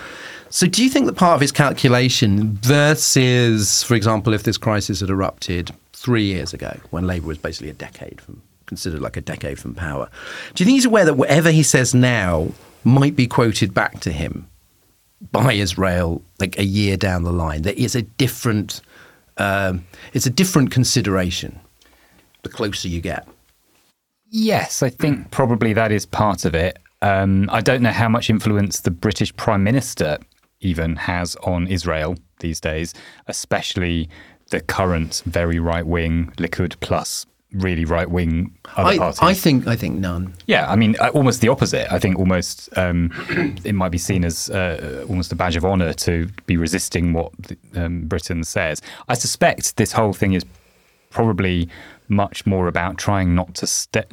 So 0.50 0.66
do 0.66 0.84
you 0.84 0.90
think 0.90 1.06
that 1.06 1.16
part 1.16 1.36
of 1.36 1.42
his 1.42 1.52
calculation 1.52 2.54
versus, 2.62 3.84
for 3.84 3.94
example, 3.94 4.34
if 4.34 4.44
this 4.44 4.58
crisis 4.58 5.00
had 5.02 5.10
erupted 5.10 5.72
three 5.94 6.24
years 6.24 6.54
ago, 6.54 6.76
when 6.90 7.06
Labour 7.06 7.28
was 7.28 7.38
basically 7.38 7.70
a 7.70 7.74
decade 7.74 8.20
from, 8.20 8.42
considered 8.66 9.02
like 9.02 9.16
a 9.16 9.22
decade 9.22 9.60
from 9.60 9.76
power, 9.76 10.10
do 10.56 10.64
you 10.64 10.66
think 10.66 10.76
he's 10.76 10.86
aware 10.86 11.06
that 11.06 11.14
whatever 11.14 11.52
he 11.52 11.62
says 11.62 11.94
now 11.94 12.50
might 12.84 13.16
be 13.16 13.28
quoted 13.28 13.74
back 13.74 14.00
to 14.00 14.12
him 14.12 14.49
by 15.32 15.53
Israel 15.53 16.22
like 16.39 16.57
a 16.57 16.63
year 16.63 16.97
down 16.97 17.24
the 17.24 17.32
line? 17.32 17.63
That 17.63 17.78
is 17.78 17.95
a 17.95 18.01
different, 18.01 18.82
um, 19.38 19.86
it's 20.13 20.26
a 20.26 20.32
different 20.32 20.72
consideration 20.72 21.59
the 22.43 22.49
closer 22.49 22.88
you 22.88 23.01
get. 23.01 23.28
Yes, 24.30 24.84
I 24.84 24.89
think 24.89 25.32
probably 25.32 25.74
that 25.74 25.91
is 25.91 26.05
part 26.05 26.45
of 26.45 26.53
it. 26.55 26.78
Um, 27.01 27.49
I 27.51 27.61
don't 27.61 27.82
know 27.82 27.91
how 27.91 28.09
much 28.09 28.30
influence 28.30 28.82
the 28.82 28.91
British 28.91 29.36
Prime 29.36 29.63
Minister 29.63 30.20
even 30.61 30.95
has 30.97 31.36
on 31.38 31.67
Israel 31.67 32.15
these 32.39 32.59
days, 32.59 32.93
especially 33.28 34.09
the 34.51 34.59
current 34.59 35.24
very 35.26 35.59
right 35.59 35.86
wing 35.86 36.32
Likud 36.38 36.80
plus 36.80 37.26
really 37.54 37.86
right 37.86 38.10
wing 38.10 38.56
other 38.76 38.89
I, 38.89 38.97
parties. 38.97 39.20
I 39.22 39.34
think 39.34 39.68
I 39.68 39.76
think 39.76 40.00
none. 40.00 40.34
Yeah, 40.45 40.70
I 40.70 40.76
mean, 40.76 40.95
uh, 41.00 41.10
almost 41.10 41.41
the 41.41 41.50
opposite. 41.50 41.91
I 41.91 42.00
think 42.00 42.18
almost 42.18 42.70
um, 42.78 43.12
it 43.64 43.74
might 43.74 43.89
be 43.89 43.97
seen 43.97 44.24
as 44.24 44.50
uh, 44.50 45.06
almost 45.10 45.32
a 45.32 45.36
badge 45.36 45.56
of 45.56 45.66
honour 45.66 45.93
to 45.93 46.28
be 46.45 46.58
resisting 46.58 47.14
what 47.14 47.32
um, 47.76 48.02
Britain 48.02 48.43
says. 48.43 48.82
I 49.08 49.16
suspect 49.16 49.78
this 49.78 49.91
whole 49.91 50.14
thing 50.14 50.34
is 50.34 50.45
probably 51.10 51.70
much 52.08 52.45
more 52.45 52.68
about 52.68 52.97
trying 52.97 53.36
not 53.36 53.54
to 53.56 53.68
sta 53.68 54.04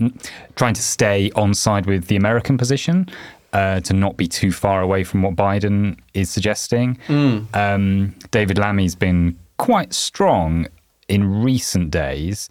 trying 0.55 0.75
to 0.75 0.83
stay 0.83 1.31
on 1.33 1.55
side 1.55 1.87
with 1.87 2.07
the 2.07 2.17
American 2.17 2.57
position. 2.57 3.09
Uh, 3.53 3.81
to 3.81 3.95
not 3.95 4.19
be 4.19 4.27
too 4.27 4.53
far 4.53 4.83
away 4.83 5.03
from 5.03 5.23
what 5.23 5.35
Biden 5.35 5.97
is 6.13 6.29
suggesting. 6.29 6.99
Um, 7.55 8.15
David 8.31 8.59
Lammy's 8.59 8.95
been 8.95 9.39
quite 9.57 9.95
strong 9.95 10.67
in 11.09 11.43
recent 11.43 11.91
days 11.91 12.51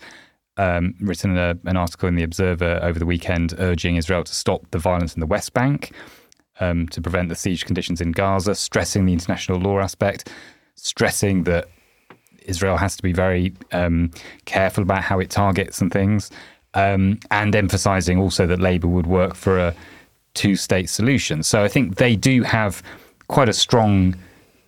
um, 0.58 0.96
written 1.00 1.38
a, 1.38 1.58
an 1.66 1.78
article 1.78 2.08
in 2.08 2.16
the 2.16 2.24
Observer 2.24 2.80
over 2.82 2.98
the 2.98 3.06
weekend 3.06 3.54
urging 3.58 3.96
Israel 3.96 4.24
to 4.24 4.34
stop 4.34 4.70
the 4.72 4.80
violence 4.80 5.14
in 5.14 5.20
the 5.20 5.26
West 5.26 5.54
Bank, 5.54 5.92
um, 6.60 6.88
to 6.90 7.02
prevent 7.02 7.30
the 7.30 7.36
siege 7.36 7.66
conditions 7.66 8.02
in 8.02 8.12
Gaza, 8.12 8.56
stressing 8.56 9.06
the 9.06 9.14
international 9.14 9.60
law 9.60 9.80
aspect, 9.80 10.30
stressing 10.76 11.44
that 11.44 11.68
Israel 12.44 12.78
has 12.78 12.96
to 12.96 13.04
be 13.04 13.12
very 13.12 13.54
um, 13.72 14.12
careful 14.46 14.84
about 14.84 15.02
how 15.04 15.20
it 15.20 15.30
targets 15.30 15.82
and 15.82 15.92
things, 15.92 16.32
um, 16.74 17.20
and 17.32 17.56
emphasizing 17.56 18.20
also 18.20 18.46
that 18.48 18.60
Labour 18.60 18.88
would 18.88 19.08
work 19.08 19.36
for 19.36 19.60
a 19.60 19.76
two 20.34 20.56
state 20.56 20.90
solution. 20.90 21.44
So 21.44 21.64
I 21.64 21.68
think 21.68 21.96
they 21.96 22.16
do 22.16 22.44
have 22.44 22.84
quite 23.28 23.50
a 23.50 23.54
strong 23.54 24.16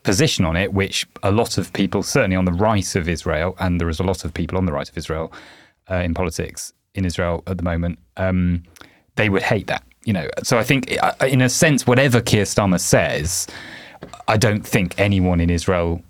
position 0.04 0.46
on 0.46 0.56
it, 0.56 0.74
which 0.74 1.06
a 1.24 1.32
lot 1.32 1.58
of 1.58 1.72
people, 1.74 2.02
certainly 2.02 2.38
on 2.38 2.46
the 2.46 2.54
right 2.54 2.96
of 2.96 3.10
Israel, 3.10 3.56
and 3.60 3.80
there 3.80 3.90
is 3.90 4.00
a 4.00 4.04
lot 4.04 4.26
of 4.26 4.34
people 4.34 4.58
on 4.58 4.66
the 4.66 4.72
right 4.72 4.90
of 4.90 4.98
Israel 4.98 5.32
uh, 5.90 5.96
in 5.96 6.14
politics 6.14 6.74
in 6.96 7.06
Israel 7.06 7.44
at 7.48 7.58
the 7.58 7.64
moment, 7.64 8.00
um, 8.18 8.64
they 9.16 9.30
would 9.30 9.44
hate 9.44 9.68
that. 9.68 9.84
You 10.06 10.14
know, 10.14 10.30
so 10.44 10.58
I 10.58 10.64
think, 10.64 10.92
in 11.28 11.42
a 11.42 11.50
sense, 11.50 11.86
whatever 11.86 12.22
Keir 12.22 12.44
Starmer 12.46 12.80
says, 12.80 13.46
I 14.28 14.38
don't 14.38 14.66
think 14.66 14.98
anyone 14.98 15.42
in 15.42 15.50
Israel, 15.50 16.02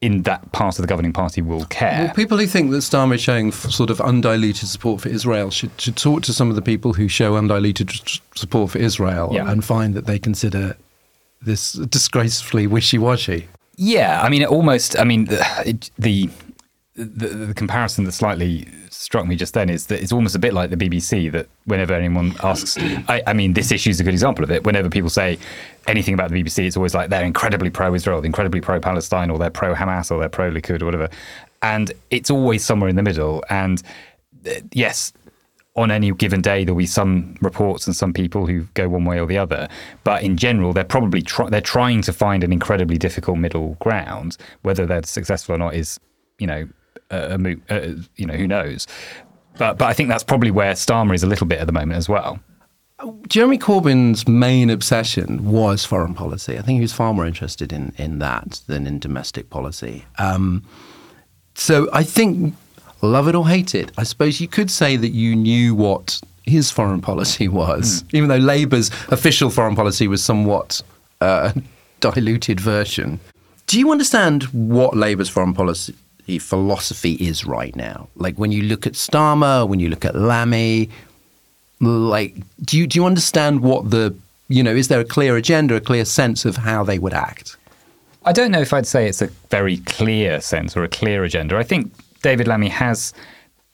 in 0.00 0.22
that 0.22 0.52
part 0.52 0.78
of 0.78 0.82
the 0.82 0.86
governing 0.86 1.12
party, 1.12 1.42
will 1.42 1.64
care. 1.64 2.04
Well, 2.04 2.14
people 2.14 2.38
who 2.38 2.46
think 2.46 2.70
that 2.70 2.78
Starmer 2.78 3.16
is 3.16 3.20
showing 3.20 3.50
sort 3.50 3.90
of 3.90 4.00
undiluted 4.00 4.68
support 4.68 5.00
for 5.00 5.08
Israel 5.08 5.50
should, 5.50 5.72
should 5.80 5.96
talk 5.96 6.22
to 6.22 6.32
some 6.32 6.50
of 6.50 6.56
the 6.56 6.62
people 6.62 6.92
who 6.92 7.08
show 7.08 7.34
undiluted 7.36 7.90
support 8.36 8.70
for 8.70 8.78
Israel 8.78 9.30
Yeah. 9.32 9.50
and 9.50 9.64
find 9.64 9.94
that 9.94 10.06
they 10.06 10.20
consider 10.20 10.76
this 11.42 11.72
disgracefully 11.72 12.66
wishy-washy. 12.68 13.48
Yeah, 13.76 14.22
I 14.22 14.28
mean, 14.28 14.42
it 14.42 14.48
almost. 14.48 14.96
I 14.98 15.04
mean, 15.04 15.24
the, 15.26 15.90
the 15.98 16.30
the 16.94 17.28
the 17.48 17.54
comparison 17.54 18.04
that 18.04 18.12
slightly 18.12 18.68
struck 19.06 19.24
me 19.24 19.36
just 19.36 19.54
then 19.54 19.70
is 19.70 19.86
that 19.86 20.02
it's 20.02 20.10
almost 20.10 20.34
a 20.34 20.38
bit 20.38 20.52
like 20.52 20.68
the 20.68 20.76
BBC. 20.76 21.30
That 21.30 21.46
whenever 21.64 21.94
anyone 21.94 22.34
asks, 22.42 22.76
I, 23.08 23.22
I 23.24 23.34
mean, 23.34 23.52
this 23.52 23.70
issue 23.70 23.90
is 23.90 24.00
a 24.00 24.04
good 24.04 24.12
example 24.12 24.42
of 24.42 24.50
it. 24.50 24.64
Whenever 24.64 24.90
people 24.90 25.10
say 25.10 25.38
anything 25.86 26.12
about 26.12 26.28
the 26.28 26.42
BBC, 26.42 26.66
it's 26.66 26.76
always 26.76 26.92
like 26.92 27.08
they're 27.08 27.24
incredibly 27.24 27.70
pro-Israel, 27.70 28.24
incredibly 28.24 28.60
pro-Palestine, 28.60 29.30
or 29.30 29.38
they're 29.38 29.48
pro-Hamas, 29.48 30.10
or 30.10 30.18
they're 30.18 30.28
pro-Likud, 30.28 30.82
or 30.82 30.86
whatever. 30.86 31.08
And 31.62 31.92
it's 32.10 32.32
always 32.32 32.64
somewhere 32.64 32.90
in 32.90 32.96
the 32.96 33.04
middle. 33.04 33.44
And 33.48 33.80
uh, 34.44 34.54
yes, 34.72 35.12
on 35.76 35.92
any 35.92 36.10
given 36.10 36.42
day 36.42 36.64
there'll 36.64 36.76
be 36.76 36.84
some 36.84 37.36
reports 37.40 37.86
and 37.86 37.94
some 37.94 38.12
people 38.12 38.48
who 38.48 38.62
go 38.74 38.88
one 38.88 39.04
way 39.04 39.20
or 39.20 39.26
the 39.26 39.36
other 39.36 39.68
but 40.04 40.22
in 40.22 40.38
general 40.38 40.72
they're 40.72 40.84
probably 40.84 41.22
they're 41.50 41.60
trying 41.60 42.00
to 42.00 42.14
find 42.14 42.42
an 42.42 42.50
incredibly 42.50 42.96
difficult 42.96 43.36
middle 43.36 43.76
ground 43.78 44.38
whether 44.62 44.86
they're 44.86 45.02
successful 45.02 45.54
or 45.54 45.58
not 45.58 45.74
is 45.74 46.00
you 46.38 46.46
know 46.46 46.66
a, 47.10 47.38
moot, 47.38 47.62
uh, 47.70 47.88
you 48.16 48.26
know 48.26 48.34
who 48.34 48.46
knows 48.46 48.86
but 49.58 49.78
but 49.78 49.86
I 49.86 49.92
think 49.92 50.08
that's 50.08 50.24
probably 50.24 50.50
where 50.50 50.72
Starmer 50.72 51.14
is 51.14 51.22
a 51.22 51.26
little 51.26 51.46
bit 51.46 51.60
at 51.60 51.66
the 51.66 51.72
moment 51.72 51.96
as 51.96 52.08
well 52.08 52.40
Jeremy 53.28 53.58
Corbyn's 53.58 54.26
main 54.26 54.70
obsession 54.70 55.44
was 55.50 55.84
foreign 55.84 56.14
policy. 56.14 56.58
I 56.58 56.62
think 56.62 56.76
he 56.76 56.80
was 56.80 56.94
far 56.94 57.12
more 57.12 57.26
interested 57.26 57.72
in, 57.72 57.92
in 57.98 58.20
that 58.20 58.62
than 58.66 58.86
in 58.86 58.98
domestic 58.98 59.50
policy. 59.50 60.06
Um, 60.18 60.64
so 61.54 61.88
I 61.92 62.02
think, 62.02 62.54
love 63.02 63.28
it 63.28 63.34
or 63.34 63.46
hate 63.46 63.74
it, 63.74 63.92
I 63.98 64.02
suppose 64.04 64.40
you 64.40 64.48
could 64.48 64.70
say 64.70 64.96
that 64.96 65.10
you 65.10 65.36
knew 65.36 65.74
what 65.74 66.20
his 66.44 66.70
foreign 66.70 67.02
policy 67.02 67.48
was, 67.62 68.02
even 68.12 68.30
though 68.30 68.36
Labour's 68.36 68.90
official 69.08 69.50
foreign 69.50 69.76
policy 69.76 70.08
was 70.08 70.24
somewhat 70.24 70.80
uh, 71.20 71.52
diluted 72.00 72.60
version. 72.60 73.20
Do 73.66 73.78
you 73.78 73.90
understand 73.90 74.44
what 74.44 74.96
Labour's 74.96 75.28
foreign 75.28 75.52
policy 75.52 75.94
philosophy 76.38 77.14
is 77.14 77.44
right 77.44 77.74
now? 77.76 78.08
Like 78.16 78.36
when 78.36 78.52
you 78.52 78.62
look 78.62 78.86
at 78.86 78.94
Starmer, 78.94 79.68
when 79.68 79.80
you 79.80 79.88
look 79.88 80.04
at 80.04 80.14
Lammy, 80.14 80.90
like 81.80 82.34
do 82.62 82.78
you 82.78 82.86
do 82.86 82.98
you 82.98 83.06
understand 83.06 83.60
what 83.60 83.90
the 83.90 84.14
you 84.48 84.62
know 84.62 84.74
is 84.74 84.88
there 84.88 85.00
a 85.00 85.04
clear 85.04 85.36
agenda 85.36 85.74
a 85.74 85.80
clear 85.80 86.06
sense 86.06 86.46
of 86.46 86.56
how 86.56 86.82
they 86.82 86.98
would 86.98 87.12
act 87.12 87.56
I 88.26 88.32
don't 88.32 88.50
know 88.50 88.60
if 88.60 88.72
I'd 88.72 88.88
say 88.88 89.08
it's 89.08 89.22
a 89.22 89.28
very 89.50 89.76
clear 89.78 90.40
sense 90.40 90.76
or 90.76 90.82
a 90.82 90.88
clear 90.88 91.22
agenda. 91.22 91.56
I 91.56 91.62
think 91.62 91.92
David 92.22 92.48
Lammy 92.48 92.68
has 92.68 93.14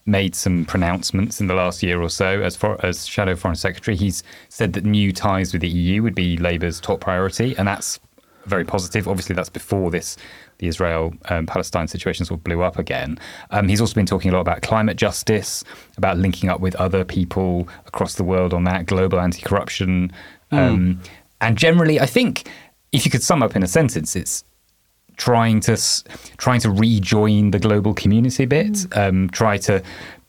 made 0.04 0.34
some 0.34 0.66
pronouncements 0.66 1.40
in 1.40 1.46
the 1.46 1.54
last 1.54 1.82
year 1.82 2.02
or 2.02 2.10
so 2.10 2.42
as 2.42 2.54
far 2.54 2.78
as 2.84 3.06
shadow 3.06 3.34
foreign 3.34 3.56
secretary. 3.56 3.96
He's 3.96 4.22
said 4.50 4.74
that 4.74 4.84
new 4.84 5.10
ties 5.10 5.54
with 5.54 5.62
the 5.62 5.70
EU 5.70 6.02
would 6.02 6.14
be 6.14 6.36
Labour's 6.36 6.80
top 6.80 7.00
priority, 7.00 7.56
and 7.56 7.66
that's 7.66 7.98
very 8.46 8.64
positive. 8.64 9.08
Obviously, 9.08 9.34
that's 9.34 9.48
before 9.48 9.90
this 9.90 10.16
the 10.58 10.68
Israel 10.68 11.12
um, 11.28 11.46
Palestine 11.46 11.88
situation 11.88 12.24
sort 12.24 12.38
of 12.38 12.44
blew 12.44 12.62
up 12.62 12.78
again. 12.78 13.18
Um, 13.50 13.68
he's 13.68 13.80
also 13.80 13.94
been 13.94 14.06
talking 14.06 14.30
a 14.30 14.34
lot 14.34 14.40
about 14.40 14.62
climate 14.62 14.96
justice, 14.96 15.64
about 15.96 16.18
linking 16.18 16.48
up 16.48 16.60
with 16.60 16.74
other 16.76 17.04
people 17.04 17.68
across 17.86 18.14
the 18.14 18.24
world 18.24 18.54
on 18.54 18.64
that, 18.64 18.86
global 18.86 19.18
anti 19.20 19.42
corruption. 19.42 20.12
Um, 20.52 21.00
and 21.40 21.56
generally, 21.58 21.98
I 21.98 22.06
think 22.06 22.48
if 22.92 23.04
you 23.04 23.10
could 23.10 23.22
sum 23.22 23.42
up 23.42 23.56
in 23.56 23.62
a 23.62 23.66
sentence, 23.66 24.14
it's 24.14 24.44
trying 25.16 25.60
to 25.60 25.76
trying 26.36 26.60
to 26.60 26.70
rejoin 26.70 27.50
the 27.50 27.58
global 27.58 27.94
community 27.94 28.44
a 28.44 28.46
bit, 28.46 28.86
um, 28.96 29.28
try 29.30 29.56
to 29.58 29.82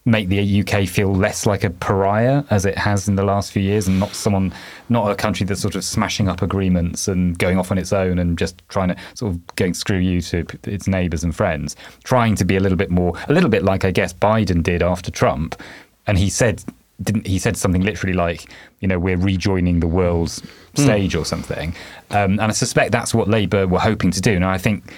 make 0.05 0.27
the 0.27 0.61
UK 0.61 0.87
feel 0.87 1.13
less 1.13 1.45
like 1.45 1.63
a 1.63 1.69
pariah 1.69 2.43
as 2.49 2.65
it 2.65 2.77
has 2.77 3.07
in 3.07 3.15
the 3.15 3.23
last 3.23 3.51
few 3.51 3.61
years, 3.61 3.87
and 3.87 3.99
not 3.99 4.13
someone, 4.13 4.53
not 4.89 5.09
a 5.09 5.15
country 5.15 5.45
that's 5.45 5.61
sort 5.61 5.75
of 5.75 5.83
smashing 5.83 6.27
up 6.27 6.41
agreements 6.41 7.07
and 7.07 7.37
going 7.39 7.57
off 7.57 7.71
on 7.71 7.77
its 7.77 7.93
own 7.93 8.19
and 8.19 8.37
just 8.37 8.61
trying 8.67 8.89
to 8.89 8.97
sort 9.13 9.33
of 9.33 9.55
going 9.55 9.73
screw 9.73 9.97
you 9.97 10.21
to 10.21 10.45
its 10.63 10.87
neighbours 10.87 11.23
and 11.23 11.35
friends. 11.35 11.75
Trying 12.03 12.35
to 12.35 12.45
be 12.45 12.57
a 12.57 12.59
little 12.59 12.77
bit 12.77 12.91
more, 12.91 13.13
a 13.29 13.33
little 13.33 13.49
bit 13.49 13.63
like 13.63 13.85
I 13.85 13.91
guess 13.91 14.13
Biden 14.13 14.61
did 14.61 14.83
after 14.83 15.11
Trump, 15.11 15.61
and 16.07 16.17
he 16.17 16.29
said. 16.29 16.63
Didn't 17.01 17.25
he 17.25 17.39
said 17.39 17.57
something 17.57 17.81
literally 17.81 18.13
like, 18.13 18.49
you 18.79 18.87
know, 18.87 18.99
we're 18.99 19.17
rejoining 19.17 19.79
the 19.79 19.87
world's 19.87 20.43
stage 20.75 21.15
or 21.15 21.25
something, 21.25 21.75
um, 22.11 22.33
and 22.33 22.43
I 22.43 22.51
suspect 22.51 22.91
that's 22.91 23.15
what 23.15 23.27
Labour 23.27 23.67
were 23.67 23.79
hoping 23.79 24.11
to 24.11 24.21
do. 24.21 24.39
Now, 24.39 24.51
I 24.51 24.59
think 24.59 24.93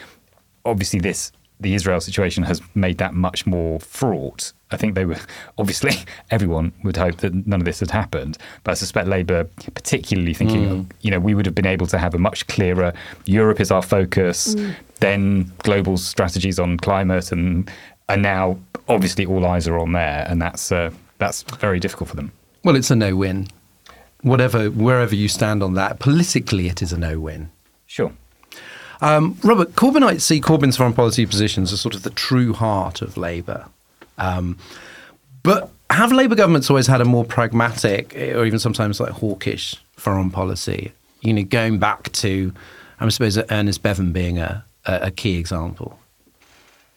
obviously 0.65 0.99
this 0.99 1.31
the 1.61 1.73
Israel 1.73 2.01
situation 2.01 2.43
has 2.43 2.61
made 2.75 2.97
that 2.97 3.13
much 3.13 3.47
more 3.47 3.79
fraught 3.79 4.51
I 4.71 4.77
think 4.77 4.95
they 4.95 5.05
were 5.05 5.17
obviously 5.57 5.93
everyone 6.31 6.73
would 6.83 6.97
hope 6.97 7.17
that 7.17 7.47
none 7.47 7.61
of 7.61 7.65
this 7.65 7.79
had 7.79 7.91
happened, 7.91 8.37
but 8.63 8.71
I 8.71 8.73
suspect 8.75 9.07
Labour, 9.07 9.45
particularly 9.73 10.33
thinking, 10.33 10.85
mm. 10.85 10.91
you 11.01 11.11
know, 11.11 11.19
we 11.19 11.33
would 11.33 11.45
have 11.45 11.55
been 11.55 11.65
able 11.65 11.87
to 11.87 11.97
have 11.97 12.13
a 12.13 12.19
much 12.19 12.47
clearer 12.47 12.93
Europe 13.25 13.59
is 13.59 13.71
our 13.71 13.81
focus, 13.81 14.55
mm. 14.55 14.75
then 14.99 15.51
global 15.59 15.97
strategies 15.97 16.59
on 16.59 16.77
climate, 16.77 17.31
and 17.31 17.69
and 18.09 18.21
now 18.21 18.57
obviously 18.87 19.25
all 19.25 19.45
eyes 19.45 19.67
are 19.67 19.79
on 19.79 19.93
there, 19.93 20.25
and 20.29 20.41
that's 20.41 20.71
uh, 20.71 20.91
that's 21.17 21.43
very 21.43 21.79
difficult 21.79 22.09
for 22.09 22.15
them. 22.15 22.31
Well, 22.63 22.75
it's 22.75 22.91
a 22.91 22.95
no-win. 22.95 23.47
Whatever, 24.21 24.71
wherever 24.71 25.13
you 25.13 25.27
stand 25.27 25.61
on 25.61 25.75
that, 25.75 25.99
politically, 25.99 26.67
it 26.67 26.81
is 26.81 26.91
a 26.91 26.97
no-win. 26.97 27.51
Sure. 27.85 28.11
Um, 29.01 29.37
Robert, 29.43 29.73
Corbynites 29.73 30.21
see 30.21 30.41
Corbyn's 30.41 30.77
foreign 30.77 30.93
policy 30.93 31.25
positions 31.25 31.71
as 31.71 31.81
sort 31.81 31.93
of 31.95 32.03
the 32.03 32.09
true 32.09 32.53
heart 32.53 33.01
of 33.01 33.17
Labour. 33.17 33.67
Um, 34.17 34.57
but 35.43 35.71
have 35.89 36.11
Labour 36.11 36.35
governments 36.35 36.69
always 36.69 36.87
had 36.87 37.01
a 37.01 37.05
more 37.05 37.25
pragmatic, 37.25 38.15
or 38.15 38.45
even 38.45 38.59
sometimes 38.59 38.99
like 38.99 39.11
hawkish, 39.11 39.75
foreign 39.95 40.31
policy? 40.31 40.91
You 41.21 41.33
know, 41.33 41.43
going 41.43 41.79
back 41.79 42.11
to, 42.13 42.53
I 42.99 43.09
suppose, 43.09 43.37
Ernest 43.51 43.83
Bevin 43.83 44.11
being 44.11 44.39
a, 44.39 44.65
a, 44.85 44.99
a 45.03 45.11
key 45.11 45.37
example. 45.37 45.99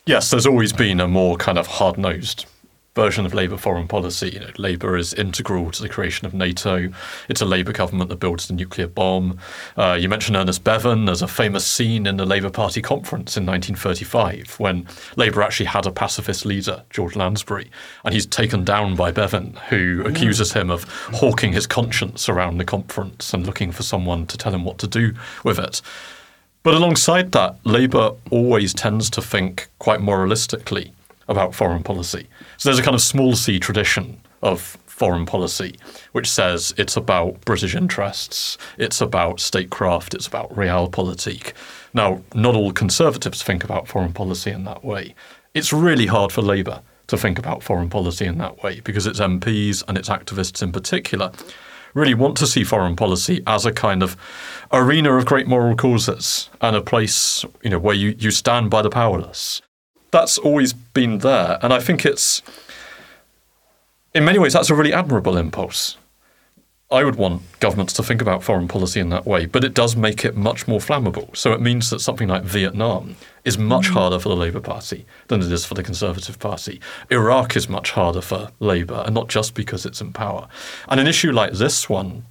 Yes, 0.07 0.31
there's 0.31 0.47
always 0.47 0.73
been 0.73 1.01
a 1.01 1.09
more 1.09 1.37
kind 1.37 1.59
of 1.59 1.67
hard 1.67 1.99
nosed 1.99 2.47
version 2.99 3.25
of 3.25 3.33
Labour 3.33 3.57
foreign 3.57 3.87
policy. 3.87 4.31
You 4.31 4.41
know, 4.41 4.51
Labour 4.59 4.97
is 4.97 5.15
integral 5.15 5.71
to 5.71 5.83
the 5.83 5.89
creation 5.89 6.27
of 6.27 6.35
NATO. 6.35 6.91
It's 7.29 7.41
a 7.41 7.45
Labour 7.45 7.71
government 7.71 8.11
that 8.11 8.19
builds 8.19 8.49
the 8.49 8.55
nuclear 8.55 8.89
bomb. 8.89 9.39
Uh, 9.77 9.97
you 10.01 10.09
mentioned 10.09 10.37
Ernest 10.37 10.65
Bevin. 10.65 11.07
There's 11.07 11.23
a 11.23 11.29
famous 11.29 11.65
scene 11.65 12.09
in 12.09 12.17
the 12.17 12.27
Labour 12.27 12.51
Party 12.51 12.83
conference 12.83 13.37
in 13.37 13.47
1935 13.47 14.59
when 14.59 14.85
Labour 15.15 15.43
actually 15.43 15.67
had 15.67 15.87
a 15.87 15.93
pacifist 15.93 16.45
leader, 16.45 16.83
George 16.91 17.15
Lansbury, 17.15 17.71
and 18.05 18.13
he's 18.13 18.27
taken 18.27 18.65
down 18.65 18.97
by 18.97 19.13
Bevin, 19.13 19.57
who 19.69 20.03
accuses 20.05 20.55
him 20.55 20.69
of 20.69 20.83
hawking 21.15 21.53
his 21.53 21.69
conscience 21.69 22.29
around 22.29 22.59
the 22.59 22.65
conference 22.65 23.33
and 23.33 23.47
looking 23.47 23.71
for 23.71 23.85
someone 23.85 24.27
to 24.27 24.37
tell 24.37 24.53
him 24.53 24.65
what 24.65 24.79
to 24.79 24.89
do 24.89 25.15
with 25.45 25.61
it. 25.61 25.81
But 26.65 26.75
alongside 26.75 27.31
that, 27.31 27.65
Labour 27.65 28.17
always 28.33 28.75
tends 28.75 29.09
to 29.11 29.23
think 29.23 29.69
quite 29.79 30.01
moralistically 30.01 30.91
about 31.29 31.55
foreign 31.55 31.83
policy. 31.83 32.27
So 32.57 32.69
there's 32.69 32.79
a 32.79 32.83
kind 32.83 32.95
of 32.95 33.03
small 33.03 33.37
c 33.37 33.59
tradition 33.59 34.21
of 34.43 34.79
foreign 34.87 35.27
policy, 35.27 35.77
which 36.13 36.29
says 36.29 36.75
it's 36.77 36.97
about 36.97 37.41
British 37.45 37.75
interests, 37.75 38.59
it's 38.79 39.01
about 39.01 39.39
statecraft, 39.39 40.13
it's 40.15 40.27
about 40.27 40.53
realpolitik. 40.55 41.53
Now, 41.95 42.23
not 42.35 42.57
all 42.57 42.73
conservatives 42.73 43.43
think 43.43 43.63
about 43.63 43.87
foreign 43.87 44.13
policy 44.13 44.51
in 44.51 44.65
that 44.65 44.85
way. 44.85 45.15
It's 45.55 45.73
really 45.73 46.07
hard 46.07 46.33
for 46.33 46.43
Labour 46.43 46.83
to 47.07 47.17
think 47.17 47.39
about 47.39 47.63
foreign 47.63 47.89
policy 47.89 48.27
in 48.27 48.39
that 48.39 48.63
way 48.63 48.81
because 48.81 49.07
its 49.07 49.21
MPs 49.21 49.85
and 49.89 49.97
its 49.97 50.09
activists 50.09 50.63
in 50.63 50.73
particular 50.73 51.33
really 51.95 52.15
want 52.15 52.37
to 52.37 52.47
see 52.47 52.65
foreign 52.65 52.97
policy 52.97 53.43
as 53.47 53.65
a 53.65 53.73
kind 53.73 54.03
of 54.03 54.17
arena 54.73 55.15
of 55.15 55.25
great 55.25 55.47
moral 55.47 55.75
causes 55.75 56.51
and 56.61 56.77
a 56.77 56.83
place, 56.83 57.45
you 57.63 57.71
know, 57.71 57.79
where 57.79 57.95
you, 57.95 58.15
you 58.19 58.31
stand 58.31 58.69
by 58.69 58.83
the 58.83 58.91
powerless 58.91 59.63
that's 60.11 60.39
always 60.39 60.73
been 60.73 61.19
there. 61.19 61.59
And 61.63 61.73
I 61.73 61.81
think 61.81 62.05
it's, 62.07 62.43
in 64.15 64.25
many 64.25 64.39
ways, 64.39 64.53
that's 64.53 64.71
a 64.71 64.75
really 64.75 64.93
admirable 64.93 65.37
impulse. 65.37 65.97
I 66.91 67.05
would 67.05 67.17
want 67.17 67.43
governments 67.61 67.93
to 67.95 68.03
think 68.03 68.23
about 68.23 68.43
foreign 68.43 68.67
policy 68.67 68.99
in 68.99 69.11
that 69.11 69.27
way, 69.27 69.45
but 69.45 69.63
it 69.63 69.75
does 69.75 69.95
make 69.95 70.25
it 70.25 70.35
much 70.35 70.67
more 70.67 70.81
flammable. 70.81 71.37
So 71.37 71.53
it 71.53 71.61
means 71.61 71.91
that 71.91 72.01
something 72.01 72.29
like 72.29 72.45
Vietnam 72.45 73.17
is 73.45 73.59
much 73.59 73.89
mm. 73.89 73.93
harder 73.93 74.19
for 74.19 74.31
the 74.31 74.37
Labour 74.37 74.61
Party 74.61 75.05
than 75.27 75.43
it 75.43 75.53
is 75.53 75.67
for 75.67 75.75
the 75.75 75.83
Conservative 75.83 76.39
Party. 76.39 76.81
Iraq 77.11 77.57
is 77.57 77.69
much 77.69 77.91
harder 77.91 78.23
for 78.23 78.53
Labour, 78.59 79.03
and 79.05 79.15
not 79.15 79.29
just 79.29 79.55
because 79.55 79.85
it's 79.85 80.01
in 80.01 80.15
power. 80.15 80.49
And 80.89 80.99
an 80.99 81.07
issue 81.07 81.31
like 81.31 81.53
this 81.53 81.91
one, 81.91 82.25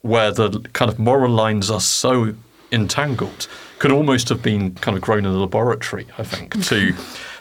where 0.00 0.32
the 0.32 0.50
kind 0.72 0.90
of 0.90 0.98
moral 0.98 1.30
lines 1.30 1.70
are 1.70 1.80
so 1.80 2.34
entangled, 2.72 3.46
could 3.82 3.90
almost 3.90 4.28
have 4.28 4.40
been 4.44 4.72
kind 4.76 4.96
of 4.96 5.02
grown 5.02 5.26
in 5.26 5.32
a 5.32 5.36
laboratory, 5.36 6.06
I 6.16 6.22
think, 6.22 6.64
to 6.68 6.94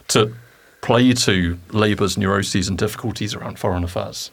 to 0.07 0.33
play 0.81 1.13
to 1.13 1.59
Labour's 1.69 2.17
neuroses 2.17 2.67
and 2.67 2.79
difficulties 2.79 3.35
around 3.35 3.59
foreign 3.59 3.83
affairs. 3.83 4.31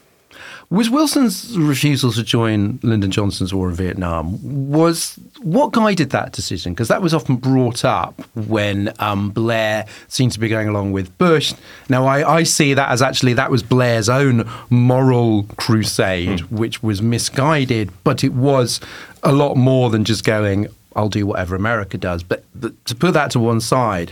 Was 0.71 0.89
Wilson's 0.89 1.55
refusal 1.55 2.11
to 2.13 2.23
join 2.23 2.79
Lyndon 2.81 3.11
Johnson's 3.11 3.53
war 3.53 3.69
in 3.69 3.75
Vietnam 3.75 4.39
was 4.71 5.19
what 5.41 5.71
guided 5.71 6.09
that 6.09 6.31
decision? 6.31 6.73
Because 6.73 6.87
that 6.87 7.03
was 7.03 7.13
often 7.13 7.35
brought 7.35 7.85
up 7.85 8.19
when 8.35 8.91
um, 8.97 9.29
Blair 9.29 9.85
seemed 10.07 10.31
to 10.31 10.39
be 10.39 10.47
going 10.47 10.67
along 10.67 10.91
with 10.91 11.15
Bush. 11.19 11.53
Now 11.89 12.07
I, 12.07 12.37
I, 12.37 12.43
see 12.43 12.73
that 12.73 12.89
as 12.89 13.03
actually 13.03 13.33
that 13.33 13.51
was 13.51 13.61
Blair's 13.61 14.09
own 14.09 14.49
moral 14.71 15.43
crusade, 15.57 16.39
mm. 16.39 16.51
which 16.51 16.81
was 16.81 17.03
misguided, 17.03 17.91
but 18.03 18.23
it 18.23 18.33
was 18.33 18.79
a 19.21 19.31
lot 19.31 19.55
more 19.55 19.91
than 19.91 20.05
just 20.05 20.23
going. 20.23 20.67
I'll 20.95 21.09
do 21.09 21.25
whatever 21.25 21.55
America 21.55 21.97
does. 21.97 22.23
But, 22.23 22.43
but 22.55 22.85
to 22.85 22.95
put 22.95 23.13
that 23.13 23.31
to 23.31 23.39
one 23.39 23.61
side, 23.61 24.11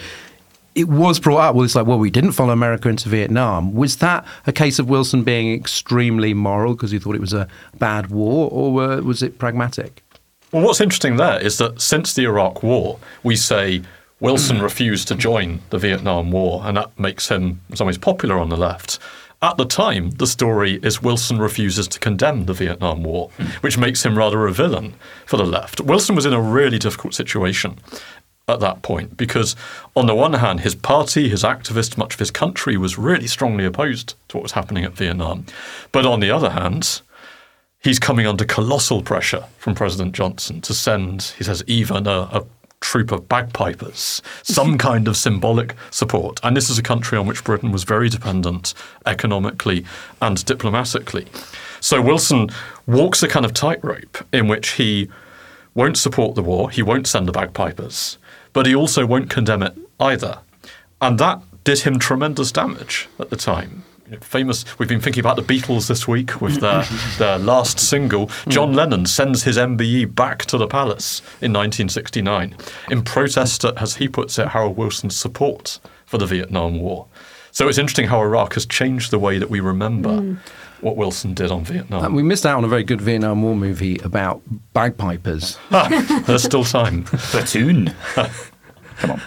it 0.76 0.88
was 0.88 1.20
brought 1.20 1.40
up. 1.40 1.56
Well, 1.56 1.66
it's 1.66 1.76
like, 1.76 1.88
well, 1.88 1.98
we 1.98 2.12
didn't 2.12 2.34
follow 2.34 2.52
America 2.54 2.88
into 2.88 3.10
Vietnam. 3.10 3.74
Was 3.74 3.98
that 3.98 4.26
a 4.46 4.52
case 4.52 4.78
of 4.78 4.88
Wilson 4.88 5.24
being 5.24 5.54
extremely 5.54 6.34
moral 6.34 6.76
because 6.76 6.92
he 6.92 7.00
thought 7.00 7.16
it 7.16 7.22
was 7.22 7.34
a 7.34 7.48
bad 7.80 8.12
war, 8.12 8.50
or 8.52 9.02
was 9.02 9.24
it 9.24 9.40
pragmatic? 9.40 10.04
Well, 10.52 10.64
what's 10.64 10.80
interesting 10.80 11.18
there 11.18 11.40
is 11.42 11.58
that 11.58 11.82
since 11.82 12.14
the 12.14 12.24
Iraq 12.24 12.64
War, 12.64 13.00
we 13.24 13.36
say 13.36 13.82
Wilson 14.20 14.62
refused 14.62 15.08
to 15.10 15.16
join 15.16 15.62
the 15.72 15.78
Vietnam 15.78 16.32
War, 16.32 16.62
and 16.64 16.78
that 16.78 16.98
makes 17.00 17.28
him 17.28 17.60
in 17.70 17.76
some 17.76 17.88
ways 17.88 17.98
popular 17.98 18.38
on 18.38 18.50
the 18.50 18.58
left. 18.58 19.00
At 19.42 19.58
the 19.58 19.66
time, 19.66 20.12
the 20.12 20.26
story 20.26 20.80
is 20.82 21.04
Wilson 21.04 21.38
refuses 21.38 21.88
to 21.90 22.00
condemn 22.00 22.46
the 22.46 22.54
Vietnam 22.54 23.04
War, 23.04 23.30
which 23.62 23.78
makes 23.78 24.04
him 24.04 24.18
rather 24.18 24.48
a 24.48 24.52
villain 24.52 24.96
for 25.28 25.38
the 25.38 25.46
left. 25.46 25.80
Wilson 25.80 26.16
was 26.16 26.26
in 26.26 26.34
a 26.34 26.42
really 26.42 26.80
difficult 26.80 27.14
situation 27.14 27.78
at 28.48 28.60
that 28.62 28.82
point 28.82 29.16
because, 29.16 29.56
on 29.96 30.08
the 30.08 30.16
one 30.16 30.34
hand, 30.34 30.62
his 30.62 30.74
party, 30.74 31.30
his 31.30 31.44
activists, 31.44 31.98
much 31.98 32.14
of 32.14 32.20
his 32.20 32.32
country 32.32 32.78
was 32.78 32.98
really 32.98 33.28
strongly 33.28 33.66
opposed 33.66 34.16
to 34.30 34.38
what 34.38 34.44
was 34.44 34.54
happening 34.54 34.86
at 34.86 34.94
Vietnam. 34.94 35.46
But 35.92 36.06
on 36.06 36.20
the 36.20 36.32
other 36.32 36.52
hand, 36.52 37.02
he's 37.84 38.00
coming 38.00 38.26
under 38.26 38.46
colossal 38.46 39.04
pressure 39.04 39.46
from 39.60 39.76
President 39.76 40.14
Johnson 40.14 40.62
to 40.62 40.74
send, 40.74 41.34
he 41.38 41.44
says, 41.44 41.64
even 41.68 42.08
a, 42.08 42.22
a 42.32 42.46
troop 42.80 43.12
of 43.12 43.28
bagpipers, 43.28 44.22
some 44.44 44.78
kind 44.90 45.08
of 45.08 45.18
symbolic 45.18 45.76
support. 45.92 46.40
And 46.44 46.56
this 46.56 46.70
is 46.70 46.78
a 46.78 46.84
country 46.84 47.18
on 47.18 47.28
which 47.28 47.44
Britain 47.44 47.72
was 47.72 47.84
very 47.84 48.10
dependent 48.10 48.74
economically 49.06 49.86
and 50.22 50.44
diplomatically. 50.46 51.28
So 51.80 52.02
Wilson 52.02 52.50
walks 52.86 53.22
a 53.24 53.28
kind 53.28 53.46
of 53.46 53.54
tightrope 53.54 54.26
in 54.34 54.48
which 54.48 54.72
he 54.72 55.10
won't 55.76 55.98
support 55.98 56.36
the 56.36 56.42
war, 56.42 56.72
he 56.72 56.82
won't 56.82 57.08
send 57.08 57.28
the 57.28 57.32
bagpipers, 57.32 58.18
but 58.52 58.66
he 58.66 58.74
also 58.74 59.06
won't 59.06 59.30
condemn 59.30 59.62
it 59.62 59.78
either. 60.00 60.40
And 61.00 61.20
that 61.20 61.42
did 61.64 61.80
him 61.80 62.00
tremendous 62.00 62.52
damage 62.52 63.08
at 63.20 63.30
the 63.30 63.36
time 63.36 63.84
famous. 64.22 64.66
We've 64.78 64.90
been 64.90 65.02
thinking 65.02 65.22
about 65.22 65.36
the 65.36 65.42
Beatles 65.42 65.88
this 65.88 66.08
week 66.08 66.42
with 66.42 66.60
their 66.62 66.84
their 67.18 67.38
last 67.38 67.80
single. 67.80 68.30
John 68.48 68.74
Lennon 68.74 69.06
sends 69.06 69.44
his 69.44 69.58
MBE 69.58 70.16
back 70.16 70.46
to 70.46 70.58
the 70.58 70.68
palace 70.68 71.20
in 71.42 71.54
1969 71.54 72.56
in 72.90 73.04
protest 73.04 73.66
at, 73.66 73.82
as 73.82 73.96
he 73.96 74.08
puts 74.08 74.40
it, 74.40 74.50
Harold 74.50 74.78
Wilson's 74.78 75.16
support 75.16 75.80
for 76.06 76.18
the 76.18 76.26
Vietnam 76.26 76.80
War. 76.80 77.08
So 77.52 77.68
it's 77.68 77.78
interesting 77.78 78.08
how 78.08 78.22
Iraq 78.22 78.54
has 78.54 78.66
changed 78.66 79.12
the 79.12 79.20
way 79.20 79.40
that 79.40 79.50
we 79.50 79.60
remember. 79.60 80.10
Mm. 80.10 80.38
What 80.82 80.96
Wilson 80.96 81.34
did 81.34 81.50
on 81.50 81.64
Vietnam. 81.64 82.06
And 82.06 82.16
we 82.16 82.22
missed 82.22 82.46
out 82.46 82.56
on 82.58 82.64
a 82.64 82.68
very 82.68 82.84
good 82.84 83.02
Vietnam 83.02 83.42
War 83.42 83.56
movie 83.56 83.98
about 84.04 84.44
bagpipers. 84.74 85.58
ah, 85.72 86.24
there's 86.28 86.44
still 86.44 86.64
time. 86.64 87.04
Platoon. 87.06 87.96
Come 89.00 89.12
on. 89.12 89.22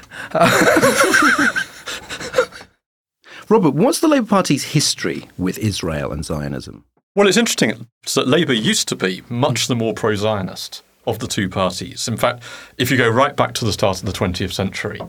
Robert, 3.50 3.74
what's 3.74 3.98
the 3.98 4.06
Labour 4.06 4.28
Party's 4.28 4.62
history 4.62 5.28
with 5.36 5.58
Israel 5.58 6.12
and 6.12 6.24
Zionism? 6.24 6.84
Well, 7.16 7.26
it's 7.26 7.36
interesting 7.36 7.88
that 8.14 8.28
Labour 8.28 8.52
used 8.52 8.86
to 8.86 8.94
be 8.94 9.22
much 9.28 9.66
the 9.66 9.74
more 9.74 9.92
pro 9.92 10.14
Zionist 10.14 10.84
of 11.04 11.18
the 11.18 11.26
two 11.26 11.48
parties. 11.48 12.06
In 12.06 12.16
fact, 12.16 12.44
if 12.78 12.92
you 12.92 12.96
go 12.96 13.08
right 13.08 13.34
back 13.34 13.54
to 13.54 13.64
the 13.64 13.72
start 13.72 13.98
of 13.98 14.06
the 14.06 14.12
20th 14.12 14.52
century, 14.52 15.00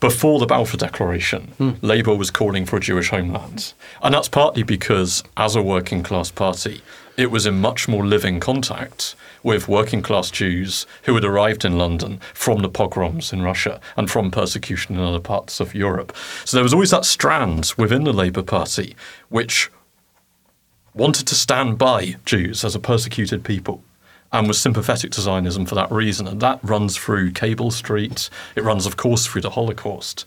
before 0.00 0.40
the 0.40 0.46
Balfour 0.46 0.78
Declaration, 0.78 1.52
mm. 1.60 1.76
Labour 1.82 2.14
was 2.14 2.30
calling 2.30 2.64
for 2.64 2.78
a 2.78 2.80
Jewish 2.80 3.10
homeland. 3.10 3.74
And 4.02 4.14
that's 4.14 4.26
partly 4.26 4.62
because, 4.62 5.22
as 5.36 5.54
a 5.54 5.60
working 5.60 6.02
class 6.02 6.30
party, 6.30 6.80
it 7.18 7.30
was 7.30 7.44
in 7.44 7.60
much 7.60 7.88
more 7.88 8.06
living 8.06 8.40
contact 8.40 9.14
with 9.42 9.68
working 9.68 10.02
class 10.02 10.30
Jews 10.30 10.86
who 11.02 11.14
had 11.14 11.24
arrived 11.24 11.64
in 11.64 11.78
London 11.78 12.20
from 12.34 12.62
the 12.62 12.68
pogroms 12.68 13.32
in 13.32 13.42
Russia 13.42 13.80
and 13.96 14.10
from 14.10 14.30
persecution 14.30 14.96
in 14.96 15.00
other 15.00 15.20
parts 15.20 15.60
of 15.60 15.74
Europe. 15.74 16.14
So 16.44 16.56
there 16.56 16.64
was 16.64 16.74
always 16.74 16.90
that 16.90 17.04
strand 17.04 17.72
within 17.76 18.04
the 18.04 18.12
Labour 18.12 18.42
Party 18.42 18.96
which 19.28 19.70
wanted 20.94 21.26
to 21.26 21.34
stand 21.34 21.78
by 21.78 22.16
Jews 22.24 22.64
as 22.64 22.74
a 22.74 22.80
persecuted 22.80 23.44
people 23.44 23.82
and 24.32 24.48
was 24.48 24.60
sympathetic 24.60 25.10
to 25.12 25.20
Zionism 25.20 25.66
for 25.66 25.74
that 25.74 25.90
reason. 25.90 26.26
And 26.26 26.40
that 26.40 26.58
runs 26.62 26.96
through 26.96 27.32
Cable 27.32 27.70
Street. 27.70 28.30
It 28.56 28.64
runs, 28.64 28.86
of 28.86 28.96
course, 28.96 29.26
through 29.26 29.42
the 29.42 29.50
Holocaust. 29.50 30.24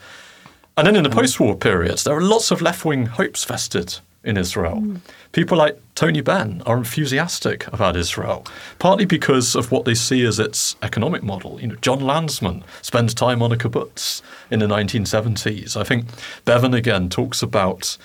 And 0.77 0.85
then 0.85 0.95
in 0.95 1.03
the 1.03 1.09
mm-hmm. 1.09 1.19
post 1.19 1.39
war 1.39 1.55
period, 1.55 1.97
there 1.99 2.15
are 2.15 2.21
lots 2.21 2.51
of 2.51 2.61
left 2.61 2.85
wing 2.85 3.07
hopes 3.07 3.43
vested 3.43 3.99
in 4.25 4.37
Israel. 4.37 4.83
People 5.31 5.57
like 5.57 5.79
Tony 5.93 6.21
Benn 6.21 6.61
are 6.65 6.77
enthusiastic 6.77 7.67
about 7.67 7.95
Israel, 7.95 8.45
partly 8.79 9.05
because 9.05 9.55
of 9.55 9.71
what 9.71 9.85
they 9.85 9.93
see 9.93 10.25
as 10.25 10.39
its 10.39 10.75
economic 10.81 11.23
model. 11.23 11.61
You 11.61 11.67
know, 11.67 11.75
Jon 11.75 11.99
Lansman 11.99 12.63
spends 12.81 13.13
time 13.13 13.41
on 13.41 13.51
a 13.51 13.55
kibbutz 13.55 14.21
in 14.49 14.59
the 14.59 14.67
1970s. 14.67 15.77
I 15.77 15.83
think 15.83 16.05
Bevan 16.43 16.73
again 16.73 17.09
talks 17.09 17.41
about 17.41 17.97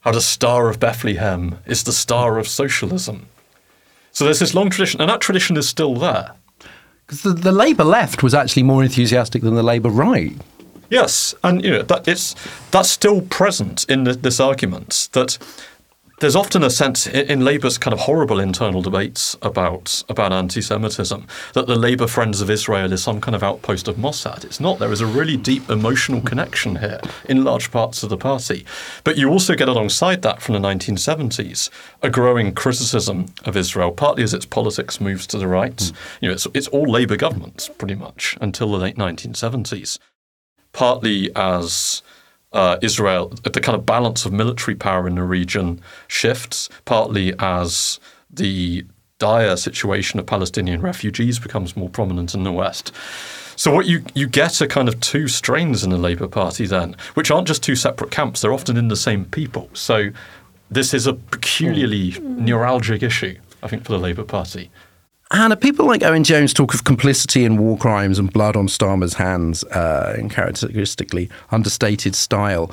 how 0.00 0.12
the 0.12 0.20
Star 0.20 0.68
of 0.68 0.78
Bethlehem 0.78 1.58
is 1.66 1.82
the 1.82 1.92
star 1.92 2.38
of 2.38 2.46
socialism. 2.46 3.26
So 4.12 4.24
there's 4.24 4.38
this 4.38 4.54
long 4.54 4.70
tradition, 4.70 5.00
and 5.00 5.10
that 5.10 5.20
tradition 5.20 5.56
is 5.56 5.68
still 5.68 5.94
there. 5.94 6.32
Because 7.06 7.22
the, 7.22 7.30
the 7.32 7.52
Labour 7.52 7.84
left 7.84 8.22
was 8.22 8.34
actually 8.34 8.62
more 8.62 8.82
enthusiastic 8.82 9.42
than 9.42 9.54
the 9.54 9.62
Labour 9.62 9.90
right. 9.90 10.36
Yes, 10.90 11.34
and 11.42 11.64
you 11.64 11.70
know 11.70 11.82
that 11.82 12.06
it's 12.06 12.34
that's 12.70 12.90
still 12.90 13.22
present 13.22 13.84
in 13.88 14.04
the, 14.04 14.14
this 14.14 14.40
argument 14.40 15.08
that 15.12 15.38
there's 16.18 16.36
often 16.36 16.62
a 16.62 16.70
sense 16.70 17.06
in, 17.06 17.30
in 17.30 17.44
Labour's 17.44 17.76
kind 17.76 17.92
of 17.92 18.00
horrible 18.00 18.40
internal 18.40 18.80
debates 18.80 19.36
about 19.42 20.02
about 20.08 20.32
anti-Semitism 20.32 21.26
that 21.52 21.66
the 21.66 21.76
Labour 21.76 22.06
Friends 22.06 22.40
of 22.40 22.48
Israel 22.48 22.92
is 22.92 23.02
some 23.02 23.20
kind 23.20 23.34
of 23.34 23.42
outpost 23.42 23.86
of 23.86 23.96
Mossad. 23.96 24.44
It's 24.44 24.60
not. 24.60 24.78
There 24.78 24.92
is 24.92 25.02
a 25.02 25.06
really 25.06 25.36
deep 25.36 25.68
emotional 25.68 26.22
connection 26.22 26.76
here 26.76 27.00
in 27.28 27.44
large 27.44 27.70
parts 27.70 28.02
of 28.02 28.08
the 28.08 28.16
party, 28.16 28.64
but 29.04 29.18
you 29.18 29.28
also 29.28 29.54
get 29.54 29.68
alongside 29.68 30.22
that 30.22 30.40
from 30.40 30.54
the 30.54 30.68
1970s 30.68 31.68
a 32.02 32.08
growing 32.08 32.54
criticism 32.54 33.26
of 33.44 33.56
Israel, 33.56 33.90
partly 33.90 34.22
as 34.22 34.32
its 34.32 34.46
politics 34.46 35.00
moves 35.00 35.26
to 35.26 35.38
the 35.38 35.48
right. 35.48 35.80
Hmm. 35.80 35.96
You 36.22 36.28
know, 36.28 36.34
it's 36.34 36.46
it's 36.54 36.68
all 36.68 36.90
Labour 36.90 37.16
governments 37.16 37.68
pretty 37.76 37.94
much 37.94 38.38
until 38.40 38.70
the 38.70 38.78
late 38.78 38.96
1970s 38.96 39.98
partly 40.76 41.34
as 41.34 42.02
uh, 42.52 42.76
Israel, 42.82 43.32
the 43.44 43.60
kind 43.60 43.74
of 43.74 43.86
balance 43.86 44.26
of 44.26 44.32
military 44.32 44.74
power 44.74 45.08
in 45.08 45.14
the 45.14 45.22
region 45.22 45.80
shifts, 46.06 46.68
partly 46.84 47.34
as 47.38 47.98
the 48.30 48.84
dire 49.18 49.56
situation 49.56 50.20
of 50.20 50.26
Palestinian 50.26 50.82
refugees 50.82 51.38
becomes 51.38 51.78
more 51.78 51.88
prominent 51.88 52.34
in 52.34 52.44
the 52.44 52.52
West. 52.52 52.92
So 53.56 53.72
what 53.72 53.86
you, 53.86 54.04
you 54.14 54.28
get 54.28 54.60
are 54.60 54.66
kind 54.66 54.86
of 54.86 55.00
two 55.00 55.28
strains 55.28 55.82
in 55.82 55.88
the 55.88 55.96
Labour 55.96 56.28
Party 56.28 56.66
then, 56.66 56.94
which 57.14 57.30
aren't 57.30 57.48
just 57.48 57.62
two 57.62 57.74
separate 57.74 58.10
camps, 58.10 58.42
they're 58.42 58.52
often 58.52 58.76
in 58.76 58.88
the 58.88 58.96
same 58.96 59.24
people. 59.24 59.70
So 59.72 60.10
this 60.70 60.92
is 60.92 61.06
a 61.06 61.14
peculiarly 61.14 62.12
neuralgic 62.12 63.02
issue, 63.02 63.38
I 63.62 63.68
think, 63.68 63.84
for 63.86 63.92
the 63.92 63.98
Labour 63.98 64.24
Party. 64.24 64.70
Hannah, 65.32 65.56
people 65.56 65.86
like 65.86 66.04
Owen 66.04 66.22
Jones 66.22 66.54
talk 66.54 66.72
of 66.72 66.84
complicity 66.84 67.44
in 67.44 67.56
war 67.56 67.76
crimes 67.76 68.18
and 68.18 68.32
blood 68.32 68.54
on 68.54 68.68
Starmer's 68.68 69.14
hands 69.14 69.64
uh, 69.64 70.14
in 70.16 70.28
characteristically 70.28 71.28
understated 71.50 72.14
style. 72.14 72.68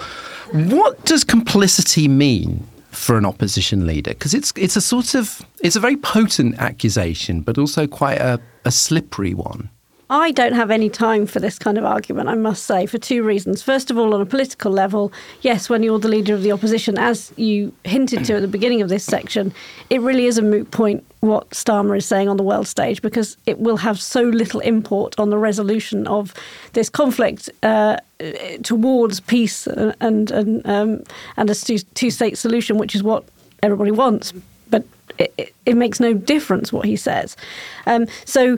What 0.52 1.04
does 1.06 1.24
complicity 1.24 2.08
mean 2.08 2.68
for 2.92 3.18
an 3.18 3.26
opposition 3.26 3.88
leader? 3.88 4.12
Because 4.12 4.36
it's 4.36 4.54
it's 4.56 4.76
a 4.76 4.82
sort 4.82 5.16
of 5.16 5.42
it's 5.64 5.76
a 5.76 5.80
very 5.80 5.98
potent 5.98 6.60
accusation, 6.60 7.42
but 7.42 7.58
also 7.58 7.88
quite 7.88 8.20
a, 8.20 8.40
a 8.66 8.72
slippery 8.72 9.34
one. 9.34 9.70
I 10.10 10.32
don't 10.32 10.54
have 10.54 10.70
any 10.70 10.90
time 10.90 11.26
for 11.26 11.40
this 11.40 11.58
kind 11.58 11.78
of 11.78 11.86
argument, 11.86 12.30
I 12.30 12.36
must 12.36 12.66
say, 12.66 12.86
for 12.86 12.98
two 12.98 13.24
reasons. 13.24 13.62
First 13.62 13.90
of 13.90 13.98
all, 13.98 14.14
on 14.14 14.22
a 14.22 14.26
political 14.26 14.72
level, 14.72 15.12
yes, 15.42 15.70
when 15.70 15.82
you're 15.82 16.00
the 16.00 16.10
leader 16.10 16.34
of 16.34 16.44
the 16.44 16.52
opposition, 16.52 16.98
as 16.98 17.34
you 17.38 17.74
hinted 17.84 18.26
to 18.26 18.36
at 18.36 18.42
the 18.42 18.48
beginning 18.48 18.82
of 18.82 18.90
this 18.90 19.04
section, 19.04 19.54
it 19.90 20.02
really 20.02 20.26
is 20.26 20.38
a 20.38 20.42
moot 20.42 20.70
point 20.72 21.06
what 21.22 21.50
Starmer 21.52 21.98
is 21.98 22.06
saying 22.06 22.28
on 22.28 22.36
the 22.36 22.44
world 22.44 22.68
stage 22.68 23.02
because 23.02 23.38
it 23.46 23.60
will 23.60 23.78
have 23.78 24.00
so 24.00 24.24
little 24.24 24.60
import 24.60 25.18
on 25.18 25.30
the 25.30 25.38
resolution 25.38 26.06
of 26.08 26.34
this 26.74 26.90
conflict 26.90 27.50
uh, 27.64 27.96
towards 28.64 29.22
peace 29.22 29.66
and 29.68 30.32
and 30.32 30.62
um, 30.66 31.04
and 31.38 31.50
a 31.50 31.56
two 31.56 32.12
state 32.12 32.38
solution, 32.38 32.78
which 32.78 32.94
is 32.94 33.04
what 33.04 33.24
everybody 33.62 33.92
wants. 33.92 34.34
But 34.70 34.84
it, 35.18 35.34
it, 35.38 35.56
it 35.66 35.78
makes 35.78 36.02
no 36.02 36.14
difference 36.14 36.74
what 36.74 36.86
he 36.86 36.98
says. 36.98 37.38
Um, 37.86 38.06
so 38.26 38.58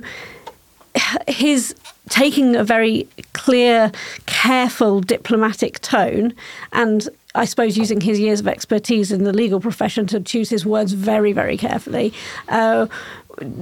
his 1.28 1.76
taking 2.10 2.56
a 2.56 2.64
very 2.64 3.08
clear, 3.34 3.92
careful 4.26 5.02
diplomatic 5.02 5.80
tone 5.82 6.34
and 6.72 7.10
I 7.36 7.46
suppose 7.46 7.78
using 7.78 8.02
his 8.02 8.20
years 8.20 8.40
of 8.40 8.48
expertise 8.48 9.12
in 9.12 9.26
the 9.26 9.34
legal 9.34 9.60
profession 9.60 10.08
to 10.08 10.22
choose 10.22 10.50
his 10.50 10.66
words 10.66 10.94
very, 10.94 11.34
very 11.34 11.58
carefully, 11.58 12.14
uh, 12.48 12.88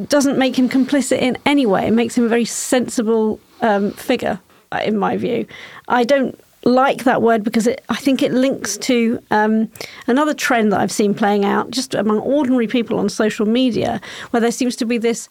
doesn't 0.07 0.37
make 0.37 0.57
him 0.57 0.69
complicit 0.69 1.17
in 1.17 1.37
any 1.45 1.65
way. 1.65 1.87
It 1.87 1.91
makes 1.91 2.15
him 2.15 2.23
a 2.23 2.27
very 2.27 2.45
sensible 2.45 3.39
um, 3.61 3.91
figure, 3.91 4.39
uh, 4.71 4.81
in 4.85 4.97
my 4.97 5.17
view. 5.17 5.47
I 5.87 6.03
don't 6.03 6.39
like 6.65 7.03
that 7.03 7.21
word 7.21 7.43
because 7.43 7.67
it, 7.67 7.83
I 7.89 7.95
think 7.95 8.21
it 8.21 8.31
links 8.31 8.77
to 8.77 9.21
um, 9.31 9.69
another 10.07 10.33
trend 10.33 10.71
that 10.71 10.79
I've 10.79 10.91
seen 10.91 11.13
playing 11.13 11.45
out 11.45 11.71
just 11.71 11.93
among 11.93 12.19
ordinary 12.19 12.67
people 12.67 12.99
on 12.99 13.09
social 13.09 13.45
media, 13.45 13.99
where 14.31 14.41
there 14.41 14.51
seems 14.51 14.75
to 14.77 14.85
be 14.85 14.97
this 14.97 15.29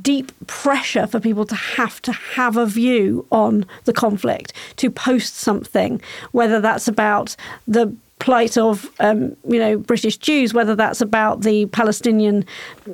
deep 0.00 0.32
pressure 0.46 1.06
for 1.06 1.20
people 1.20 1.44
to 1.46 1.54
have 1.54 2.02
to 2.02 2.12
have 2.12 2.56
a 2.56 2.66
view 2.66 3.26
on 3.30 3.64
the 3.84 3.92
conflict, 3.92 4.52
to 4.76 4.90
post 4.90 5.36
something, 5.36 6.00
whether 6.32 6.60
that's 6.60 6.88
about 6.88 7.36
the 7.66 7.94
plight 8.18 8.56
of 8.56 8.88
um, 9.00 9.36
you 9.48 9.58
know 9.58 9.76
British 9.76 10.16
Jews, 10.16 10.54
whether 10.54 10.76
that's 10.76 11.00
about 11.00 11.42
the 11.42 11.66
Palestinian 11.66 12.44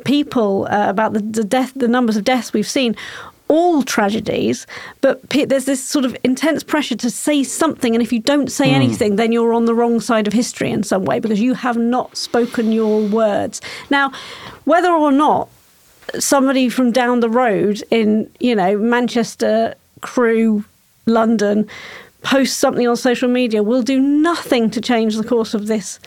people, 0.04 0.66
uh, 0.70 0.88
about 0.88 1.12
the, 1.12 1.20
the 1.20 1.44
death, 1.44 1.72
the 1.74 1.88
numbers 1.88 2.16
of 2.16 2.24
deaths 2.24 2.52
we've 2.52 2.68
seen, 2.68 2.96
all 3.48 3.82
tragedies, 3.82 4.66
but 5.00 5.28
there's 5.30 5.64
this 5.64 5.82
sort 5.82 6.04
of 6.04 6.16
intense 6.22 6.62
pressure 6.62 6.96
to 6.96 7.10
say 7.10 7.42
something, 7.42 7.94
and 7.94 8.02
if 8.02 8.12
you 8.12 8.20
don't 8.20 8.50
say 8.50 8.68
mm. 8.68 8.74
anything, 8.74 9.16
then 9.16 9.32
you're 9.32 9.54
on 9.54 9.64
the 9.64 9.74
wrong 9.74 10.00
side 10.00 10.26
of 10.26 10.32
history 10.32 10.70
in 10.70 10.82
some 10.82 11.04
way 11.04 11.18
because 11.18 11.40
you 11.40 11.54
have 11.54 11.76
not 11.76 12.16
spoken 12.16 12.72
your 12.72 13.06
words. 13.06 13.60
Now, 13.90 14.12
whether 14.64 14.92
or 14.92 15.12
not 15.12 15.48
somebody 16.18 16.68
from 16.68 16.92
down 16.92 17.20
the 17.20 17.30
road 17.30 17.82
in, 17.90 18.30
you 18.40 18.54
know, 18.54 18.78
Manchester, 18.78 19.74
Crewe, 20.00 20.64
London, 21.06 21.66
posts 22.22 22.56
something 22.56 22.86
on 22.86 22.96
social 22.96 23.28
media 23.28 23.62
will 23.62 23.82
do 23.82 24.00
nothing 24.00 24.70
to 24.70 24.80
change 24.80 25.16
the 25.16 25.24
course 25.24 25.54
of 25.54 25.66
this. 25.66 26.00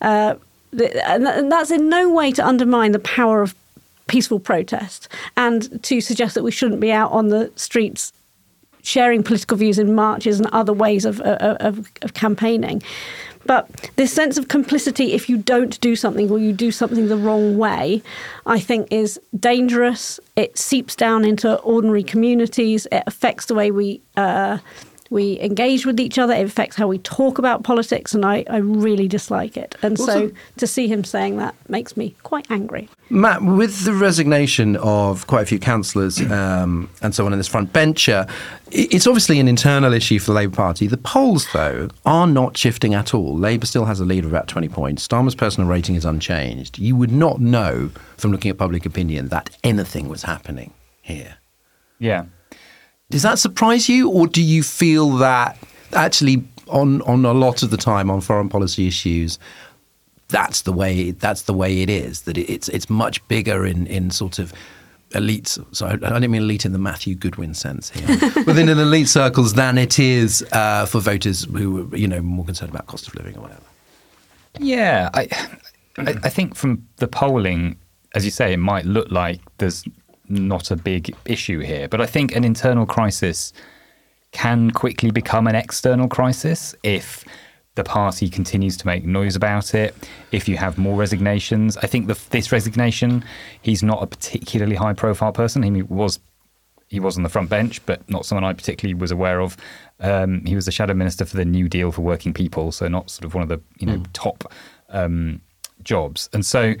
Uh, 0.00 0.34
and 1.04 1.50
that's 1.50 1.70
in 1.70 1.88
no 1.88 2.12
way 2.12 2.32
to 2.32 2.44
undermine 2.44 2.92
the 2.92 2.98
power 2.98 3.42
of 3.42 3.54
peaceful 4.06 4.38
protest 4.38 5.08
and 5.36 5.82
to 5.82 6.00
suggest 6.00 6.34
that 6.34 6.42
we 6.42 6.50
shouldn't 6.50 6.80
be 6.80 6.92
out 6.92 7.10
on 7.12 7.28
the 7.28 7.50
streets 7.56 8.12
sharing 8.82 9.22
political 9.22 9.56
views 9.56 9.78
in 9.78 9.94
marches 9.94 10.38
and 10.38 10.48
other 10.52 10.72
ways 10.72 11.04
of, 11.04 11.20
of, 11.22 11.90
of, 12.02 12.14
campaigning. 12.14 12.82
But 13.46 13.68
this 13.96 14.12
sense 14.12 14.38
of 14.38 14.48
complicity, 14.48 15.12
if 15.12 15.28
you 15.28 15.36
don't 15.36 15.78
do 15.80 15.96
something 15.96 16.30
or 16.30 16.38
you 16.38 16.52
do 16.52 16.70
something 16.70 17.08
the 17.08 17.16
wrong 17.16 17.58
way, 17.58 18.02
I 18.46 18.60
think 18.60 18.88
is 18.90 19.20
dangerous. 19.38 20.20
It 20.36 20.58
seeps 20.58 20.94
down 20.94 21.24
into 21.24 21.56
ordinary 21.60 22.02
communities. 22.02 22.86
It 22.92 23.02
affects 23.06 23.46
the 23.46 23.54
way 23.54 23.70
we 23.70 24.00
uh, 24.16 24.58
we 25.10 25.38
engage 25.40 25.86
with 25.86 26.00
each 26.00 26.18
other. 26.18 26.32
It 26.32 26.46
affects 26.46 26.76
how 26.76 26.88
we 26.88 26.98
talk 26.98 27.38
about 27.38 27.62
politics, 27.62 28.14
and 28.14 28.24
I, 28.24 28.44
I 28.48 28.58
really 28.58 29.08
dislike 29.08 29.56
it. 29.56 29.76
And 29.82 29.98
so 29.98 30.30
to 30.56 30.66
see 30.66 30.88
him 30.88 31.04
saying 31.04 31.36
that 31.38 31.54
makes 31.68 31.96
me 31.96 32.14
quite 32.22 32.50
angry. 32.50 32.88
Matt, 33.10 33.42
with 33.42 33.84
the 33.84 33.92
resignation 33.92 34.76
of 34.76 35.26
quite 35.26 35.42
a 35.42 35.46
few 35.46 35.58
councillors 35.58 36.20
um, 36.30 36.88
and 37.02 37.14
so 37.14 37.26
on 37.26 37.32
in 37.32 37.38
this 37.38 37.48
front 37.48 37.72
bencher, 37.72 38.26
it's 38.70 39.06
obviously 39.06 39.38
an 39.38 39.46
internal 39.46 39.92
issue 39.92 40.18
for 40.18 40.26
the 40.26 40.32
Labour 40.32 40.56
Party. 40.56 40.86
The 40.86 40.96
polls, 40.96 41.46
though, 41.52 41.90
are 42.06 42.26
not 42.26 42.56
shifting 42.56 42.94
at 42.94 43.14
all. 43.14 43.36
Labour 43.36 43.66
still 43.66 43.84
has 43.84 44.00
a 44.00 44.04
lead 44.04 44.24
of 44.24 44.30
about 44.30 44.48
20 44.48 44.68
points. 44.68 45.06
Starmer's 45.06 45.34
personal 45.34 45.68
rating 45.68 45.94
is 45.94 46.04
unchanged. 46.04 46.78
You 46.78 46.96
would 46.96 47.12
not 47.12 47.40
know 47.40 47.90
from 48.16 48.32
looking 48.32 48.50
at 48.50 48.58
public 48.58 48.86
opinion 48.86 49.28
that 49.28 49.50
anything 49.62 50.08
was 50.08 50.22
happening 50.22 50.72
here. 51.02 51.36
Yeah. 51.98 52.24
Does 53.10 53.22
that 53.22 53.38
surprise 53.38 53.88
you, 53.88 54.10
or 54.10 54.26
do 54.26 54.42
you 54.42 54.62
feel 54.62 55.10
that 55.18 55.58
actually 55.92 56.44
on 56.68 57.02
on 57.02 57.24
a 57.24 57.32
lot 57.32 57.62
of 57.62 57.70
the 57.70 57.76
time 57.76 58.10
on 58.10 58.20
foreign 58.20 58.48
policy 58.48 58.86
issues, 58.86 59.38
that's 60.28 60.62
the 60.62 60.72
way 60.72 61.12
that's 61.12 61.42
the 61.42 61.54
way 61.54 61.82
it 61.82 61.90
is. 61.90 62.22
That 62.22 62.38
it's 62.38 62.68
it's 62.68 62.88
much 62.88 63.26
bigger 63.28 63.66
in 63.66 63.86
in 63.86 64.10
sort 64.10 64.38
of 64.38 64.52
elites. 65.10 65.64
So 65.74 65.86
I 65.86 65.96
don't 65.96 66.20
mean 66.30 66.42
elite 66.42 66.64
in 66.64 66.72
the 66.72 66.78
Matthew 66.78 67.14
Goodwin 67.14 67.54
sense 67.54 67.90
here, 67.90 68.06
within 68.46 68.68
an 68.68 68.78
elite 68.78 69.08
circles 69.08 69.54
than 69.54 69.78
it 69.78 69.98
is 69.98 70.44
uh, 70.52 70.86
for 70.86 71.00
voters 71.00 71.44
who 71.44 71.88
are 71.92 71.96
you 71.96 72.08
know 72.08 72.20
more 72.20 72.44
concerned 72.44 72.70
about 72.70 72.86
cost 72.86 73.06
of 73.06 73.14
living 73.14 73.36
or 73.36 73.42
whatever. 73.42 73.62
Yeah, 74.58 75.10
I, 75.14 75.28
I 75.98 76.14
I 76.24 76.28
think 76.28 76.54
from 76.54 76.86
the 76.96 77.08
polling, 77.08 77.76
as 78.14 78.24
you 78.24 78.30
say, 78.30 78.52
it 78.52 78.58
might 78.58 78.84
look 78.84 79.10
like 79.10 79.40
there's 79.58 79.84
not 80.28 80.70
a 80.70 80.76
big 80.76 81.14
issue 81.24 81.60
here. 81.60 81.88
But 81.88 82.00
I 82.00 82.06
think 82.06 82.34
an 82.34 82.44
internal 82.44 82.86
crisis 82.86 83.52
can 84.32 84.70
quickly 84.70 85.10
become 85.10 85.46
an 85.46 85.54
external 85.54 86.08
crisis 86.08 86.74
if 86.82 87.24
the 87.76 87.84
party 87.84 88.28
continues 88.28 88.76
to 88.76 88.86
make 88.86 89.04
noise 89.04 89.36
about 89.36 89.74
it. 89.74 89.94
If 90.32 90.48
you 90.48 90.56
have 90.56 90.78
more 90.78 90.96
resignations, 90.96 91.76
I 91.76 91.86
think 91.86 92.06
the, 92.06 92.18
this 92.30 92.52
resignation, 92.52 93.24
he's 93.62 93.82
not 93.82 94.02
a 94.02 94.06
particularly 94.06 94.76
high 94.76 94.92
profile 94.92 95.32
person. 95.32 95.62
He 95.62 95.82
was 95.82 96.20
he 96.88 97.00
was 97.00 97.16
on 97.16 97.22
the 97.22 97.28
front 97.28 97.48
bench, 97.48 97.84
but 97.86 98.08
not 98.08 98.24
someone 98.26 98.44
I 98.44 98.52
particularly 98.52 98.94
was 98.94 99.10
aware 99.10 99.40
of. 99.40 99.56
Um, 100.00 100.44
he 100.44 100.54
was 100.54 100.66
the 100.66 100.70
shadow 100.70 100.94
minister 100.94 101.24
for 101.24 101.36
the 101.36 101.44
New 101.44 101.68
Deal 101.68 101.90
for 101.90 102.02
Working 102.02 102.32
People, 102.32 102.70
so 102.70 102.86
not 102.86 103.10
sort 103.10 103.24
of 103.24 103.34
one 103.34 103.42
of 103.42 103.48
the 103.48 103.60
you 103.78 103.86
know 103.86 104.02
top 104.12 104.52
um, 104.90 105.40
jobs. 105.82 106.28
And 106.32 106.44
so 106.44 106.74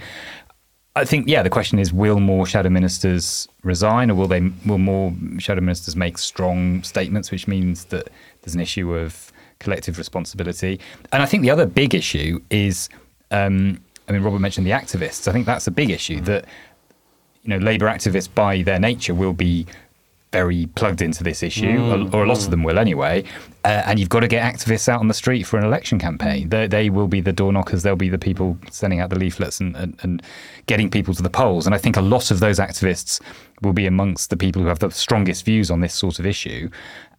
I 0.96 1.04
think, 1.04 1.28
yeah, 1.28 1.42
the 1.42 1.50
question 1.50 1.78
is: 1.78 1.92
Will 1.92 2.20
more 2.20 2.46
shadow 2.46 2.70
ministers 2.70 3.48
resign, 3.62 4.10
or 4.10 4.14
will 4.14 4.28
they? 4.28 4.40
Will 4.64 4.78
more 4.78 5.12
shadow 5.38 5.60
ministers 5.60 5.96
make 5.96 6.18
strong 6.18 6.82
statements, 6.84 7.30
which 7.30 7.48
means 7.48 7.86
that 7.86 8.10
there's 8.42 8.54
an 8.54 8.60
issue 8.60 8.94
of 8.94 9.32
collective 9.58 9.98
responsibility? 9.98 10.78
And 11.12 11.22
I 11.22 11.26
think 11.26 11.42
the 11.42 11.50
other 11.50 11.66
big 11.66 11.94
issue 11.94 12.40
is, 12.50 12.88
um, 13.32 13.80
I 14.08 14.12
mean, 14.12 14.22
Robert 14.22 14.38
mentioned 14.38 14.66
the 14.66 14.70
activists. 14.70 15.26
I 15.26 15.32
think 15.32 15.46
that's 15.46 15.66
a 15.66 15.72
big 15.72 15.90
issue 15.90 16.20
that 16.22 16.44
you 17.42 17.50
know 17.50 17.58
Labour 17.58 17.86
activists, 17.86 18.32
by 18.32 18.62
their 18.62 18.78
nature, 18.78 19.14
will 19.14 19.32
be 19.32 19.66
very 20.34 20.66
plugged 20.74 21.00
into 21.00 21.22
this 21.22 21.42
issue, 21.42 21.78
Mm, 21.78 22.12
or, 22.12 22.16
or 22.16 22.24
a 22.24 22.28
lot 22.28 22.42
of 22.44 22.50
them 22.50 22.64
will 22.64 22.78
anyway. 22.78 23.22
Uh, 23.64 23.82
and 23.86 23.98
you've 23.98 24.14
got 24.16 24.20
to 24.20 24.28
get 24.28 24.42
activists 24.52 24.88
out 24.88 24.98
on 25.00 25.08
the 25.08 25.14
street 25.14 25.44
for 25.44 25.58
an 25.58 25.64
election 25.64 25.98
campaign. 25.98 26.48
They, 26.48 26.66
they 26.66 26.90
will 26.90 27.06
be 27.06 27.20
the 27.20 27.32
door 27.32 27.52
knockers. 27.52 27.82
They'll 27.82 28.04
be 28.08 28.08
the 28.08 28.18
people 28.18 28.58
sending 28.70 29.00
out 29.00 29.10
the 29.10 29.18
leaflets 29.18 29.60
and, 29.60 29.76
and, 29.76 29.96
and 30.02 30.22
getting 30.66 30.90
people 30.90 31.14
to 31.14 31.22
the 31.22 31.30
polls. 31.30 31.66
And 31.66 31.74
I 31.74 31.78
think 31.78 31.96
a 31.96 32.02
lot 32.02 32.30
of 32.32 32.40
those 32.40 32.58
activists 32.58 33.20
will 33.62 33.72
be 33.72 33.86
amongst 33.86 34.30
the 34.30 34.36
people 34.36 34.60
who 34.60 34.68
have 34.68 34.80
the 34.80 34.90
strongest 34.90 35.44
views 35.44 35.70
on 35.70 35.80
this 35.80 35.94
sort 35.94 36.18
of 36.18 36.26
issue 36.26 36.68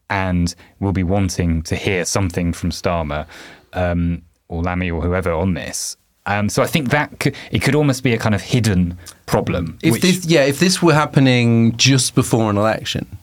and 0.09 0.53
will 0.79 0.91
be 0.91 1.03
wanting 1.03 1.63
to 1.63 1.75
hear 1.75 2.03
something 2.05 2.53
from 2.53 2.69
Starmer 2.69 3.25
um, 3.73 4.21
or 4.49 4.61
Lammy 4.61 4.91
or 4.91 5.01
whoever 5.01 5.31
on 5.31 5.53
this. 5.53 5.97
Um, 6.27 6.49
so 6.49 6.63
I 6.63 6.67
think 6.67 6.89
that 6.89 7.19
could, 7.19 7.35
it 7.51 7.61
could 7.61 7.75
almost 7.75 8.03
be 8.03 8.13
a 8.13 8.17
kind 8.17 8.33
of 8.33 8.41
hidden 8.41 8.97
problem. 9.25 9.77
If 9.83 9.93
which- 9.93 10.01
this, 10.01 10.25
yeah, 10.25 10.43
if 10.45 10.59
this 10.59 10.81
were 10.81 10.93
happening 10.93 11.77
just 11.77 12.15
before 12.15 12.49
an 12.49 12.57
election, 12.57 13.17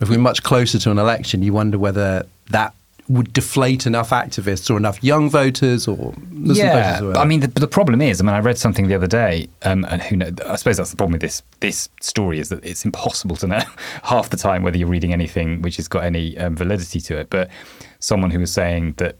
if 0.00 0.08
we're 0.08 0.18
much 0.18 0.42
closer 0.42 0.78
to 0.78 0.90
an 0.90 0.98
election, 0.98 1.42
you 1.42 1.52
wonder 1.52 1.78
whether 1.78 2.26
that 2.50 2.74
would 3.08 3.32
deflate 3.32 3.86
enough 3.86 4.10
activists 4.10 4.70
or 4.70 4.76
enough 4.76 5.02
young 5.02 5.28
voters 5.28 5.86
or 5.86 6.14
Muslim 6.30 6.66
yeah, 6.66 7.00
voters. 7.00 7.16
or 7.16 7.20
I 7.20 7.24
mean, 7.24 7.40
the, 7.40 7.48
the 7.48 7.66
problem 7.66 8.00
is, 8.00 8.20
I 8.20 8.24
mean, 8.24 8.34
I 8.34 8.38
read 8.38 8.58
something 8.58 8.88
the 8.88 8.94
other 8.94 9.06
day, 9.06 9.48
um, 9.62 9.84
and 9.90 10.00
who 10.00 10.16
knows, 10.16 10.32
I 10.46 10.56
suppose 10.56 10.76
that's 10.76 10.90
the 10.90 10.96
problem 10.96 11.12
with 11.12 11.20
this 11.20 11.42
this 11.60 11.88
story 12.00 12.38
is 12.38 12.48
that 12.48 12.64
it's 12.64 12.84
impossible 12.84 13.36
to 13.36 13.46
know 13.46 13.62
half 14.02 14.30
the 14.30 14.36
time 14.36 14.62
whether 14.62 14.76
you're 14.76 14.88
reading 14.88 15.12
anything 15.12 15.62
which 15.62 15.76
has 15.76 15.88
got 15.88 16.04
any 16.04 16.38
um, 16.38 16.56
validity 16.56 17.00
to 17.00 17.18
it. 17.18 17.28
But 17.28 17.50
someone 17.98 18.30
who 18.30 18.40
was 18.40 18.52
saying 18.52 18.94
that 18.96 19.16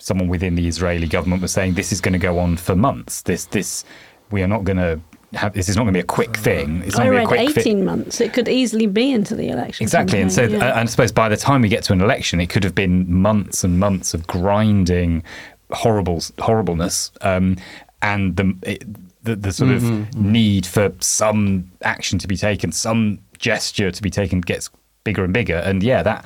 someone 0.00 0.28
within 0.28 0.56
the 0.56 0.66
Israeli 0.66 1.06
government 1.06 1.42
was 1.42 1.52
saying 1.52 1.74
this 1.74 1.92
is 1.92 2.00
going 2.00 2.14
to 2.14 2.18
go 2.18 2.38
on 2.38 2.56
for 2.56 2.74
months. 2.74 3.22
This 3.22 3.44
this 3.46 3.84
we 4.30 4.42
are 4.42 4.48
not 4.48 4.64
going 4.64 4.78
to 4.78 5.00
have. 5.34 5.52
This 5.52 5.68
is 5.68 5.76
not 5.76 5.82
going 5.82 5.94
to 5.94 5.98
be 5.98 6.02
a 6.02 6.06
quick 6.06 6.36
thing. 6.36 6.82
It's 6.82 6.96
not 6.96 7.06
I 7.06 7.10
going 7.10 7.22
to 7.22 7.28
be 7.28 7.36
a 7.36 7.38
read 7.38 7.46
quick 7.46 7.64
fi- 7.64 7.70
18 7.70 7.84
months. 7.84 8.20
It 8.20 8.32
could 8.32 8.48
easily 8.48 8.86
be 8.86 9.12
into 9.12 9.36
the 9.36 9.48
election. 9.48 9.84
Exactly, 9.84 10.20
and 10.20 10.32
so 10.32 10.42
yeah. 10.42 10.70
and 10.70 10.80
I 10.80 10.84
suppose 10.86 11.12
by 11.12 11.28
the 11.28 11.36
time 11.36 11.62
we 11.62 11.68
get 11.68 11.84
to 11.84 11.92
an 11.92 12.00
election, 12.00 12.40
it 12.40 12.48
could 12.48 12.64
have 12.64 12.74
been 12.74 13.12
months 13.12 13.62
and 13.62 13.78
months 13.78 14.14
of 14.14 14.26
grinding 14.26 15.22
horrible 15.70 16.20
horribleness, 16.38 17.12
um, 17.20 17.56
and 18.02 18.36
the, 18.36 18.56
it, 18.62 18.84
the 19.22 19.36
the 19.36 19.52
sort 19.52 19.70
of 19.70 20.14
need 20.16 20.66
for 20.66 20.92
some 21.00 21.70
action 21.82 22.18
to 22.18 22.26
be 22.26 22.36
taken, 22.36 22.72
some 22.72 23.20
gesture 23.38 23.90
to 23.90 24.02
be 24.02 24.10
taken, 24.10 24.40
gets 24.40 24.70
bigger 25.04 25.24
and 25.24 25.32
bigger, 25.32 25.56
and 25.56 25.82
yeah, 25.82 26.02
that. 26.02 26.24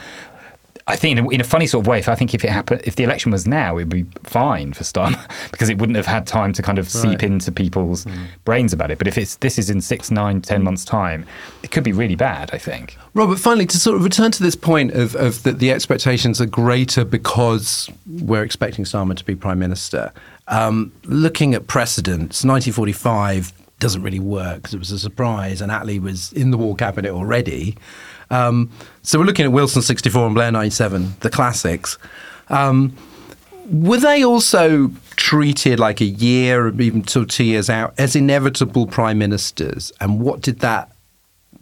I 0.86 0.96
think 0.96 1.18
in 1.18 1.24
a, 1.24 1.28
in 1.30 1.40
a 1.40 1.44
funny 1.44 1.66
sort 1.66 1.84
of 1.84 1.86
way, 1.86 1.98
if 1.98 2.08
I 2.08 2.14
think 2.14 2.34
if 2.34 2.44
it 2.44 2.50
happened, 2.50 2.82
if 2.84 2.96
the 2.96 3.04
election 3.04 3.32
was 3.32 3.46
now, 3.46 3.72
it 3.78 3.84
would 3.84 3.88
be 3.88 4.04
fine 4.24 4.74
for 4.74 4.84
Starmer 4.84 5.20
because 5.50 5.70
it 5.70 5.78
wouldn't 5.78 5.96
have 5.96 6.06
had 6.06 6.26
time 6.26 6.52
to 6.52 6.62
kind 6.62 6.78
of 6.78 6.90
seep 6.90 7.22
into 7.22 7.50
people's 7.50 8.06
brains 8.44 8.72
about 8.72 8.90
it. 8.90 8.98
But 8.98 9.06
if 9.06 9.16
it's 9.16 9.36
this 9.36 9.58
is 9.58 9.70
in 9.70 9.80
six, 9.80 10.10
nine, 10.10 10.42
ten 10.42 10.62
months' 10.62 10.84
time, 10.84 11.24
it 11.62 11.70
could 11.70 11.84
be 11.84 11.92
really 11.92 12.16
bad. 12.16 12.50
I 12.52 12.58
think. 12.58 12.98
Robert, 13.14 13.38
finally, 13.38 13.66
to 13.66 13.78
sort 13.78 13.96
of 13.96 14.04
return 14.04 14.30
to 14.32 14.42
this 14.42 14.56
point 14.56 14.92
of, 14.92 15.14
of 15.16 15.42
that 15.44 15.58
the 15.58 15.70
expectations 15.70 16.40
are 16.40 16.46
greater 16.46 17.04
because 17.04 17.88
we're 18.06 18.42
expecting 18.42 18.84
Starmer 18.84 19.16
to 19.16 19.24
be 19.24 19.34
Prime 19.34 19.58
Minister. 19.58 20.12
Um, 20.48 20.92
looking 21.04 21.54
at 21.54 21.66
precedents, 21.66 22.44
1945 22.44 23.52
doesn't 23.80 24.02
really 24.02 24.20
work 24.20 24.56
because 24.56 24.74
it 24.74 24.78
was 24.78 24.90
a 24.90 24.98
surprise 24.98 25.60
and 25.60 25.70
Attlee 25.72 26.00
was 26.00 26.32
in 26.32 26.50
the 26.50 26.58
war 26.58 26.76
cabinet 26.76 27.10
already. 27.10 27.76
Um, 28.30 28.70
so 29.02 29.18
we're 29.18 29.26
looking 29.26 29.44
at 29.44 29.52
Wilson 29.52 29.82
64 29.82 30.26
and 30.26 30.34
Blair 30.34 30.50
97, 30.50 31.14
the 31.20 31.30
classics. 31.30 31.98
Um, 32.48 32.96
were 33.70 33.98
they 33.98 34.24
also 34.24 34.90
treated 35.16 35.80
like 35.80 36.00
a 36.00 36.06
year 36.06 36.66
or 36.66 36.80
even 36.80 37.02
till 37.02 37.24
two 37.24 37.44
years 37.44 37.70
out 37.70 37.94
as 37.98 38.14
inevitable 38.14 38.86
prime 38.86 39.18
ministers? 39.18 39.92
And 40.00 40.20
what 40.20 40.40
did 40.40 40.60
that 40.60 40.90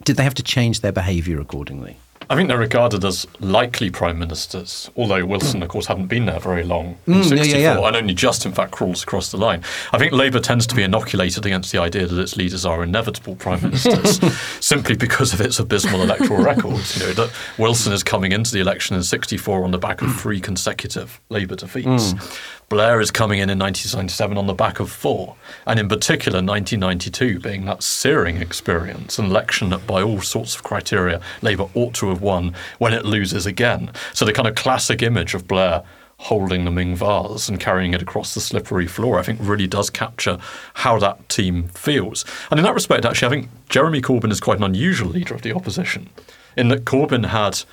did 0.03 0.17
they 0.17 0.23
have 0.23 0.33
to 0.35 0.43
change 0.43 0.81
their 0.81 0.91
behaviour 0.91 1.39
accordingly? 1.39 1.97
I 2.33 2.35
think 2.35 2.47
they're 2.49 2.57
regarded 2.57 3.05
as 3.05 3.27
likely 3.39 3.91
prime 3.91 4.17
ministers, 4.17 4.89
although 4.97 5.23
Wilson, 5.23 5.61
of 5.61 5.69
course, 5.69 5.85
hadn't 5.85 6.07
been 6.07 6.25
there 6.25 6.39
very 6.39 6.63
long 6.63 6.97
in 7.05 7.13
Mm, 7.13 7.17
yeah, 7.17 7.23
64 7.43 7.59
yeah, 7.59 7.79
yeah. 7.79 7.87
and 7.87 7.95
only 7.95 8.15
just, 8.15 8.43
in 8.43 8.51
fact, 8.53 8.71
crawls 8.71 9.03
across 9.03 9.29
the 9.29 9.37
line. 9.37 9.61
I 9.91 9.99
think 9.99 10.13
Labour 10.13 10.39
tends 10.39 10.65
to 10.65 10.75
be 10.75 10.81
inoculated 10.81 11.45
against 11.45 11.71
the 11.71 11.77
idea 11.79 12.07
that 12.07 12.19
its 12.19 12.35
leaders 12.35 12.65
are 12.65 12.81
inevitable 12.81 13.35
prime 13.35 13.61
ministers 13.63 14.19
simply 14.59 14.95
because 14.95 15.31
of 15.31 15.41
its 15.41 15.59
abysmal 15.59 16.01
electoral 16.01 16.43
records. 16.51 16.97
You 16.99 17.05
know, 17.05 17.13
that 17.13 17.31
Wilson 17.59 17.93
is 17.93 18.01
coming 18.01 18.31
into 18.31 18.51
the 18.51 18.61
election 18.61 18.95
in 18.95 19.03
64 19.03 19.63
on 19.63 19.69
the 19.69 19.77
back 19.77 20.01
of 20.01 20.15
three 20.19 20.41
consecutive 20.41 21.21
Labour 21.29 21.55
defeats. 21.55 22.13
Mm. 22.13 22.39
Blair 22.69 22.99
is 22.99 23.11
coming 23.11 23.37
in 23.37 23.51
in 23.51 23.59
1997 23.59 24.35
on 24.35 24.47
the 24.47 24.53
back 24.55 24.79
of 24.79 24.89
four, 24.89 25.35
and 25.67 25.79
in 25.79 25.87
particular 25.87 26.37
1992 26.37 27.39
being 27.39 27.65
that 27.65 27.83
searing 27.83 28.37
experience, 28.37 29.19
an 29.19 29.25
election 29.25 29.69
that 29.69 29.85
by 29.85 30.01
all 30.01 30.21
sorts 30.21 30.55
of 30.55 30.63
criteria 30.63 31.21
Labour 31.43 31.67
ought 31.75 31.93
to 31.93 32.09
have 32.09 32.22
won 32.23 32.55
when 32.79 32.93
it 32.93 33.05
loses 33.05 33.45
again. 33.45 33.91
So 34.13 34.25
the 34.25 34.33
kind 34.33 34.47
of 34.47 34.55
classic 34.55 35.03
image 35.03 35.35
of 35.35 35.47
Blair 35.47 35.83
holding 36.17 36.63
the 36.63 36.71
Ming 36.71 36.95
vase 36.95 37.49
and 37.49 37.59
carrying 37.59 37.93
it 37.93 38.01
across 38.01 38.33
the 38.33 38.39
slippery 38.39 38.87
floor, 38.87 39.19
I 39.19 39.23
think 39.23 39.39
really 39.41 39.67
does 39.67 39.89
capture 39.89 40.37
how 40.75 40.97
that 40.99 41.27
team 41.27 41.67
feels. 41.69 42.23
And 42.49 42.59
in 42.59 42.63
that 42.63 42.73
respect, 42.73 43.05
actually, 43.05 43.27
I 43.27 43.29
think 43.41 43.69
Jeremy 43.69 44.01
Corbyn 44.01 44.31
is 44.31 44.39
quite 44.39 44.57
an 44.57 44.63
unusual 44.63 45.09
leader 45.09 45.35
of 45.35 45.41
the 45.41 45.53
opposition, 45.53 46.09
in 46.55 46.69
that 46.69 46.85
Corbyn 46.85 47.27
had 47.27 47.63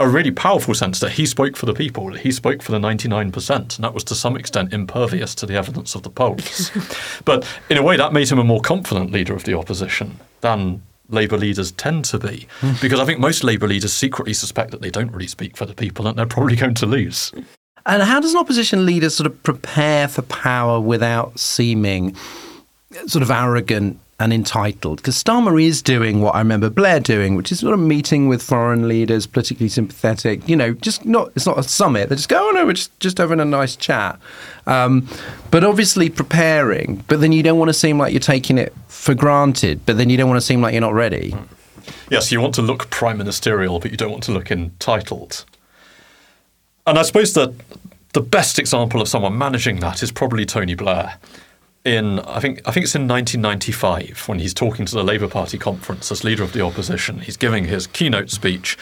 a 0.00 0.08
really 0.08 0.32
powerful 0.32 0.74
sense 0.74 0.98
that 0.98 1.12
he 1.12 1.26
spoke 1.26 1.56
for 1.56 1.66
the 1.66 1.74
people, 1.74 2.10
that 2.10 2.20
he 2.20 2.32
spoke 2.32 2.60
for 2.60 2.72
the 2.72 2.78
99%, 2.78 3.50
and 3.50 3.70
that 3.84 3.94
was 3.94 4.02
to 4.04 4.16
some 4.16 4.36
extent 4.36 4.72
impervious 4.72 5.34
to 5.36 5.46
the 5.46 5.54
evidence 5.54 5.94
of 5.94 6.02
the 6.02 6.10
polls. 6.10 6.72
but 7.24 7.46
in 7.70 7.78
a 7.78 7.82
way, 7.82 7.96
that 7.96 8.12
made 8.12 8.28
him 8.28 8.40
a 8.40 8.44
more 8.44 8.60
confident 8.60 9.12
leader 9.12 9.34
of 9.34 9.44
the 9.44 9.56
opposition 9.56 10.18
than 10.40 10.82
Labour 11.08 11.36
leaders 11.36 11.72
tend 11.72 12.04
to 12.06 12.18
be, 12.18 12.46
hmm. 12.60 12.72
because 12.80 13.00
I 13.00 13.04
think 13.04 13.18
most 13.18 13.44
Labour 13.44 13.68
leaders 13.68 13.92
secretly 13.92 14.32
suspect 14.32 14.70
that 14.70 14.82
they 14.82 14.90
don't 14.90 15.12
really 15.12 15.26
speak 15.26 15.56
for 15.56 15.66
the 15.66 15.74
people 15.74 16.06
and 16.06 16.18
they're 16.18 16.26
probably 16.26 16.56
going 16.56 16.74
to 16.74 16.86
lose. 16.86 17.32
And 17.84 18.02
how 18.02 18.20
does 18.20 18.32
an 18.32 18.38
opposition 18.38 18.86
leader 18.86 19.10
sort 19.10 19.26
of 19.26 19.42
prepare 19.42 20.06
for 20.08 20.22
power 20.22 20.80
without 20.80 21.38
seeming 21.38 22.14
sort 23.06 23.22
of 23.22 23.30
arrogant 23.30 23.98
and 24.22 24.32
entitled? 24.32 24.98
Because 24.98 25.22
Starmer 25.22 25.62
is 25.62 25.82
doing 25.82 26.20
what 26.20 26.34
I 26.34 26.38
remember 26.38 26.70
Blair 26.70 27.00
doing, 27.00 27.34
which 27.34 27.52
is 27.52 27.60
sort 27.60 27.74
of 27.74 27.80
meeting 27.80 28.28
with 28.28 28.42
foreign 28.42 28.88
leaders, 28.88 29.26
politically 29.26 29.68
sympathetic. 29.68 30.48
You 30.48 30.56
know, 30.56 30.72
just 30.74 31.04
not 31.04 31.32
it's 31.34 31.46
not 31.46 31.58
a 31.58 31.62
summit. 31.62 32.08
They 32.08 32.16
just 32.16 32.28
go, 32.28 32.48
oh 32.48 32.52
no, 32.52 32.64
we're 32.64 32.74
just 32.74 32.98
just 33.00 33.18
having 33.18 33.40
a 33.40 33.44
nice 33.44 33.76
chat. 33.76 34.18
Um, 34.66 35.08
but 35.50 35.64
obviously 35.64 36.08
preparing. 36.08 37.04
But 37.08 37.20
then 37.20 37.32
you 37.32 37.42
don't 37.42 37.58
want 37.58 37.68
to 37.68 37.74
seem 37.74 37.98
like 37.98 38.12
you're 38.12 38.20
taking 38.20 38.58
it 38.58 38.72
for 38.88 39.14
granted. 39.14 39.84
But 39.84 39.98
then 39.98 40.08
you 40.08 40.16
don't 40.16 40.28
want 40.28 40.40
to 40.40 40.46
seem 40.46 40.62
like 40.62 40.72
you're 40.72 40.80
not 40.80 40.94
ready. 40.94 41.34
Yes, 42.10 42.30
you 42.30 42.40
want 42.40 42.54
to 42.54 42.62
look 42.62 42.90
prime 42.90 43.18
ministerial, 43.18 43.80
but 43.80 43.90
you 43.90 43.96
don't 43.96 44.10
want 44.10 44.22
to 44.24 44.32
look 44.32 44.50
entitled. 44.50 45.44
And 46.86 46.98
I 46.98 47.02
suppose 47.02 47.32
that 47.34 47.54
the 48.12 48.20
best 48.20 48.58
example 48.58 49.00
of 49.00 49.08
someone 49.08 49.36
managing 49.36 49.80
that 49.80 50.02
is 50.02 50.12
probably 50.12 50.44
Tony 50.44 50.74
Blair. 50.74 51.18
In 51.84 52.20
I 52.20 52.38
think 52.38 52.60
I 52.64 52.70
think 52.70 52.84
it's 52.84 52.94
in 52.94 53.08
1995 53.08 54.28
when 54.28 54.38
he's 54.38 54.54
talking 54.54 54.86
to 54.86 54.94
the 54.94 55.02
Labour 55.02 55.26
Party 55.26 55.58
conference 55.58 56.12
as 56.12 56.22
leader 56.22 56.44
of 56.44 56.52
the 56.52 56.60
opposition. 56.60 57.20
He's 57.20 57.36
giving 57.36 57.64
his 57.64 57.88
keynote 57.88 58.30
speech, 58.30 58.78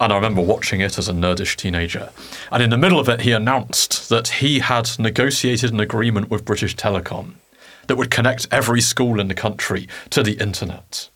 and 0.00 0.12
I 0.12 0.16
remember 0.16 0.42
watching 0.42 0.80
it 0.80 0.98
as 0.98 1.08
a 1.08 1.12
nerdish 1.12 1.54
teenager. 1.54 2.10
And 2.50 2.64
in 2.64 2.70
the 2.70 2.78
middle 2.78 2.98
of 2.98 3.08
it, 3.08 3.20
he 3.20 3.30
announced 3.30 4.08
that 4.08 4.28
he 4.28 4.58
had 4.58 4.90
negotiated 4.98 5.72
an 5.72 5.78
agreement 5.78 6.28
with 6.28 6.44
British 6.44 6.74
Telecom 6.74 7.34
that 7.86 7.96
would 7.96 8.10
connect 8.10 8.48
every 8.50 8.80
school 8.80 9.20
in 9.20 9.28
the 9.28 9.34
country 9.34 9.88
to 10.10 10.24
the 10.24 10.32
internet. 10.32 11.10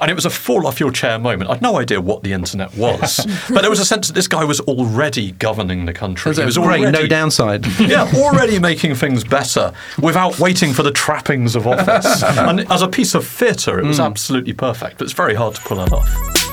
And 0.00 0.10
it 0.10 0.14
was 0.14 0.24
a 0.24 0.30
fall 0.30 0.66
off 0.66 0.80
your 0.80 0.90
chair 0.90 1.18
moment. 1.18 1.50
I'd 1.50 1.60
no 1.62 1.78
idea 1.78 2.00
what 2.00 2.22
the 2.22 2.32
internet 2.32 2.74
was, 2.74 3.24
but 3.50 3.60
there 3.60 3.70
was 3.70 3.80
a 3.80 3.84
sense 3.84 4.08
that 4.08 4.14
this 4.14 4.28
guy 4.28 4.44
was 4.44 4.60
already 4.60 5.32
governing 5.32 5.84
the 5.84 5.92
country. 5.92 6.34
So 6.34 6.42
He 6.42 6.46
was 6.46 6.56
great, 6.56 6.90
no 6.90 7.06
downside. 7.06 7.66
yeah, 7.80 8.10
already 8.14 8.58
making 8.58 8.94
things 8.94 9.24
better 9.24 9.72
without 10.00 10.38
waiting 10.38 10.72
for 10.72 10.82
the 10.82 10.92
trappings 10.92 11.54
of 11.54 11.66
office. 11.66 12.22
and 12.24 12.60
as 12.72 12.82
a 12.82 12.88
piece 12.88 13.14
of 13.14 13.26
theatre, 13.26 13.78
it 13.78 13.84
was 13.84 14.00
absolutely 14.00 14.52
perfect, 14.54 14.98
but 14.98 15.04
it's 15.04 15.12
very 15.12 15.34
hard 15.34 15.54
to 15.54 15.60
pull 15.62 15.80
it 15.80 15.92
off. 15.92 16.49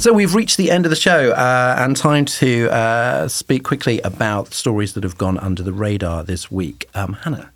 So 0.00 0.14
we've 0.14 0.34
reached 0.34 0.56
the 0.56 0.70
end 0.70 0.86
of 0.86 0.90
the 0.90 0.96
show 0.96 1.32
uh, 1.32 1.74
and 1.78 1.94
time 1.94 2.24
to 2.24 2.70
uh, 2.70 3.28
speak 3.28 3.64
quickly 3.64 4.00
about 4.00 4.54
stories 4.54 4.94
that 4.94 5.04
have 5.04 5.18
gone 5.18 5.36
under 5.36 5.62
the 5.62 5.74
radar 5.74 6.24
this 6.24 6.50
week. 6.50 6.88
Um, 6.94 7.12
Hannah. 7.12 7.52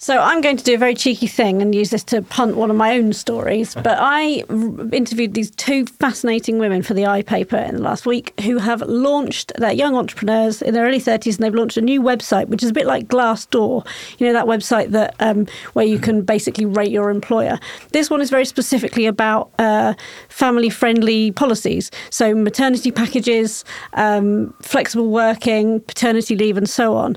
So 0.00 0.16
I'm 0.20 0.40
going 0.40 0.56
to 0.56 0.62
do 0.62 0.74
a 0.74 0.78
very 0.78 0.94
cheeky 0.94 1.26
thing 1.26 1.60
and 1.60 1.74
use 1.74 1.90
this 1.90 2.04
to 2.04 2.22
punt 2.22 2.56
one 2.56 2.70
of 2.70 2.76
my 2.76 2.96
own 2.96 3.12
stories. 3.12 3.74
But 3.74 3.98
I 3.98 4.44
interviewed 4.92 5.34
these 5.34 5.50
two 5.50 5.86
fascinating 5.86 6.58
women 6.58 6.82
for 6.82 6.94
the 6.94 7.06
i 7.06 7.22
paper 7.22 7.56
in 7.56 7.76
the 7.76 7.82
last 7.82 8.06
week 8.06 8.38
who 8.40 8.58
have 8.58 8.80
launched. 8.82 9.52
They're 9.56 9.72
young 9.72 9.96
entrepreneurs 9.96 10.62
in 10.62 10.74
their 10.74 10.86
early 10.86 11.00
30s, 11.00 11.34
and 11.34 11.44
they've 11.44 11.54
launched 11.54 11.76
a 11.76 11.80
new 11.80 12.00
website, 12.00 12.46
which 12.46 12.62
is 12.62 12.70
a 12.70 12.72
bit 12.72 12.86
like 12.86 13.08
Glassdoor. 13.08 13.86
You 14.18 14.26
know 14.28 14.32
that 14.32 14.46
website 14.46 14.90
that 14.90 15.16
um, 15.18 15.46
where 15.72 15.86
you 15.86 15.98
can 15.98 16.22
basically 16.22 16.64
rate 16.64 16.92
your 16.92 17.10
employer. 17.10 17.58
This 17.90 18.08
one 18.08 18.20
is 18.20 18.30
very 18.30 18.44
specifically 18.44 19.06
about 19.06 19.50
uh, 19.58 19.94
family-friendly 20.28 21.32
policies, 21.32 21.90
so 22.10 22.36
maternity 22.36 22.92
packages, 22.92 23.64
um, 23.94 24.54
flexible 24.62 25.10
working, 25.10 25.80
paternity 25.80 26.36
leave, 26.36 26.56
and 26.56 26.68
so 26.68 26.94
on. 26.94 27.16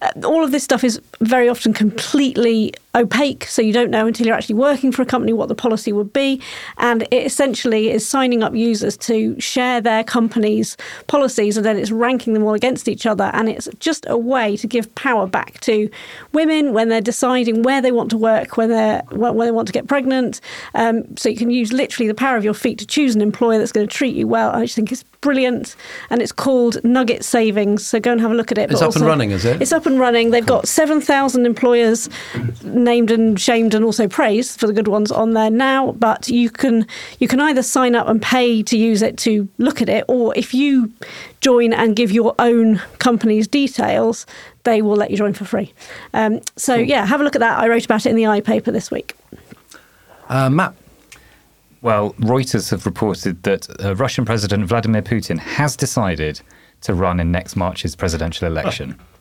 Uh, 0.00 0.10
All 0.24 0.42
of 0.42 0.50
this 0.50 0.64
stuff 0.64 0.82
is 0.82 0.98
very 1.20 1.48
often 1.48 1.74
completely 1.74 2.21
completely 2.22 2.72
opaque, 2.94 3.44
so 3.44 3.62
you 3.62 3.72
don't 3.72 3.90
know 3.90 4.06
until 4.06 4.26
you're 4.26 4.36
actually 4.36 4.54
working 4.54 4.92
for 4.92 5.02
a 5.02 5.06
company 5.06 5.32
what 5.32 5.48
the 5.48 5.54
policy 5.54 5.92
would 5.92 6.12
be. 6.12 6.40
And 6.78 7.02
it 7.10 7.24
essentially 7.24 7.90
is 7.90 8.06
signing 8.06 8.42
up 8.42 8.54
users 8.54 8.96
to 8.98 9.38
share 9.40 9.80
their 9.80 10.04
company's 10.04 10.76
policies, 11.06 11.56
and 11.56 11.64
then 11.64 11.78
it's 11.78 11.90
ranking 11.90 12.34
them 12.34 12.42
all 12.44 12.54
against 12.54 12.88
each 12.88 13.06
other. 13.06 13.30
And 13.32 13.48
it's 13.48 13.68
just 13.78 14.06
a 14.08 14.16
way 14.16 14.56
to 14.58 14.66
give 14.66 14.94
power 14.94 15.26
back 15.26 15.60
to 15.60 15.88
women 16.32 16.72
when 16.72 16.88
they're 16.88 17.00
deciding 17.00 17.62
where 17.62 17.80
they 17.80 17.92
want 17.92 18.10
to 18.10 18.18
work, 18.18 18.56
when 18.56 18.68
they're 18.68 19.02
when 19.10 19.38
they 19.38 19.50
want 19.50 19.68
to 19.68 19.72
get 19.72 19.86
pregnant. 19.88 20.40
Um, 20.74 21.16
so 21.16 21.28
you 21.28 21.36
can 21.36 21.50
use 21.50 21.72
literally 21.72 22.08
the 22.08 22.14
power 22.14 22.36
of 22.36 22.44
your 22.44 22.54
feet 22.54 22.78
to 22.78 22.86
choose 22.86 23.14
an 23.14 23.22
employer 23.22 23.58
that's 23.58 23.72
going 23.72 23.86
to 23.86 23.94
treat 23.94 24.14
you 24.14 24.26
well. 24.28 24.50
I 24.50 24.62
just 24.62 24.76
think 24.76 24.92
it's 24.92 25.04
brilliant, 25.22 25.76
and 26.10 26.20
it's 26.20 26.32
called 26.32 26.82
Nugget 26.84 27.24
Savings. 27.24 27.86
So 27.86 28.00
go 28.00 28.12
and 28.12 28.20
have 28.20 28.30
a 28.30 28.34
look 28.34 28.52
at 28.52 28.58
it. 28.58 28.70
It's 28.70 28.80
But 28.80 28.90
up 28.90 28.96
and 28.96 29.06
running, 29.06 29.30
is 29.30 29.44
it? 29.44 29.62
It's 29.62 29.72
up 29.72 29.86
and 29.86 29.98
running. 29.98 30.30
They've 30.30 30.44
got 30.44 30.68
7,000 30.68 31.46
employers 31.46 32.10
named 32.84 33.10
and 33.10 33.38
shamed 33.40 33.74
and 33.74 33.84
also 33.84 34.08
praised 34.08 34.58
for 34.58 34.66
the 34.66 34.72
good 34.72 34.88
ones 34.88 35.10
on 35.10 35.32
there 35.32 35.50
now. 35.50 35.92
But 35.92 36.28
you 36.28 36.50
can 36.50 36.86
you 37.18 37.28
can 37.28 37.40
either 37.40 37.62
sign 37.62 37.94
up 37.94 38.08
and 38.08 38.20
pay 38.20 38.62
to 38.64 38.76
use 38.76 39.02
it 39.02 39.16
to 39.18 39.48
look 39.58 39.82
at 39.82 39.88
it, 39.88 40.04
or 40.08 40.36
if 40.36 40.54
you 40.54 40.92
join 41.40 41.72
and 41.72 41.96
give 41.96 42.12
your 42.12 42.34
own 42.38 42.80
company's 42.98 43.48
details, 43.48 44.26
they 44.64 44.82
will 44.82 44.96
let 44.96 45.10
you 45.10 45.16
join 45.16 45.32
for 45.32 45.44
free. 45.44 45.72
Um, 46.14 46.40
so 46.56 46.74
yeah, 46.74 47.06
have 47.06 47.20
a 47.20 47.24
look 47.24 47.36
at 47.36 47.40
that. 47.40 47.58
I 47.58 47.68
wrote 47.68 47.84
about 47.84 48.06
it 48.06 48.10
in 48.10 48.16
the 48.16 48.26
i 48.26 48.40
paper 48.40 48.70
this 48.70 48.90
week. 48.90 49.16
Uh, 50.28 50.50
Matt. 50.50 50.74
Well, 51.82 52.12
Reuters 52.14 52.70
have 52.70 52.86
reported 52.86 53.42
that 53.42 53.68
uh, 53.84 53.96
Russian 53.96 54.24
President 54.24 54.66
Vladimir 54.66 55.02
Putin 55.02 55.38
has 55.40 55.74
decided 55.74 56.40
to 56.82 56.94
run 56.94 57.18
in 57.18 57.32
next 57.32 57.56
March's 57.56 57.96
presidential 57.96 58.46
election 58.46 58.96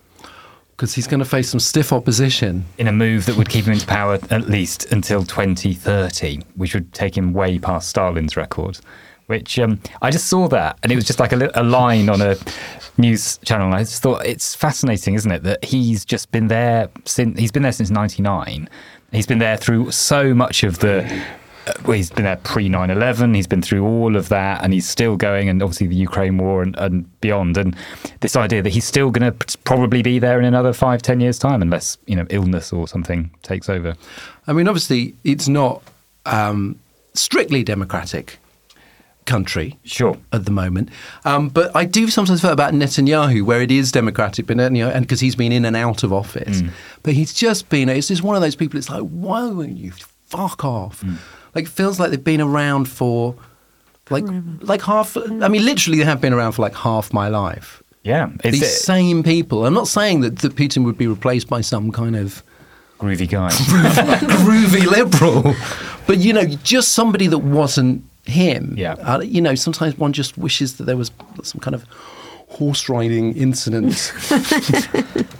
Because 0.82 0.96
he's 0.96 1.06
going 1.06 1.20
to 1.20 1.26
face 1.26 1.48
some 1.48 1.60
stiff 1.60 1.94
opposition. 1.94 2.66
in 2.80 2.88
a 2.88 2.92
move 2.92 3.28
that 3.28 3.38
would 3.38 3.48
keep 3.48 3.66
him 3.66 3.74
into 3.74 3.86
power 3.86 4.18
at 4.32 4.50
least 4.50 4.92
until 4.92 5.24
2030, 5.24 6.42
which 6.56 6.74
would 6.74 6.92
take 6.92 7.16
him 7.16 7.34
way 7.34 7.60
past 7.60 7.88
Stalin's 7.88 8.36
record. 8.36 8.80
Which 9.28 9.60
um, 9.60 9.80
I 10.02 10.10
just 10.10 10.26
saw 10.26 10.48
that, 10.48 10.80
and 10.82 10.92
it 10.92 10.96
was 10.96 11.06
just 11.06 11.20
like 11.20 11.34
a, 11.34 11.36
li- 11.36 11.52
a 11.54 11.62
line 11.62 12.10
on 12.10 12.20
a 12.20 12.36
news 12.98 13.38
channel. 13.46 13.68
And 13.68 13.76
I 13.76 13.82
just 13.82 14.02
thought 14.02 14.26
it's 14.26 14.56
fascinating, 14.56 15.14
isn't 15.14 15.32
it, 15.32 15.44
that 15.44 15.64
he's 15.64 16.04
just 16.04 16.32
been 16.32 16.48
there 16.48 16.90
since 17.06 17.40
he's 17.40 17.52
been 17.52 17.62
there 17.62 17.74
since 17.74 17.92
'99. 17.92 18.68
He's 19.12 19.28
been 19.28 19.38
there 19.38 19.58
through 19.58 19.92
so 19.92 20.34
much 20.34 20.64
of 20.64 20.80
the 20.80 21.04
well, 21.84 21.93
he's 21.93 22.09
been 22.09 22.26
there 22.26 22.38
pre 22.38 22.70
9 22.70 22.89
11, 22.89 23.34
he's 23.34 23.47
been 23.47 23.62
through 23.62 23.86
all 23.86 24.16
of 24.16 24.30
that, 24.30 24.64
and 24.64 24.74
he's 24.74 24.88
still 24.88 25.16
going, 25.16 25.49
and 25.49 25.62
obviously 25.62 25.88
the 25.88 25.95
Ukraine 25.95 26.38
war 26.38 26.62
and, 26.64 26.76
and 26.78 27.22
beyond. 27.22 27.57
And 27.57 27.76
this 28.22 28.36
idea 28.36 28.62
that 28.62 28.70
he's 28.72 28.86
still 28.86 29.12
going 29.12 29.32
to 29.32 29.57
probably 29.59 30.01
be 30.01 30.20
there 30.20 30.39
in 30.39 30.45
another 30.45 30.74
five, 30.74 31.01
ten 31.01 31.20
years' 31.20 31.38
time, 31.39 31.62
unless, 31.62 31.97
you 32.07 32.16
know, 32.16 32.26
illness 32.30 32.74
or 32.74 32.88
something 32.88 33.30
takes 33.43 33.70
over. 33.70 33.95
I 34.47 34.53
mean, 34.53 34.68
obviously, 34.68 35.14
it's 35.24 35.47
not 35.47 35.82
um, 36.26 36.80
strictly 37.14 37.64
democratic 37.64 38.38
country 39.26 39.78
Sure. 39.84 40.18
at 40.34 40.45
the 40.45 40.51
moment. 40.51 40.89
Um, 41.26 41.49
but 41.49 41.74
I 41.76 41.86
do 41.86 42.09
sometimes 42.09 42.41
feel 42.41 42.51
about 42.51 42.74
Netanyahu, 42.74 43.43
where 43.43 43.62
it 43.62 43.72
is 43.72 43.91
democratic, 43.91 44.47
but 44.47 44.57
Netanyahu, 44.57 44.93
and 44.93 45.05
because 45.05 45.20
he's 45.20 45.36
been 45.36 45.51
in 45.51 45.64
and 45.64 45.76
out 45.76 46.03
of 46.03 46.12
office, 46.12 46.64
but 47.03 47.14
he's 47.14 47.34
just 47.34 47.70
been. 47.70 47.88
It's 47.88 48.07
just 48.07 48.24
one 48.24 48.36
of 48.36 48.41
those 48.41 48.55
people. 48.55 48.80
It's 48.80 48.89
like, 48.89 49.03
why 49.03 49.45
won't 49.45 49.78
you 49.78 49.91
fuck 50.26 50.66
off? 50.66 51.03
Like, 51.54 51.66
it 51.66 51.70
feels 51.70 51.99
like 51.99 52.12
they've 52.12 52.24
been 52.24 52.41
around 52.41 52.86
for 52.86 53.36
like 54.10 54.26
like 54.62 54.82
half. 54.82 55.18
I 55.18 55.47
mean, 55.47 55.66
literally, 55.66 55.99
they 55.99 56.06
have 56.06 56.22
been 56.22 56.34
around 56.34 56.54
for 56.54 56.62
like 56.62 56.76
half 56.76 57.14
my 57.14 57.28
life. 57.28 57.82
Yeah. 58.04 58.30
It's 58.43 58.60
These 58.60 58.64
a 58.64 58.66
same 58.66 59.24
people. 59.24 59.66
I'm 59.66 59.74
not 59.74 59.88
saying 59.88 60.22
that, 60.22 60.39
that 60.39 60.56
Putin 60.56 60.86
would 60.86 60.97
be 60.97 61.08
replaced 61.08 61.47
by 61.47 61.62
some 61.62 61.91
kind 61.91 62.16
of 62.16 62.43
groovy 62.99 63.30
guy. 63.30 63.49
groovy 64.43 64.86
liberal, 64.86 65.56
but 66.08 66.18
you 66.18 66.34
know, 66.34 66.45
just 66.45 66.93
somebody 66.93 67.28
that 67.28 67.39
wasn't 67.39 68.04
him. 68.26 68.76
Yeah. 68.78 68.93
Uh, 68.93 69.22
you 69.22 69.41
know, 69.41 69.56
sometimes 69.56 69.97
one 69.97 70.14
just 70.14 70.38
wishes 70.38 70.78
that 70.78 70.86
there 70.86 70.97
was 70.97 71.12
some 71.43 71.62
kind 71.62 71.76
of 71.76 71.86
horse 72.47 72.89
riding 72.89 73.36
incident 73.36 73.93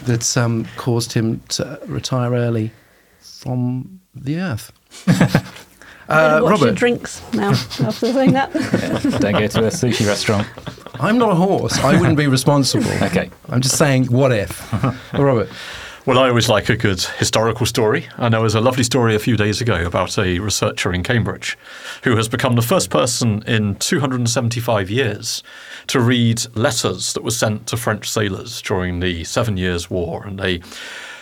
that 0.06 0.34
um, 0.38 0.66
caused 0.78 1.14
him 1.14 1.42
to 1.50 1.80
retire 1.88 2.32
early 2.34 2.72
from 3.20 4.00
the 4.16 4.40
earth. 4.40 4.72
Uh, 6.12 6.40
Watch 6.42 6.60
your 6.60 6.68
Robert, 6.68 6.76
drinks 6.76 7.22
now 7.34 7.50
after 7.80 8.12
saying 8.12 8.34
that. 8.34 8.52
Don't 9.22 9.34
go 9.34 9.48
to 9.48 9.66
a 9.66 9.72
sushi 9.72 10.06
restaurant. 10.06 10.48
I'm 11.00 11.18
not 11.18 11.32
a 11.32 11.36
horse. 11.36 11.78
I 11.80 11.98
wouldn't 12.00 12.18
be 12.18 12.28
responsible. 12.28 12.92
Okay. 13.02 13.30
I'm 13.50 13.62
just 13.62 13.78
saying, 13.78 14.06
what 14.06 14.32
if? 14.32 14.72
Robert. 15.14 15.50
Well, 16.06 16.18
I 16.18 16.30
always 16.30 16.50
like 16.50 16.68
a 16.70 16.76
good 16.76 17.02
historical 17.02 17.66
story, 17.66 18.08
and 18.18 18.34
there 18.34 18.42
was 18.42 18.56
a 18.56 18.62
lovely 18.62 18.84
story 18.84 19.14
a 19.16 19.20
few 19.20 19.38
days 19.38 19.62
ago 19.62 19.86
about 19.86 20.18
a 20.18 20.40
researcher 20.40 20.92
in 20.92 21.04
Cambridge 21.04 21.58
who 22.04 22.16
has 22.16 22.28
become 22.28 22.56
the 22.56 22.62
first 22.64 22.90
person 22.90 23.44
in 23.46 23.76
275 23.76 24.90
years 24.90 25.44
to 25.88 26.00
read 26.00 26.44
letters 26.56 27.14
that 27.14 27.24
were 27.24 27.30
sent 27.32 27.68
to 27.68 27.78
French 27.78 28.10
sailors 28.10 28.62
during 28.64 29.00
the 29.00 29.24
Seven 29.24 29.58
Years' 29.58 29.90
War, 29.90 30.26
and 30.26 30.40
they 30.40 30.62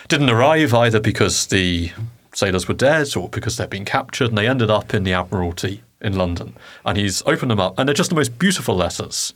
didn't 0.08 0.30
arrive 0.30 0.74
either 0.74 1.00
because 1.02 1.48
the 1.48 1.92
sailors 2.34 2.68
were 2.68 2.74
dead 2.74 3.16
or 3.16 3.30
because 3.30 3.58
they'd 3.58 3.70
been 3.70 3.86
captured, 3.86 4.30
and 4.30 4.38
they 4.38 4.48
ended 4.48 4.70
up 4.70 4.94
in 4.94 5.04
the 5.04 5.14
Admiralty 5.14 5.84
in 6.02 6.16
London. 6.16 6.56
And 6.86 6.98
he's 6.98 7.22
opened 7.24 7.52
them 7.52 7.60
up, 7.60 7.78
and 7.78 7.88
they're 7.88 7.94
just 7.94 8.10
the 8.10 8.16
most 8.16 8.40
beautiful 8.40 8.76
letters. 8.76 9.34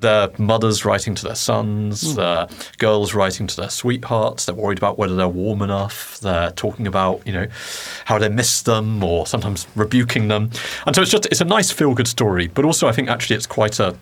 Their 0.00 0.30
mothers 0.38 0.86
writing 0.86 1.14
to 1.16 1.24
their 1.24 1.34
sons, 1.34 2.12
hmm. 2.12 2.16
their 2.16 2.48
girls 2.78 3.12
writing 3.12 3.46
to 3.46 3.56
their 3.56 3.68
sweethearts. 3.68 4.46
They're 4.46 4.54
worried 4.54 4.78
about 4.78 4.98
whether 4.98 5.14
they're 5.14 5.28
warm 5.28 5.60
enough. 5.60 6.18
They're 6.20 6.52
talking 6.52 6.86
about, 6.86 7.26
you 7.26 7.34
know, 7.34 7.46
how 8.06 8.18
they 8.18 8.30
miss 8.30 8.62
them 8.62 9.04
or 9.04 9.26
sometimes 9.26 9.66
rebuking 9.74 10.28
them. 10.28 10.50
And 10.86 10.96
so 10.96 11.02
it's 11.02 11.10
just 11.10 11.26
it's 11.26 11.42
a 11.42 11.44
nice 11.44 11.70
feel 11.70 11.94
good 11.94 12.08
story, 12.08 12.48
but 12.48 12.64
also 12.64 12.88
I 12.88 12.92
think 12.92 13.10
actually 13.10 13.36
it's 13.36 13.46
quite 13.46 13.78
a 13.78 13.94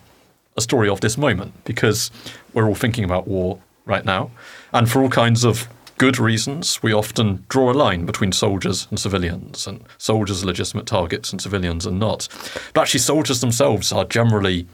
a 0.59 0.61
story 0.61 0.89
of 0.91 1.01
this 1.01 1.17
moment 1.17 1.53
because 1.65 2.11
we're 2.53 2.69
all 2.69 2.75
thinking 2.75 3.05
about 3.05 3.27
war 3.27 3.59
right 3.87 4.05
now. 4.05 4.31
And 4.73 4.91
for 4.91 5.03
all 5.03 5.09
kinds 5.09 5.45
of 5.45 5.69
good 5.99 6.19
reasons, 6.19 6.83
we 6.83 6.93
often 6.93 7.45
draw 7.49 7.71
a 7.71 7.75
line 7.75 8.07
between 8.07 8.33
soldiers 8.33 8.87
and 8.91 8.99
civilians, 8.99 9.67
and 9.67 9.85
soldiers 9.99 10.43
are 10.43 10.47
legitimate 10.47 10.87
targets 10.87 11.33
and 11.33 11.43
civilians 11.43 11.87
are 11.87 11.93
not. 11.93 12.29
But 12.73 12.83
actually, 12.83 13.01
soldiers 13.01 13.41
themselves 13.41 13.93
are 13.93 14.05
generally 14.05 14.67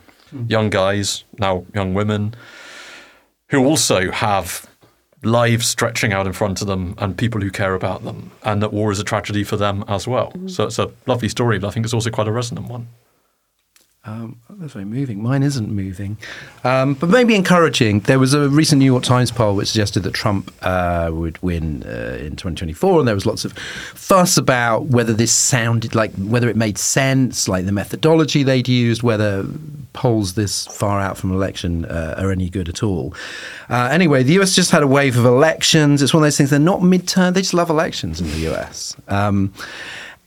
young 0.49 0.71
guys, 0.71 1.25
now 1.39 1.65
young 1.75 1.95
women, 1.95 2.35
who 3.49 3.65
also 3.65 4.11
have 4.11 4.69
lives 5.23 5.67
stretching 5.67 6.13
out 6.13 6.27
in 6.27 6.33
front 6.33 6.61
of 6.61 6.67
them 6.67 6.95
and 6.99 7.17
people 7.17 7.41
who 7.41 7.51
care 7.51 7.75
about 7.75 8.05
them, 8.05 8.31
and 8.43 8.63
that 8.63 8.73
war 8.73 8.93
is 8.93 8.99
a 9.01 9.05
tragedy 9.05 9.43
for 9.43 9.57
them 9.57 9.85
as 9.89 10.07
well. 10.07 10.33
So 10.47 10.65
it's 10.65 10.79
a 10.79 10.91
lovely 11.07 11.29
story, 11.29 11.59
but 11.59 11.69
I 11.69 11.71
think 11.71 11.87
it's 11.87 11.95
also 11.95 12.11
quite 12.11 12.29
a 12.29 12.33
resonant 12.33 12.69
one. 12.69 12.89
Um, 14.07 14.39
that's 14.51 14.75
very 14.75 14.85
moving. 14.85 15.23
Mine 15.23 15.43
isn't 15.43 15.71
moving, 15.71 16.19
um, 16.63 16.93
but 16.93 17.09
maybe 17.09 17.35
encouraging. 17.35 18.01
There 18.01 18.19
was 18.19 18.35
a 18.35 18.51
recent 18.51 18.79
New 18.79 18.85
York 18.85 19.03
Times 19.03 19.31
poll 19.31 19.57
which 19.57 19.69
suggested 19.69 20.01
that 20.01 20.13
Trump 20.13 20.53
uh, 20.61 21.11
would 21.11 21.43
win 21.43 21.83
uh, 21.85 22.19
in 22.21 22.37
2024, 22.37 22.99
and 22.99 23.09
there 23.09 23.15
was 23.15 23.25
lots 23.25 23.47
of 23.47 23.55
fuss 23.95 24.37
about 24.37 24.87
whether 24.87 25.15
this 25.15 25.33
sounded 25.33 25.95
like 25.95 26.13
whether 26.17 26.51
it 26.51 26.57
made 26.57 26.77
sense, 26.77 27.49
like 27.49 27.65
the 27.65 27.73
methodology 27.73 28.43
they'd 28.43 28.69
used, 28.69 29.03
whether 29.03 29.47
polls 29.95 30.35
this 30.35 30.67
far 30.67 31.01
out 31.01 31.17
from 31.17 31.33
election 31.33 31.87
uh, 31.87 32.15
are 32.19 32.31
any 32.31 32.51
good 32.51 32.69
at 32.69 32.83
all. 32.83 33.15
Uh, 33.71 33.89
anyway, 33.91 34.23
the 34.23 34.35
US 34.41 34.55
just 34.55 34.71
had 34.71 34.83
a 34.83 34.87
wave 34.87 35.17
of 35.17 35.25
elections. 35.25 36.03
It's 36.03 36.13
one 36.13 36.23
of 36.23 36.27
those 36.27 36.37
things. 36.37 36.51
They're 36.51 36.59
not 36.59 36.81
midterm. 36.81 37.33
They 37.33 37.41
just 37.41 37.55
love 37.55 37.71
elections 37.71 38.21
in 38.21 38.31
the 38.33 38.53
US. 38.53 38.95
Um, 39.09 39.55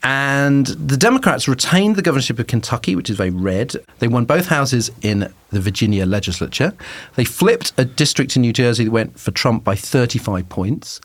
and 0.03 0.67
the 0.67 0.97
Democrats 0.97 1.47
retained 1.47 1.95
the 1.95 2.01
governorship 2.01 2.39
of 2.39 2.47
Kentucky, 2.47 2.95
which 2.95 3.09
is 3.09 3.17
very 3.17 3.29
red. 3.29 3.75
They 3.99 4.07
won 4.07 4.25
both 4.25 4.47
houses 4.47 4.91
in 5.01 5.31
the 5.49 5.59
Virginia 5.59 6.05
legislature. 6.05 6.73
They 7.15 7.25
flipped 7.25 7.73
a 7.77 7.85
district 7.85 8.35
in 8.35 8.43
New 8.43 8.53
Jersey 8.53 8.85
that 8.85 8.91
went 8.91 9.19
for 9.19 9.31
Trump 9.31 9.63
by 9.63 9.75
35 9.75 10.47
points. 10.49 11.01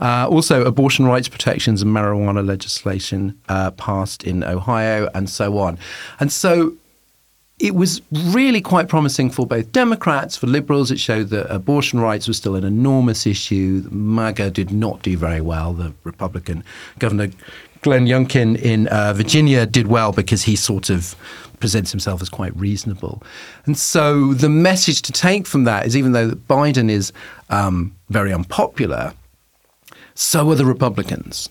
Uh, 0.00 0.26
also, 0.28 0.64
abortion 0.64 1.06
rights 1.06 1.28
protections 1.28 1.80
and 1.80 1.94
marijuana 1.94 2.44
legislation 2.44 3.38
uh, 3.48 3.70
passed 3.72 4.24
in 4.24 4.42
Ohio, 4.42 5.08
and 5.14 5.30
so 5.30 5.58
on. 5.58 5.78
And 6.18 6.32
so, 6.32 6.74
it 7.60 7.76
was 7.76 8.02
really 8.12 8.60
quite 8.60 8.88
promising 8.88 9.30
for 9.30 9.46
both 9.46 9.70
Democrats, 9.70 10.36
for 10.36 10.48
liberals. 10.48 10.90
It 10.90 10.98
showed 10.98 11.28
that 11.28 11.52
abortion 11.52 12.00
rights 12.00 12.26
was 12.26 12.36
still 12.36 12.56
an 12.56 12.64
enormous 12.64 13.26
issue. 13.26 13.88
MAGA 13.90 14.50
did 14.50 14.72
not 14.72 15.02
do 15.02 15.16
very 15.16 15.40
well. 15.40 15.72
The 15.72 15.94
Republican 16.02 16.64
Governor 16.98 17.30
Glenn 17.84 18.06
Youngkin 18.06 18.56
in 18.56 18.88
uh, 18.88 19.12
Virginia 19.12 19.66
did 19.66 19.86
well 19.86 20.10
because 20.10 20.42
he 20.42 20.56
sort 20.56 20.88
of 20.88 21.14
presents 21.60 21.90
himself 21.90 22.22
as 22.22 22.30
quite 22.30 22.56
reasonable. 22.56 23.22
And 23.66 23.76
so 23.76 24.32
the 24.32 24.48
message 24.48 25.02
to 25.02 25.12
take 25.12 25.46
from 25.46 25.64
that 25.64 25.86
is 25.86 25.94
even 25.94 26.12
though 26.12 26.30
Biden 26.30 26.90
is 26.90 27.12
um, 27.50 27.94
very 28.08 28.32
unpopular, 28.32 29.12
so 30.14 30.50
are 30.50 30.54
the 30.54 30.64
Republicans. 30.64 31.50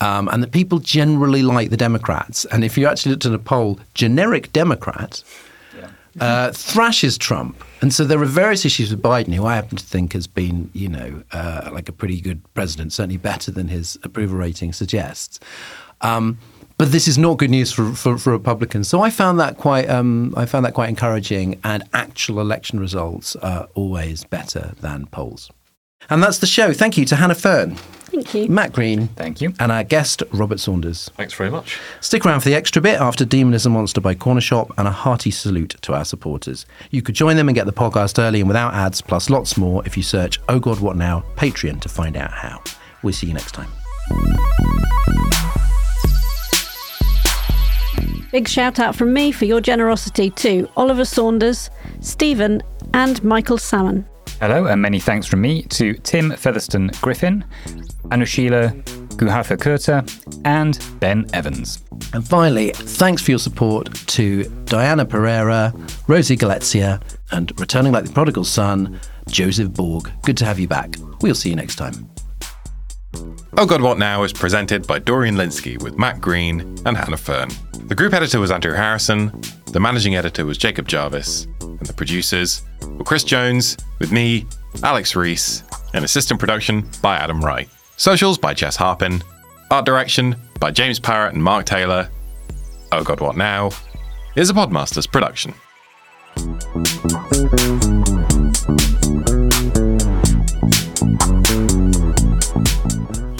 Um, 0.00 0.28
and 0.28 0.40
the 0.40 0.46
people 0.46 0.78
generally 0.78 1.42
like 1.42 1.70
the 1.70 1.76
Democrats. 1.76 2.44
And 2.46 2.62
if 2.62 2.78
you 2.78 2.86
actually 2.86 3.12
looked 3.12 3.26
at 3.26 3.32
a 3.32 3.38
poll, 3.38 3.80
generic 3.94 4.52
Democrat 4.52 5.24
uh, 6.20 6.52
thrashes 6.52 7.18
Trump. 7.18 7.62
And 7.82 7.92
so 7.92 8.04
there 8.04 8.20
are 8.20 8.24
various 8.26 8.64
issues 8.64 8.90
with 8.90 9.02
Biden, 9.02 9.34
who 9.34 9.44
I 9.44 9.54
happen 9.54 9.76
to 9.76 9.84
think 9.84 10.12
has 10.12 10.26
been, 10.26 10.70
you 10.72 10.88
know, 10.88 11.22
uh, 11.32 11.70
like 11.72 11.88
a 11.88 11.92
pretty 11.92 12.20
good 12.20 12.40
president, 12.54 12.92
certainly 12.92 13.18
better 13.18 13.50
than 13.50 13.68
his 13.68 13.98
approval 14.02 14.36
rating 14.36 14.72
suggests. 14.72 15.38
Um, 16.00 16.38
but 16.78 16.92
this 16.92 17.08
is 17.08 17.16
not 17.16 17.38
good 17.38 17.50
news 17.50 17.72
for, 17.72 17.92
for, 17.92 18.18
for 18.18 18.32
Republicans. 18.32 18.88
So 18.88 19.00
I 19.00 19.10
found 19.10 19.40
that 19.40 19.56
quite 19.56 19.88
um, 19.88 20.34
I 20.36 20.44
found 20.44 20.64
that 20.66 20.74
quite 20.74 20.90
encouraging. 20.90 21.58
And 21.64 21.84
actual 21.94 22.40
election 22.40 22.78
results 22.80 23.34
are 23.36 23.68
always 23.74 24.24
better 24.24 24.72
than 24.80 25.06
polls. 25.06 25.50
And 26.10 26.22
that's 26.22 26.38
the 26.38 26.46
show. 26.46 26.72
Thank 26.72 26.96
you 26.96 27.04
to 27.06 27.16
Hannah 27.16 27.34
Fearn. 27.34 27.76
Thank 27.76 28.34
you. 28.34 28.48
Matt 28.48 28.72
Green. 28.72 29.08
Thank 29.08 29.40
you. 29.40 29.52
And 29.58 29.70
our 29.72 29.84
guest, 29.84 30.22
Robert 30.32 30.58
Saunders. 30.60 31.10
Thanks 31.16 31.34
very 31.34 31.50
much. 31.50 31.78
Stick 32.00 32.24
around 32.24 32.40
for 32.40 32.48
the 32.48 32.54
extra 32.54 32.80
bit 32.80 33.00
after 33.00 33.24
Demon 33.24 33.52
is 33.52 33.66
a 33.66 33.70
Monster 33.70 34.00
by 34.00 34.14
Cornershop 34.14 34.70
and 34.78 34.86
a 34.86 34.92
hearty 34.92 35.30
salute 35.30 35.74
to 35.82 35.92
our 35.92 36.04
supporters. 36.04 36.64
You 36.90 37.02
could 37.02 37.14
join 37.14 37.36
them 37.36 37.48
and 37.48 37.54
get 37.54 37.66
the 37.66 37.72
podcast 37.72 38.18
early 38.22 38.40
and 38.40 38.48
without 38.48 38.72
ads, 38.74 39.00
plus 39.00 39.28
lots 39.28 39.56
more 39.56 39.84
if 39.84 39.96
you 39.96 40.02
search 40.02 40.40
Oh 40.48 40.60
God 40.60 40.80
What 40.80 40.96
Now 40.96 41.24
Patreon 41.36 41.80
to 41.82 41.88
find 41.88 42.16
out 42.16 42.30
how. 42.32 42.62
We'll 43.02 43.12
see 43.12 43.26
you 43.26 43.34
next 43.34 43.52
time. 43.52 43.68
Big 48.32 48.48
shout 48.48 48.78
out 48.78 48.94
from 48.94 49.12
me 49.12 49.32
for 49.32 49.46
your 49.46 49.60
generosity 49.60 50.30
to 50.30 50.68
Oliver 50.76 51.04
Saunders, 51.04 51.70
Stephen, 52.00 52.62
and 52.94 53.22
Michael 53.24 53.58
Salmon. 53.58 54.06
Hello, 54.40 54.66
and 54.66 54.82
many 54.82 55.00
thanks 55.00 55.26
from 55.26 55.40
me 55.40 55.62
to 55.62 55.94
Tim 55.94 56.30
Featherston 56.30 56.90
Griffin, 57.00 57.42
Anushila 58.10 58.82
Guhafa 59.16 59.56
Kurta, 59.56 60.04
and 60.44 60.78
Ben 61.00 61.26
Evans. 61.32 61.82
And 62.12 62.26
finally, 62.26 62.70
thanks 62.72 63.22
for 63.22 63.30
your 63.30 63.38
support 63.38 63.94
to 64.08 64.44
Diana 64.66 65.06
Pereira, 65.06 65.72
Rosie 66.06 66.36
Galizia, 66.36 67.00
and 67.30 67.58
returning 67.58 67.92
like 67.92 68.04
the 68.04 68.12
prodigal 68.12 68.44
son, 68.44 69.00
Joseph 69.26 69.72
Borg. 69.72 70.10
Good 70.22 70.36
to 70.36 70.44
have 70.44 70.58
you 70.58 70.68
back. 70.68 70.96
We'll 71.22 71.34
see 71.34 71.48
you 71.48 71.56
next 71.56 71.76
time. 71.76 72.10
Oh 73.56 73.64
God 73.64 73.80
What 73.80 73.98
Now 73.98 74.22
is 74.22 74.34
presented 74.34 74.86
by 74.86 74.98
Dorian 74.98 75.36
Lynskey 75.36 75.82
with 75.82 75.96
Matt 75.96 76.20
Green 76.20 76.60
and 76.84 76.94
Hannah 76.94 77.16
Fearn. 77.16 77.48
The 77.86 77.94
group 77.94 78.12
editor 78.12 78.38
was 78.38 78.50
Andrew 78.50 78.74
Harrison, 78.74 79.30
the 79.76 79.80
managing 79.80 80.16
editor 80.16 80.46
was 80.46 80.56
Jacob 80.56 80.88
Jarvis, 80.88 81.46
and 81.60 81.80
the 81.80 81.92
producers 81.92 82.62
were 82.80 83.04
Chris 83.04 83.22
Jones 83.22 83.76
with 83.98 84.10
me, 84.10 84.46
Alex 84.82 85.14
Rees, 85.14 85.64
and 85.92 86.02
assistant 86.02 86.40
production 86.40 86.88
by 87.02 87.16
Adam 87.16 87.44
Wright. 87.44 87.68
Socials 87.98 88.38
by 88.38 88.54
Jess 88.54 88.74
Harpin, 88.74 89.22
art 89.70 89.84
direction 89.84 90.34
by 90.60 90.70
James 90.70 90.98
Parrott 90.98 91.34
and 91.34 91.44
Mark 91.44 91.66
Taylor. 91.66 92.08
Oh 92.90 93.04
God 93.04 93.20
What 93.20 93.36
Now 93.36 93.68
is 94.34 94.48
a 94.48 94.54
Podmasters 94.54 95.12
production. 95.12 95.52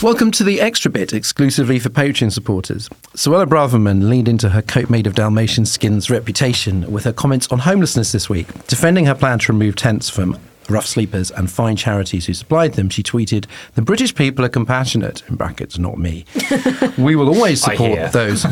Welcome 0.07 0.31
to 0.31 0.45
the 0.45 0.61
Extra 0.61 0.89
Bit, 0.89 1.13
exclusively 1.13 1.81
for 1.81 1.89
Patreon 1.89 2.31
supporters. 2.31 2.89
Suella 3.17 3.45
Braverman 3.45 4.09
leaned 4.09 4.29
into 4.29 4.51
her 4.51 4.63
coat 4.63 4.89
made 4.89 5.09
of 5.09 5.17
Dalmatian 5.17 5.67
skins 5.67 6.09
reputation 6.09 6.93
with 6.93 7.03
her 7.03 7.13
comments 7.13 7.49
on 7.49 7.59
homelessness 7.59 8.13
this 8.13 8.31
week. 8.31 8.47
Defending 8.69 9.07
her 9.07 9.17
plan 9.17 9.41
to 9.41 9.53
remove 9.53 9.75
tents 9.75 10.09
from 10.09 10.39
rough 10.71 10.87
sleepers 10.87 11.31
and 11.31 11.51
fine 11.51 11.77
charities 11.77 12.27
who 12.27 12.35
supplied 12.35 12.75
them, 12.75 12.89
she 12.89 13.03
tweeted, 13.03 13.47
The 13.75 13.83
British 13.83 14.15
people 14.15 14.45
are 14.45 14.49
compassionate, 14.49 15.23
in 15.29 15.37
brackets, 15.37 15.79
not 15.79 15.99
me. 15.99 16.25
we 16.99 17.17
will 17.17 17.29
always 17.29 17.63
support 17.63 18.13
those 18.13 18.45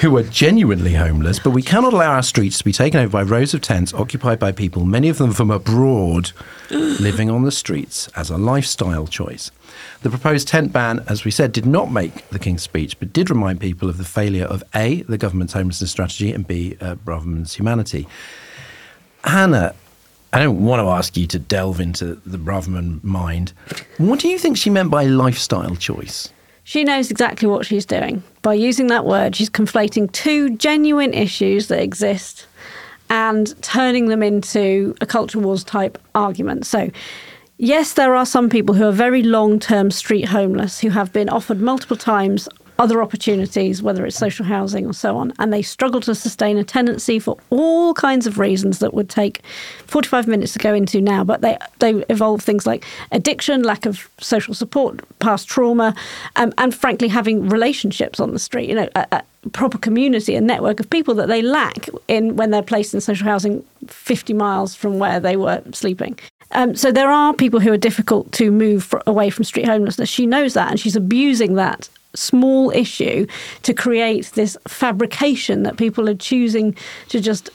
who 0.00 0.16
are 0.16 0.22
genuinely 0.24 0.94
homeless, 0.94 1.38
but 1.38 1.50
we 1.50 1.62
cannot 1.62 1.92
allow 1.92 2.12
our 2.12 2.22
streets 2.22 2.58
to 2.58 2.64
be 2.64 2.72
taken 2.72 3.00
over 3.00 3.10
by 3.10 3.22
rows 3.22 3.54
of 3.54 3.60
tents 3.60 3.92
occupied 3.94 4.38
by 4.38 4.52
people, 4.52 4.84
many 4.84 5.08
of 5.08 5.18
them 5.18 5.32
from 5.32 5.50
abroad, 5.50 6.32
living 6.70 7.30
on 7.30 7.42
the 7.42 7.52
streets 7.52 8.08
as 8.16 8.30
a 8.30 8.38
lifestyle 8.38 9.06
choice. 9.06 9.50
The 10.02 10.10
proposed 10.10 10.48
tent 10.48 10.72
ban, 10.72 11.04
as 11.08 11.24
we 11.24 11.30
said, 11.30 11.52
did 11.52 11.66
not 11.66 11.92
make 11.92 12.28
the 12.30 12.38
King's 12.38 12.62
speech, 12.62 12.98
but 12.98 13.12
did 13.12 13.30
remind 13.30 13.60
people 13.60 13.88
of 13.88 13.98
the 13.98 14.04
failure 14.04 14.44
of 14.44 14.62
A, 14.74 15.02
the 15.02 15.18
government's 15.18 15.52
homelessness 15.52 15.90
strategy, 15.90 16.32
and 16.32 16.46
B, 16.46 16.76
uh, 16.80 16.96
Braverman's 16.96 17.54
humanity. 17.54 18.06
Hannah, 19.24 19.74
I 20.34 20.42
don't 20.42 20.64
want 20.64 20.80
to 20.80 20.88
ask 20.88 21.16
you 21.16 21.26
to 21.26 21.38
delve 21.38 21.78
into 21.78 22.14
the 22.24 22.38
Braverman 22.38 23.04
mind. 23.04 23.52
What 23.98 24.18
do 24.18 24.28
you 24.28 24.38
think 24.38 24.56
she 24.56 24.70
meant 24.70 24.90
by 24.90 25.04
lifestyle 25.04 25.76
choice? 25.76 26.30
She 26.64 26.84
knows 26.84 27.10
exactly 27.10 27.48
what 27.48 27.66
she's 27.66 27.84
doing. 27.84 28.22
By 28.40 28.54
using 28.54 28.86
that 28.86 29.04
word, 29.04 29.36
she's 29.36 29.50
conflating 29.50 30.10
two 30.12 30.56
genuine 30.56 31.12
issues 31.12 31.68
that 31.68 31.82
exist 31.82 32.46
and 33.10 33.60
turning 33.62 34.06
them 34.06 34.22
into 34.22 34.94
a 35.02 35.06
culture 35.06 35.38
wars 35.38 35.64
type 35.64 35.98
argument. 36.14 36.64
So, 36.64 36.90
yes, 37.58 37.92
there 37.92 38.14
are 38.14 38.24
some 38.24 38.48
people 38.48 38.74
who 38.74 38.86
are 38.86 38.92
very 38.92 39.22
long 39.22 39.60
term 39.60 39.90
street 39.90 40.26
homeless 40.26 40.80
who 40.80 40.88
have 40.90 41.12
been 41.12 41.28
offered 41.28 41.60
multiple 41.60 41.96
times 41.96 42.48
other 42.82 43.00
opportunities, 43.00 43.80
whether 43.80 44.04
it's 44.04 44.16
social 44.16 44.44
housing 44.44 44.84
or 44.86 44.92
so 44.92 45.16
on, 45.16 45.32
and 45.38 45.52
they 45.52 45.62
struggle 45.62 46.00
to 46.00 46.16
sustain 46.16 46.58
a 46.58 46.64
tenancy 46.64 47.20
for 47.20 47.38
all 47.50 47.94
kinds 47.94 48.26
of 48.26 48.40
reasons 48.40 48.80
that 48.80 48.92
would 48.92 49.08
take 49.08 49.40
45 49.86 50.26
minutes 50.26 50.52
to 50.54 50.58
go 50.58 50.74
into 50.74 51.00
now. 51.00 51.22
But 51.22 51.42
they, 51.42 51.56
they 51.78 52.04
involve 52.08 52.42
things 52.42 52.66
like 52.66 52.84
addiction, 53.12 53.62
lack 53.62 53.86
of 53.86 54.10
social 54.18 54.52
support, 54.52 55.00
past 55.20 55.48
trauma, 55.48 55.94
um, 56.34 56.52
and 56.58 56.74
frankly, 56.74 57.06
having 57.06 57.48
relationships 57.48 58.18
on 58.18 58.32
the 58.32 58.40
street, 58.40 58.68
you 58.68 58.74
know, 58.74 58.88
a, 58.96 59.06
a 59.12 59.22
proper 59.52 59.78
community 59.78 60.34
and 60.34 60.44
network 60.44 60.80
of 60.80 60.90
people 60.90 61.14
that 61.14 61.28
they 61.28 61.40
lack 61.40 61.88
in 62.08 62.34
when 62.34 62.50
they're 62.50 62.62
placed 62.62 62.94
in 62.94 63.00
social 63.00 63.28
housing 63.28 63.64
50 63.86 64.32
miles 64.34 64.74
from 64.74 64.98
where 64.98 65.20
they 65.20 65.36
were 65.36 65.62
sleeping. 65.72 66.18
Um, 66.50 66.74
so 66.74 66.90
there 66.90 67.10
are 67.10 67.32
people 67.32 67.60
who 67.60 67.72
are 67.72 67.78
difficult 67.78 68.32
to 68.32 68.50
move 68.50 68.92
away 69.06 69.30
from 69.30 69.44
street 69.44 69.66
homelessness. 69.66 70.08
She 70.08 70.26
knows 70.26 70.54
that, 70.54 70.68
and 70.70 70.80
she's 70.80 70.96
abusing 70.96 71.54
that 71.54 71.88
small 72.14 72.70
issue 72.70 73.26
to 73.62 73.74
create 73.74 74.26
this 74.34 74.56
fabrication 74.66 75.62
that 75.62 75.76
people 75.76 76.08
are 76.08 76.14
choosing 76.14 76.76
to 77.08 77.20
just 77.20 77.50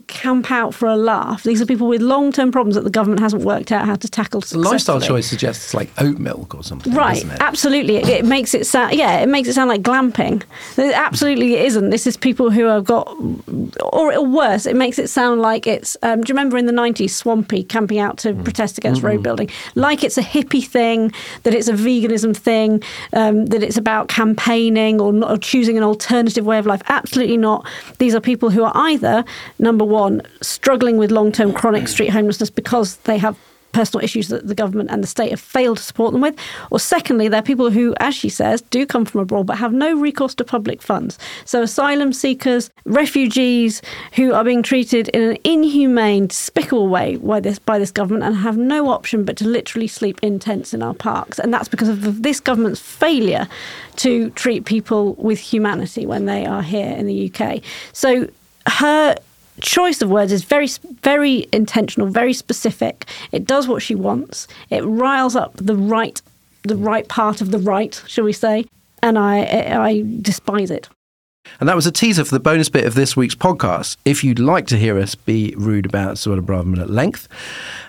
camp 0.00 0.50
out 0.50 0.74
for 0.74 0.86
a 0.86 0.96
laugh. 0.96 1.42
These 1.42 1.60
are 1.60 1.66
people 1.66 1.88
with 1.88 2.00
long-term 2.02 2.52
problems 2.52 2.74
that 2.74 2.84
the 2.84 2.90
government 2.90 3.20
hasn't 3.20 3.44
worked 3.44 3.72
out 3.72 3.86
how 3.86 3.96
to 3.96 4.08
tackle. 4.08 4.40
The 4.40 4.58
lifestyle 4.58 5.00
choice 5.00 5.26
suggests 5.26 5.74
like 5.74 5.90
oat 5.98 6.18
milk 6.18 6.54
or 6.54 6.62
something, 6.62 6.92
Right, 6.92 7.24
it? 7.24 7.40
absolutely. 7.40 7.96
It, 7.96 8.08
it 8.08 8.24
makes 8.24 8.54
it 8.54 8.66
sound, 8.66 8.94
yeah, 8.94 9.18
it 9.20 9.28
makes 9.28 9.48
it 9.48 9.54
sound 9.54 9.68
like 9.68 9.82
glamping. 9.82 10.42
Absolutely 10.78 11.54
it 11.54 11.64
isn't. 11.66 11.90
This 11.90 12.06
is 12.06 12.16
people 12.16 12.50
who 12.50 12.64
have 12.66 12.84
got, 12.84 13.08
or 13.82 14.24
worse, 14.26 14.66
it 14.66 14.76
makes 14.76 14.98
it 14.98 15.08
sound 15.08 15.40
like 15.40 15.66
it's. 15.66 15.96
Um, 16.02 16.20
do 16.20 16.30
you 16.30 16.34
remember 16.34 16.56
in 16.58 16.66
the 16.66 16.72
nineties, 16.72 17.14
Swampy 17.14 17.62
camping 17.62 17.98
out 17.98 18.18
to 18.18 18.34
protest 18.34 18.78
against 18.78 19.02
road 19.02 19.22
building? 19.22 19.48
Like 19.74 20.02
it's 20.04 20.18
a 20.18 20.22
hippie 20.22 20.64
thing, 20.64 21.12
that 21.42 21.54
it's 21.54 21.68
a 21.68 21.72
veganism 21.72 22.36
thing, 22.36 22.82
um, 23.12 23.46
that 23.46 23.62
it's 23.62 23.76
about 23.76 24.08
campaigning 24.08 25.00
or, 25.00 25.12
not, 25.12 25.30
or 25.30 25.36
choosing 25.38 25.76
an 25.76 25.82
alternative 25.82 26.44
way 26.44 26.58
of 26.58 26.66
life. 26.66 26.82
Absolutely 26.88 27.36
not. 27.36 27.66
These 27.98 28.14
are 28.14 28.20
people 28.20 28.50
who 28.50 28.64
are 28.64 28.72
either 28.74 29.24
number 29.58 29.83
one 29.84 30.22
struggling 30.40 30.96
with 30.96 31.10
long-term 31.10 31.52
chronic 31.52 31.88
street 31.88 32.10
homelessness 32.10 32.50
because 32.50 32.96
they 32.98 33.18
have 33.18 33.36
personal 33.74 34.02
issues 34.02 34.28
that 34.28 34.46
the 34.46 34.54
government 34.54 34.90
and 34.90 35.02
the 35.02 35.06
state 35.06 35.30
have 35.30 35.40
failed 35.40 35.76
to 35.76 35.82
support 35.82 36.12
them 36.12 36.22
with. 36.22 36.38
Or 36.70 36.80
secondly, 36.80 37.28
they're 37.28 37.42
people 37.42 37.70
who, 37.70 37.94
as 37.98 38.14
she 38.14 38.30
says, 38.30 38.62
do 38.62 38.86
come 38.86 39.04
from 39.04 39.20
abroad 39.20 39.46
but 39.46 39.58
have 39.58 39.72
no 39.72 39.94
recourse 39.94 40.34
to 40.36 40.44
public 40.44 40.80
funds. 40.80 41.18
So 41.44 41.62
asylum 41.62 42.12
seekers, 42.12 42.70
refugees 42.86 43.82
who 44.14 44.32
are 44.32 44.44
being 44.44 44.62
treated 44.62 45.08
in 45.08 45.22
an 45.22 45.38
inhumane, 45.44 46.28
despicable 46.28 46.88
way 46.88 47.16
by 47.16 47.40
this 47.40 47.58
by 47.58 47.78
this 47.78 47.90
government 47.90 48.24
and 48.24 48.36
have 48.36 48.56
no 48.56 48.88
option 48.88 49.24
but 49.24 49.36
to 49.38 49.44
literally 49.46 49.88
sleep 49.88 50.18
in 50.22 50.38
tents 50.38 50.72
in 50.72 50.82
our 50.82 50.94
parks. 50.94 51.38
And 51.38 51.52
that's 51.52 51.68
because 51.68 51.88
of 51.88 52.22
this 52.22 52.40
government's 52.40 52.80
failure 52.80 53.48
to 53.96 54.30
treat 54.30 54.64
people 54.64 55.14
with 55.14 55.40
humanity 55.40 56.06
when 56.06 56.26
they 56.26 56.46
are 56.46 56.62
here 56.62 56.94
in 56.94 57.06
the 57.06 57.30
UK. 57.30 57.60
So 57.92 58.28
her 58.66 59.16
choice 59.60 60.02
of 60.02 60.10
words 60.10 60.32
is 60.32 60.44
very 60.44 60.68
very 61.02 61.46
intentional 61.52 62.08
very 62.08 62.32
specific. 62.32 63.06
It 63.32 63.44
does 63.44 63.68
what 63.68 63.82
she 63.82 63.94
wants. 63.94 64.48
It 64.70 64.82
riles 64.82 65.36
up 65.36 65.54
the 65.56 65.76
right 65.76 66.20
the 66.62 66.76
right 66.76 67.06
part 67.08 67.40
of 67.40 67.50
the 67.50 67.58
right 67.58 68.02
shall 68.06 68.24
we 68.24 68.32
say. 68.32 68.66
And 69.02 69.18
i 69.18 69.44
i 69.88 70.04
despise 70.20 70.70
it 70.70 70.88
And 71.60 71.68
that 71.68 71.76
was 71.76 71.86
a 71.86 71.92
teaser 71.92 72.24
for 72.24 72.34
the 72.34 72.40
bonus 72.40 72.68
bit 72.68 72.84
of 72.84 72.94
this 72.94 73.16
week's 73.16 73.34
podcast. 73.34 73.96
If 74.04 74.24
you'd 74.24 74.38
like 74.38 74.66
to 74.68 74.76
hear 74.78 74.98
us 74.98 75.14
be 75.14 75.54
rude 75.56 75.86
about 75.86 76.16
Suella 76.16 76.40
Braverman 76.40 76.80
at 76.80 76.90
length 76.90 77.28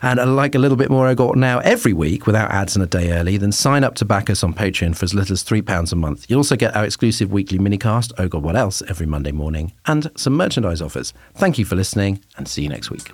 and 0.02 0.36
like 0.36 0.56
a 0.56 0.60
little 0.60 0.78
bit 0.78 0.90
more 0.90 1.08
I 1.08 1.14
got 1.14 1.36
now 1.36 1.60
every 1.60 1.94
week 1.94 2.26
without 2.28 2.52
ads 2.52 2.76
and 2.76 2.84
a 2.84 2.88
day 2.88 3.12
early, 3.12 3.38
then 3.38 3.52
sign 3.52 3.84
up 3.84 3.96
to 3.96 4.06
back 4.06 4.30
us 4.30 4.44
on 4.44 4.54
Patreon 4.54 4.96
for 4.96 5.06
as 5.06 5.14
little 5.14 5.34
as 5.34 5.44
£3 5.44 5.92
a 5.92 5.96
month. 5.96 6.26
You'll 6.30 6.40
also 6.40 6.56
get 6.56 6.76
our 6.76 6.86
exclusive 6.86 7.32
weekly 7.32 7.58
minicast, 7.58 8.12
Oh 8.18 8.28
God, 8.28 8.44
What 8.44 8.56
Else, 8.56 8.82
every 8.88 9.06
Monday 9.06 9.32
morning, 9.32 9.74
and 9.86 10.12
some 10.16 10.34
merchandise 10.34 10.82
offers. 10.82 11.14
Thank 11.36 11.58
you 11.58 11.66
for 11.66 11.76
listening 11.76 12.22
and 12.38 12.48
see 12.48 12.64
you 12.64 12.70
next 12.70 12.92
week. 12.92 13.10